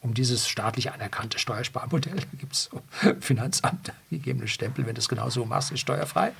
Um 0.00 0.14
dieses 0.14 0.48
staatlich 0.48 0.92
anerkannte 0.92 1.38
Steuersparmodell 1.38 2.20
gibt 2.38 2.52
es 2.52 2.70
Finanzamt 3.20 3.92
gegebene 4.10 4.48
Stempel, 4.48 4.86
wenn 4.86 4.94
du 4.94 5.00
es 5.00 5.08
genau 5.08 5.30
so 5.30 5.44
machst, 5.44 5.72
ist 5.72 5.80
steuerfrei. 5.80 6.32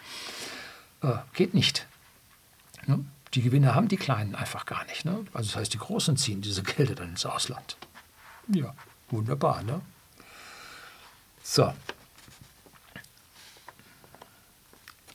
Äh, 1.02 1.14
geht 1.34 1.54
nicht. 1.54 1.86
Ne? 2.86 3.04
Die 3.34 3.42
Gewinne 3.42 3.74
haben 3.74 3.88
die 3.88 3.96
Kleinen 3.96 4.34
einfach 4.34 4.66
gar 4.66 4.84
nicht. 4.86 5.04
Ne? 5.04 5.24
Also 5.32 5.50
das 5.50 5.56
heißt, 5.56 5.74
die 5.74 5.78
Großen 5.78 6.16
ziehen 6.16 6.40
diese 6.40 6.62
Gelder 6.62 6.94
dann 6.94 7.10
ins 7.10 7.26
Ausland. 7.26 7.76
Ja, 8.48 8.74
wunderbar. 9.10 9.62
Ne? 9.62 9.80
So. 11.42 11.72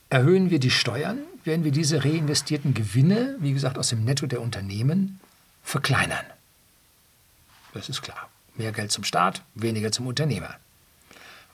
Erhöhen 0.09 0.51
wir 0.51 0.59
die 0.59 0.69
Steuern, 0.69 1.19
werden 1.43 1.63
wir 1.63 1.71
diese 1.71 2.03
reinvestierten 2.03 2.75
Gewinne, 2.75 3.35
wie 3.39 3.53
gesagt, 3.53 3.79
aus 3.79 3.89
dem 3.89 4.03
Netto 4.03 4.27
der 4.27 4.41
Unternehmen 4.41 5.19
verkleinern. 5.63 6.25
Das 7.73 7.89
ist 7.89 8.03
klar. 8.03 8.29
Mehr 8.55 8.71
Geld 8.71 8.91
zum 8.91 9.03
Staat, 9.03 9.41
weniger 9.55 9.91
zum 9.91 10.05
Unternehmer. 10.05 10.55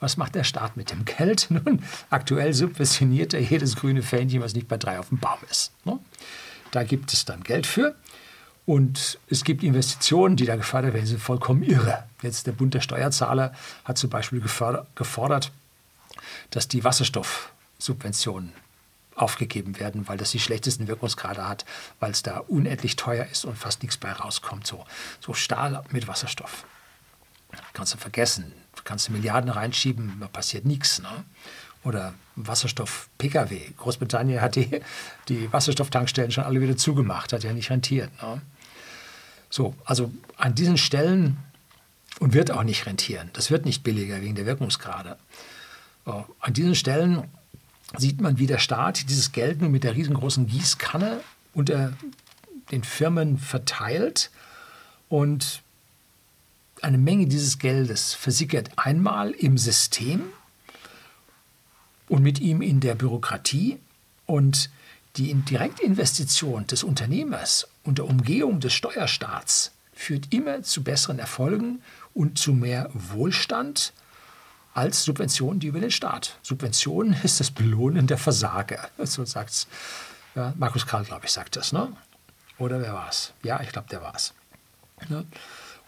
Was 0.00 0.16
macht 0.16 0.34
der 0.34 0.44
Staat 0.44 0.76
mit 0.76 0.90
dem 0.90 1.04
Geld? 1.04 1.46
Nun, 1.50 1.82
aktuell 2.10 2.52
subventioniert 2.52 3.34
er 3.34 3.40
jedes 3.40 3.76
grüne 3.76 4.02
Fähnchen, 4.02 4.42
was 4.42 4.54
nicht 4.54 4.68
bei 4.68 4.76
drei 4.76 4.98
auf 4.98 5.08
dem 5.08 5.18
Baum 5.18 5.38
ist. 5.50 5.72
Ne? 5.84 5.98
Da 6.70 6.84
gibt 6.84 7.12
es 7.12 7.24
dann 7.24 7.42
Geld 7.42 7.66
für. 7.66 7.94
Und 8.66 9.18
es 9.28 9.42
gibt 9.42 9.64
Investitionen, 9.64 10.36
die 10.36 10.44
da 10.44 10.56
gefördert 10.56 10.94
werden, 10.94 11.06
sind 11.06 11.20
vollkommen 11.20 11.62
irre. 11.62 12.04
Jetzt 12.22 12.46
der 12.46 12.52
Bund 12.52 12.74
der 12.74 12.80
Steuerzahler 12.80 13.52
hat 13.84 13.98
zum 13.98 14.10
Beispiel 14.10 14.40
gefordert, 14.40 15.50
dass 16.50 16.68
die 16.68 16.84
Wasserstoffsubventionen 16.84 18.52
aufgegeben 19.16 19.78
werden, 19.80 20.08
weil 20.08 20.16
das 20.16 20.30
die 20.30 20.38
schlechtesten 20.38 20.88
Wirkungsgrade 20.88 21.48
hat, 21.48 21.64
weil 21.98 22.12
es 22.12 22.22
da 22.22 22.38
unendlich 22.38 22.96
teuer 22.96 23.26
ist 23.26 23.44
und 23.44 23.58
fast 23.58 23.82
nichts 23.82 23.96
bei 23.96 24.12
rauskommt. 24.12 24.66
So, 24.66 24.84
so 25.20 25.34
Stahl 25.34 25.82
mit 25.90 26.06
Wasserstoff. 26.06 26.64
Kannst 27.72 27.94
du 27.94 27.98
vergessen. 27.98 28.52
Kannst 28.84 29.08
du 29.08 29.12
Milliarden 29.12 29.50
reinschieben, 29.50 30.18
da 30.20 30.28
passiert 30.28 30.64
nichts. 30.64 31.02
Ne? 31.02 31.24
Oder 31.82 32.14
Wasserstoff-Pkw. 32.36 33.72
Großbritannien 33.78 34.40
hat 34.40 34.56
die, 34.56 34.80
die 35.28 35.52
Wasserstofftankstellen 35.52 36.30
schon 36.30 36.44
alle 36.44 36.60
wieder 36.60 36.76
zugemacht, 36.76 37.32
hat 37.32 37.44
ja 37.44 37.52
nicht 37.52 37.70
rentiert. 37.70 38.10
Ne? 38.22 38.42
So, 39.48 39.74
also 39.84 40.12
an 40.36 40.54
diesen 40.54 40.76
Stellen 40.76 41.38
und 42.18 42.34
wird 42.34 42.50
auch 42.50 42.64
nicht 42.64 42.86
rentieren. 42.86 43.30
Das 43.32 43.50
wird 43.50 43.64
nicht 43.64 43.82
billiger 43.82 44.20
wegen 44.20 44.34
der 44.34 44.46
Wirkungsgrade. 44.46 45.16
So, 46.04 46.26
an 46.40 46.52
diesen 46.52 46.74
Stellen 46.74 47.24
sieht 47.96 48.20
man, 48.20 48.38
wie 48.38 48.46
der 48.46 48.58
Staat 48.58 49.08
dieses 49.08 49.32
Geld 49.32 49.60
nun 49.60 49.72
mit 49.72 49.84
der 49.84 49.96
riesengroßen 49.96 50.46
Gießkanne 50.46 51.20
unter 51.54 51.92
den 52.70 52.84
Firmen 52.84 53.38
verteilt 53.38 54.30
und 55.08 55.62
eine 56.82 56.98
Menge 56.98 57.26
dieses 57.26 57.58
Geldes 57.58 58.14
versickert 58.14 58.70
einmal 58.76 59.32
im 59.32 59.58
System 59.58 60.22
und 62.10 62.22
mit 62.22 62.40
ihm 62.40 62.60
in 62.60 62.80
der 62.80 62.96
Bürokratie 62.96 63.78
und 64.26 64.68
die 65.16 65.32
Direktinvestition 65.32 66.66
des 66.66 66.82
Unternehmers 66.82 67.68
unter 67.84 68.04
Umgehung 68.04 68.58
des 68.58 68.72
Steuerstaats 68.72 69.70
führt 69.92 70.32
immer 70.32 70.62
zu 70.62 70.82
besseren 70.82 71.20
Erfolgen 71.20 71.82
und 72.12 72.36
zu 72.36 72.52
mehr 72.52 72.90
Wohlstand 72.92 73.92
als 74.74 75.04
Subventionen, 75.04 75.60
die 75.60 75.68
über 75.68 75.78
den 75.78 75.92
Staat. 75.92 76.36
Subventionen 76.42 77.16
ist 77.22 77.38
das 77.38 77.52
Belohnen 77.52 78.08
der 78.08 78.18
Versager. 78.18 78.88
So 78.98 79.24
sagt 79.24 79.68
ja, 80.34 80.52
Markus 80.58 80.86
Karl, 80.86 81.04
glaube 81.04 81.26
ich, 81.26 81.32
sagt 81.32 81.54
das. 81.54 81.72
Ne? 81.72 81.92
Oder 82.58 82.80
wer 82.80 82.92
war 82.92 83.08
es? 83.08 83.32
Ja, 83.44 83.60
ich 83.60 83.70
glaube, 83.70 83.88
der 83.88 84.02
war 84.02 84.14
es. 84.16 84.34
Ne? 85.08 85.24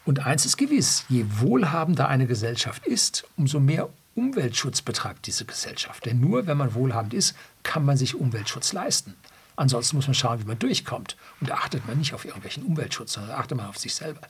Und 0.05 0.25
eins 0.25 0.47
ist 0.47 0.57
gewiss, 0.57 1.05
je 1.09 1.25
wohlhabender 1.29 2.09
eine 2.09 2.27
Gesellschaft 2.27 2.87
ist, 2.87 3.25
umso 3.37 3.59
mehr 3.59 3.89
Umweltschutz 4.15 4.83
betreibt 4.83 5.27
diese 5.27 5.45
Gesellschaft. 5.45 6.05
Denn 6.07 6.21
nur 6.21 6.47
wenn 6.47 6.57
man 6.57 6.75
wohlhabend 6.75 7.15
ist, 7.15 7.35
kann 7.63 7.85
man 7.85 7.97
sich 7.97 8.15
Umweltschutz 8.15 8.73
leisten. 8.73 9.15
Ansonsten 9.57 9.97
muss 9.97 10.07
man 10.07 10.15
schauen, 10.15 10.41
wie 10.41 10.47
man 10.47 10.59
durchkommt. 10.59 11.17
Und 11.41 11.51
da 11.51 11.55
achtet 11.55 11.87
man 11.87 11.99
nicht 11.99 12.15
auf 12.15 12.25
irgendwelchen 12.25 12.65
Umweltschutz, 12.65 13.15
sondern 13.15 13.33
achtet 13.33 13.57
man 13.57 13.67
auf 13.67 13.79
sich 13.79 13.95
selber. 13.95 14.21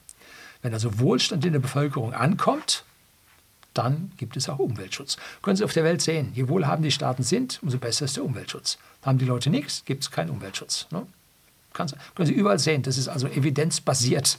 Wenn 0.63 0.73
also 0.73 0.99
Wohlstand 0.99 1.45
in 1.45 1.53
der 1.53 1.61
Bevölkerung 1.61 2.15
ankommt, 2.15 2.85
dann 3.75 4.13
gibt 4.17 4.37
es 4.37 4.49
auch 4.49 4.59
Umweltschutz. 4.59 5.17
Können 5.41 5.57
Sie 5.57 5.65
auf 5.65 5.73
der 5.73 5.85
Welt 5.85 6.03
sehen, 6.03 6.33
je 6.35 6.49
wohlhabender 6.49 6.89
die 6.89 6.93
Staaten 6.93 7.23
sind, 7.23 7.59
umso 7.63 7.79
besser 7.79 8.05
ist 8.05 8.17
der 8.17 8.25
Umweltschutz. 8.25 8.79
Haben 9.03 9.19
die 9.19 9.25
Leute 9.25 9.51
nichts, 9.51 9.85
gibt 9.85 10.05
es 10.05 10.11
keinen 10.11 10.31
Umweltschutz. 10.31 10.87
Ne? 10.91 11.07
können 11.73 12.27
Sie 12.27 12.35
überall 12.35 12.59
sehen, 12.59 12.83
das 12.83 12.99
ist 12.99 13.09
also 13.09 13.27
evidenzbasiert. 13.27 14.39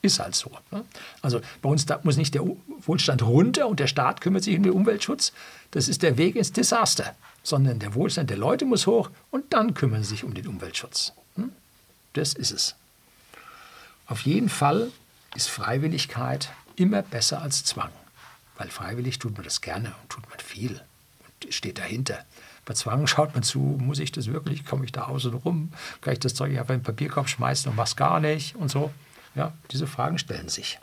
Ist 0.00 0.20
halt 0.20 0.34
so. 0.34 0.50
Ne? 0.70 0.84
Also 1.22 1.40
bei 1.60 1.68
uns 1.68 1.86
muss 2.04 2.16
nicht 2.16 2.34
der 2.34 2.42
Wohlstand 2.80 3.22
runter 3.22 3.66
und 3.66 3.80
der 3.80 3.88
Staat 3.88 4.20
kümmert 4.20 4.44
sich 4.44 4.56
um 4.56 4.62
den 4.62 4.72
Umweltschutz. 4.72 5.32
Das 5.72 5.88
ist 5.88 6.02
der 6.02 6.16
Weg 6.16 6.36
ins 6.36 6.52
Desaster. 6.52 7.14
Sondern 7.42 7.78
der 7.78 7.94
Wohlstand 7.94 8.30
der 8.30 8.36
Leute 8.36 8.64
muss 8.64 8.86
hoch 8.86 9.10
und 9.30 9.52
dann 9.52 9.74
kümmern 9.74 10.02
sie 10.02 10.10
sich 10.10 10.24
um 10.24 10.34
den 10.34 10.46
Umweltschutz. 10.46 11.12
Hm? 11.34 11.50
Das 12.12 12.34
ist 12.34 12.52
es. 12.52 12.74
Auf 14.06 14.20
jeden 14.20 14.48
Fall 14.48 14.90
ist 15.34 15.48
Freiwilligkeit 15.48 16.50
immer 16.76 17.02
besser 17.02 17.42
als 17.42 17.64
Zwang. 17.64 17.90
Weil 18.56 18.68
freiwillig 18.68 19.18
tut 19.18 19.34
man 19.34 19.44
das 19.44 19.60
gerne 19.60 19.94
und 20.02 20.10
tut 20.10 20.28
man 20.28 20.38
viel 20.38 20.80
und 21.42 21.52
steht 21.54 21.78
dahinter. 21.78 22.24
Bei 22.64 22.74
Zwang 22.74 23.06
schaut 23.06 23.34
man 23.34 23.42
zu, 23.42 23.58
muss 23.58 23.98
ich 23.98 24.12
das 24.12 24.26
wirklich, 24.26 24.64
komme 24.64 24.84
ich 24.84 24.92
da 24.92 25.04
außen 25.04 25.32
rum, 25.32 25.72
kann 26.00 26.12
ich 26.12 26.20
das 26.20 26.34
Zeug 26.34 26.50
einfach 26.58 26.74
in 26.74 26.80
den 26.80 26.84
Papierkorb 26.84 27.28
schmeißen 27.28 27.70
und 27.70 27.76
mach's 27.76 27.96
gar 27.96 28.20
nicht 28.20 28.56
und 28.56 28.70
so. 28.70 28.92
Ja, 29.38 29.52
diese 29.70 29.86
Fragen 29.86 30.18
stellen 30.18 30.48
sich. 30.48 30.80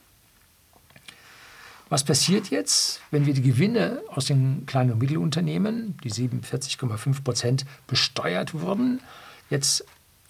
Was 1.90 2.06
passiert 2.06 2.50
jetzt, 2.50 3.02
wenn 3.12 3.26
wir 3.26 3.34
die 3.34 3.42
Gewinne 3.42 4.02
aus 4.08 4.26
den 4.26 4.66
kleinen 4.66 4.94
und 4.94 5.00
Mittelunternehmen, 5.00 5.98
die 6.04 6.10
47,5 6.10 7.24
Prozent 7.24 7.66
besteuert 7.86 8.54
wurden, 8.54 9.02
jetzt 9.50 9.86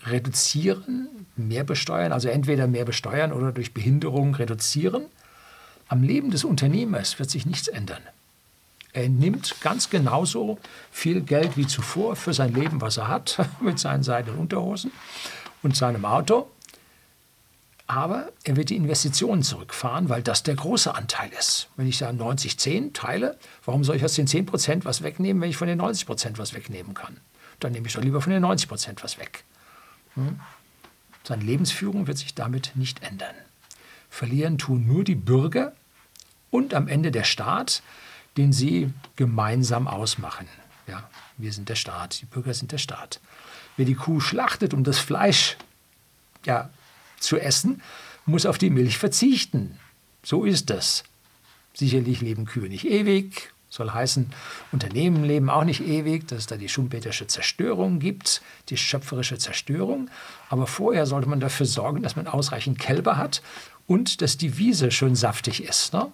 reduzieren, 0.06 1.08
mehr 1.36 1.64
besteuern, 1.64 2.12
also 2.12 2.28
entweder 2.28 2.66
mehr 2.66 2.84
besteuern 2.84 3.32
oder 3.32 3.52
durch 3.52 3.76
Behinderung 3.76 4.34
reduzieren? 4.34 5.06
Am 5.88 6.02
Leben 6.02 6.32
des 6.32 6.44
Unternehmers 6.44 7.20
wird 7.20 7.30
sich 7.30 7.46
nichts 7.46 7.68
ändern. 7.68 8.02
Er 8.92 9.08
nimmt 9.08 9.62
ganz 9.62 9.92
genauso 9.92 10.58
viel 10.92 11.22
Geld 11.22 11.58
wie 11.58 11.68
zuvor 11.68 12.16
für 12.16 12.34
sein 12.34 12.56
Leben, 12.56 12.82
was 12.82 12.98
er 12.98 13.08
hat, 13.08 13.38
mit 13.62 13.78
seinen 13.78 14.02
seidenen 14.02 14.40
Unterhosen 14.40 14.92
und 15.62 15.76
seinem 15.76 16.06
Auto. 16.06 16.50
Aber 17.88 18.32
er 18.44 18.56
wird 18.56 18.72
die 18.72 18.76
Investitionen 18.76 19.44
zurückfahren, 19.44 20.10
weil 20.10 20.24
das 20.24 20.42
der 20.42 20.56
große 20.56 20.96
Anteil 20.96 21.30
ist. 21.40 21.70
Wenn 21.76 21.88
ich 21.88 22.00
da 22.00 22.10
90-10 22.10 22.94
teile, 22.94 23.38
warum 23.64 23.84
soll 23.84 23.96
ich 23.96 24.04
aus 24.04 24.16
den 24.16 24.28
10% 24.28 24.86
was 24.86 25.04
wegnehmen, 25.04 25.42
wenn 25.42 25.50
ich 25.50 25.58
von 25.58 25.68
den 25.68 25.80
90% 25.80 26.38
was 26.38 26.54
wegnehmen 26.54 26.96
kann? 26.96 27.18
Dann 27.60 27.74
nehme 27.74 27.88
ich 27.88 27.94
doch 27.94 28.02
lieber 28.02 28.22
von 28.22 28.34
den 28.34 28.44
90% 28.44 29.04
was 29.04 29.20
weg. 29.20 29.44
Hm? 30.16 30.40
Seine 31.24 31.44
Lebensführung 31.44 32.08
wird 32.08 32.18
sich 32.18 32.34
damit 32.34 32.72
nicht 32.76 33.04
ändern. 33.04 33.36
Verlieren 34.10 34.58
tun 34.58 34.88
nur 34.88 35.04
die 35.04 35.16
Bürger 35.16 35.74
und 36.50 36.74
am 36.74 36.88
Ende 36.88 37.12
der 37.12 37.24
Staat, 37.24 37.84
den 38.38 38.52
sie 38.52 38.92
gemeinsam 39.16 39.88
ausmachen. 39.88 40.48
Ja, 40.88 41.10
wir 41.38 41.52
sind 41.54 41.70
der 41.70 41.76
Staat, 41.76 42.22
die 42.22 42.26
Bürger 42.26 42.54
sind 42.54 42.72
der 42.72 42.78
Staat. 42.78 43.20
Wer 43.78 43.86
die 43.86 43.96
Kuh 43.96 44.20
schlachtet, 44.20 44.74
um 44.74 44.84
das 44.84 45.00
Fleisch 45.00 45.58
ja, 46.46 46.70
zu 47.26 47.38
essen, 47.38 47.82
muss 48.26 48.46
auf 48.46 48.58
die 48.58 48.70
Milch 48.70 48.98
verzichten. 48.98 49.78
So 50.24 50.46
ist 50.46 50.70
das. 50.70 51.04
Sicherlich 51.74 52.22
leben 52.22 52.46
Kühe 52.46 52.70
nicht 52.70 52.86
ewig, 52.86 53.54
soll 53.70 53.92
heißen, 53.92 54.32
Unternehmen 54.72 55.24
leben 55.24 55.50
auch 55.50 55.66
nicht 55.66 55.82
ewig, 55.82 56.28
dass 56.28 56.40
es 56.40 56.48
da 56.48 56.56
die 56.56 56.70
schumpeterische 56.70 57.28
Zerstörung 57.28 58.00
gibt, 58.00 58.42
die 58.70 58.78
schöpferische 58.78 59.38
Zerstörung. 59.38 60.10
Aber 60.50 60.66
vorher 60.66 61.06
sollte 61.06 61.28
man 61.28 61.40
dafür 61.40 61.66
sorgen, 61.66 62.02
dass 62.02 62.16
man 62.16 62.28
ausreichend 62.28 62.80
Kälber 62.80 63.18
hat 63.18 63.42
und 63.88 64.22
dass 64.22 64.38
die 64.38 64.58
Wiese 64.58 64.92
schön 64.92 65.16
saftig 65.16 65.64
ist. 65.64 65.94
Ne? 65.94 66.12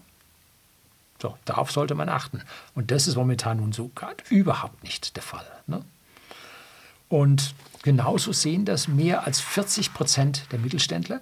So, 1.21 1.37
darauf 1.45 1.71
sollte 1.71 1.93
man 1.93 2.09
achten. 2.09 2.41
Und 2.73 2.89
das 2.89 3.07
ist 3.07 3.15
momentan 3.15 3.57
nun 3.57 3.71
so 3.71 3.91
gerade 3.93 4.23
überhaupt 4.29 4.83
nicht 4.83 5.15
der 5.15 5.23
Fall. 5.23 5.45
Ne? 5.67 5.85
Und 7.09 7.53
genauso 7.83 8.31
sehen 8.31 8.65
das 8.65 8.87
mehr 8.87 9.25
als 9.25 9.39
40 9.39 9.93
Prozent 9.93 10.45
der 10.51 10.59
Mittelständler, 10.59 11.21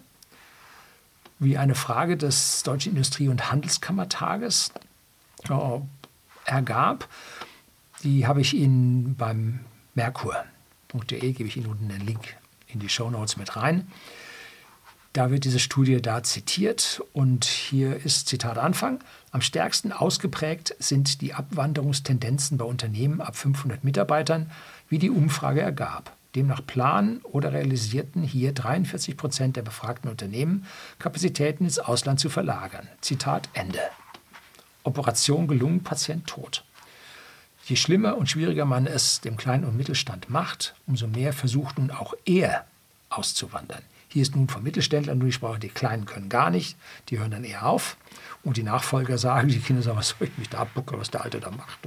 wie 1.40 1.58
eine 1.58 1.76
Frage 1.76 2.18
des 2.18 2.64
Deutschen 2.64 2.92
Industrie- 2.92 3.30
und 3.30 3.52
Handelskammertages 3.52 4.72
äh, 5.50 5.80
ergab. 6.46 7.08
Die 8.04 8.28
habe 8.28 8.42
ich 8.42 8.54
Ihnen 8.54 9.16
beim 9.16 9.60
Merkur.de, 9.96 11.32
gebe 11.34 11.48
ich 11.50 11.58
Ihnen 11.58 11.68
unten 11.68 11.90
den 11.90 12.06
Link 12.06 12.36
in 12.68 12.80
die 12.80 12.90
Show 12.90 13.10
Notes 13.10 13.38
mit 13.38 13.56
rein. 13.56 13.88
Da 15.14 15.32
wird 15.32 15.44
diese 15.44 15.60
Studie 15.60 16.02
da 16.02 16.22
zitiert 16.22 17.02
und 17.14 17.46
hier 17.46 18.06
ist 18.06 18.28
Zitat 18.28 18.58
Anfang. 18.58 19.00
Am 19.32 19.42
stärksten 19.42 19.92
ausgeprägt 19.92 20.76
sind 20.78 21.22
die 21.22 21.34
Abwanderungstendenzen 21.34 22.58
bei 22.58 22.66
Unternehmen 22.66 23.20
ab 23.20 23.36
500 23.36 23.84
Mitarbeitern, 23.84 24.52
wie 24.88 25.00
die 25.00 25.10
Umfrage 25.10 25.62
ergab. 25.62 26.16
Demnach 26.36 26.66
planen 26.66 27.22
oder 27.24 27.54
realisierten 27.54 28.22
hier 28.22 28.54
43 28.54 29.18
Prozent 29.18 29.56
der 29.56 29.64
befragten 29.64 30.10
Unternehmen, 30.10 30.66
Kapazitäten 31.00 31.64
ins 31.64 31.80
Ausland 31.80 32.20
zu 32.20 32.30
verlagern. 32.30 32.88
Zitat 33.02 33.50
Ende. 33.54 33.82
Operation 34.84 35.48
gelungen, 35.48 35.84
Patient 35.84 36.28
tot. 36.28 36.64
Je 37.66 37.76
schlimmer 37.76 38.18
und 38.18 38.30
schwieriger 38.30 38.66
man 38.66 38.88
es 38.88 39.22
dem 39.22 39.38
Klein- 39.38 39.66
und 39.66 39.78
Mittelstand 39.78 40.30
macht, 40.30 40.76
umso 40.88 41.08
mehr 41.08 41.34
versucht 41.34 41.78
nun 41.78 41.92
auch 41.92 42.14
er 42.26 42.66
auszuwandern. 43.10 43.84
Hier 44.08 44.24
ist 44.24 44.36
nun 44.36 44.50
vom 44.50 44.64
Mittelständler 44.64 45.14
nur 45.14 45.28
die 45.28 45.34
Sprache, 45.34 45.60
die 45.60 45.70
Kleinen 45.70 46.06
können 46.06 46.30
gar 46.30 46.50
nicht, 46.50 46.78
die 47.10 47.20
hören 47.20 47.30
dann 47.30 47.44
eher 47.44 47.68
auf. 47.68 47.96
Und 48.44 48.58
die 48.58 48.64
Nachfolger 48.64 49.18
sagen, 49.18 49.50
die 49.50 49.60
Kinder 49.60 49.84
sagen, 49.84 49.98
was 49.98 50.10
soll 50.10 50.28
ich 50.28 50.38
mich 50.38 50.50
da 50.50 50.60
abbuckeln, 50.60 51.00
was 51.00 51.12
der 51.12 51.24
Alte 51.24 51.40
da 51.40 51.52
macht? 51.52 51.78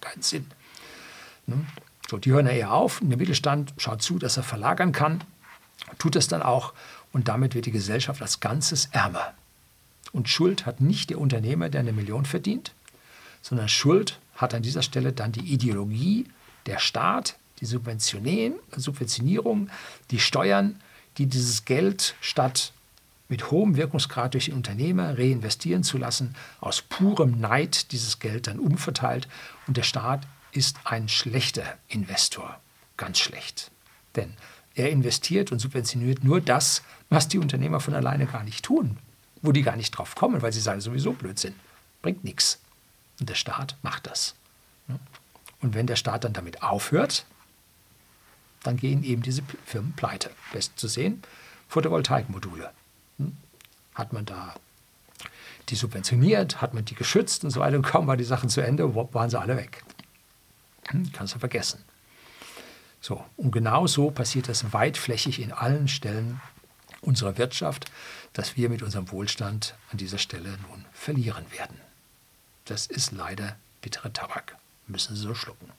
Keinen 0.00 0.22
Sinn. 0.22 0.46
So, 2.08 2.16
die 2.16 2.32
hören 2.32 2.46
eher 2.46 2.72
auf. 2.72 3.00
Und 3.00 3.10
der 3.10 3.18
Mittelstand 3.18 3.74
schaut 3.76 4.02
zu, 4.02 4.18
dass 4.18 4.36
er 4.36 4.42
verlagern 4.42 4.92
kann, 4.92 5.22
tut 5.98 6.16
es 6.16 6.28
dann 6.28 6.42
auch. 6.42 6.72
Und 7.12 7.28
damit 7.28 7.54
wird 7.54 7.66
die 7.66 7.70
Gesellschaft 7.70 8.22
als 8.22 8.40
Ganzes 8.40 8.88
ärmer. 8.92 9.34
Und 10.12 10.28
Schuld 10.28 10.66
hat 10.66 10.80
nicht 10.80 11.10
der 11.10 11.20
Unternehmer, 11.20 11.68
der 11.68 11.80
eine 11.80 11.92
Million 11.92 12.24
verdient, 12.24 12.72
sondern 13.42 13.68
Schuld 13.68 14.18
hat 14.36 14.54
an 14.54 14.62
dieser 14.62 14.82
Stelle 14.82 15.12
dann 15.12 15.32
die 15.32 15.52
Ideologie, 15.52 16.26
der 16.66 16.78
Staat, 16.78 17.36
die 17.60 17.66
Subventionierung, 17.66 19.68
die 20.10 20.20
Steuern, 20.20 20.80
die 21.18 21.26
dieses 21.26 21.64
Geld 21.64 22.14
statt 22.20 22.72
mit 23.28 23.50
hohem 23.50 23.76
Wirkungsgrad 23.76 24.32
durch 24.32 24.46
den 24.46 24.54
Unternehmer 24.54 25.18
reinvestieren 25.18 25.82
zu 25.82 25.98
lassen, 25.98 26.34
aus 26.60 26.80
purem 26.80 27.40
Neid 27.40 27.92
dieses 27.92 28.20
Geld 28.20 28.46
dann 28.46 28.58
umverteilt. 28.58 29.28
Und 29.66 29.76
der 29.76 29.82
Staat 29.82 30.26
ist 30.58 30.76
ein 30.84 31.08
schlechter 31.08 31.78
Investor, 31.86 32.60
ganz 32.96 33.20
schlecht. 33.20 33.70
Denn 34.16 34.34
er 34.74 34.90
investiert 34.90 35.52
und 35.52 35.60
subventioniert 35.60 36.24
nur 36.24 36.40
das, 36.40 36.82
was 37.08 37.28
die 37.28 37.38
Unternehmer 37.38 37.78
von 37.78 37.94
alleine 37.94 38.26
gar 38.26 38.42
nicht 38.42 38.64
tun, 38.64 38.98
wo 39.40 39.52
die 39.52 39.62
gar 39.62 39.76
nicht 39.76 39.92
drauf 39.92 40.16
kommen, 40.16 40.42
weil 40.42 40.52
sie 40.52 40.60
sagen, 40.60 40.80
sowieso 40.80 41.12
Blödsinn, 41.12 41.54
bringt 42.02 42.24
nichts. 42.24 42.58
Und 43.20 43.30
der 43.30 43.36
Staat 43.36 43.76
macht 43.82 44.08
das. 44.08 44.34
Und 45.60 45.74
wenn 45.74 45.86
der 45.86 45.96
Staat 45.96 46.24
dann 46.24 46.32
damit 46.32 46.62
aufhört, 46.62 47.24
dann 48.64 48.76
gehen 48.76 49.04
eben 49.04 49.22
diese 49.22 49.42
Firmen 49.64 49.92
pleite. 49.92 50.30
Best 50.52 50.76
zu 50.76 50.88
sehen, 50.88 51.22
Photovoltaikmodule. 51.68 52.72
Hm? 53.18 53.36
Hat 53.94 54.12
man 54.12 54.24
da 54.24 54.54
die 55.68 55.76
subventioniert, 55.76 56.60
hat 56.60 56.74
man 56.74 56.84
die 56.84 56.96
geschützt 56.96 57.44
und 57.44 57.50
so 57.50 57.60
weiter 57.60 57.76
und 57.76 57.82
kaum 57.82 58.08
war 58.08 58.16
die 58.16 58.24
Sache 58.24 58.48
zu 58.48 58.60
Ende, 58.60 58.92
waren 58.94 59.30
sie 59.30 59.38
alle 59.38 59.56
weg. 59.56 59.84
Kannst 61.12 61.34
du 61.34 61.38
vergessen. 61.38 61.84
So, 63.00 63.24
und 63.36 63.52
genau 63.52 63.86
so 63.86 64.10
passiert 64.10 64.48
das 64.48 64.72
weitflächig 64.72 65.40
in 65.40 65.52
allen 65.52 65.88
Stellen 65.88 66.40
unserer 67.00 67.38
Wirtschaft, 67.38 67.90
dass 68.32 68.56
wir 68.56 68.68
mit 68.68 68.82
unserem 68.82 69.10
Wohlstand 69.12 69.74
an 69.90 69.98
dieser 69.98 70.18
Stelle 70.18 70.58
nun 70.68 70.84
verlieren 70.92 71.44
werden. 71.52 71.78
Das 72.64 72.86
ist 72.86 73.12
leider 73.12 73.56
bittere 73.82 74.12
Tabak. 74.12 74.56
Müssen 74.86 75.14
Sie 75.14 75.22
so 75.22 75.34
schlucken. 75.34 75.70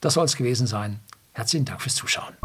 Das 0.00 0.14
soll 0.14 0.24
es 0.24 0.36
gewesen 0.36 0.66
sein. 0.66 1.00
Herzlichen 1.32 1.64
Dank 1.64 1.82
fürs 1.82 1.94
Zuschauen. 1.94 2.36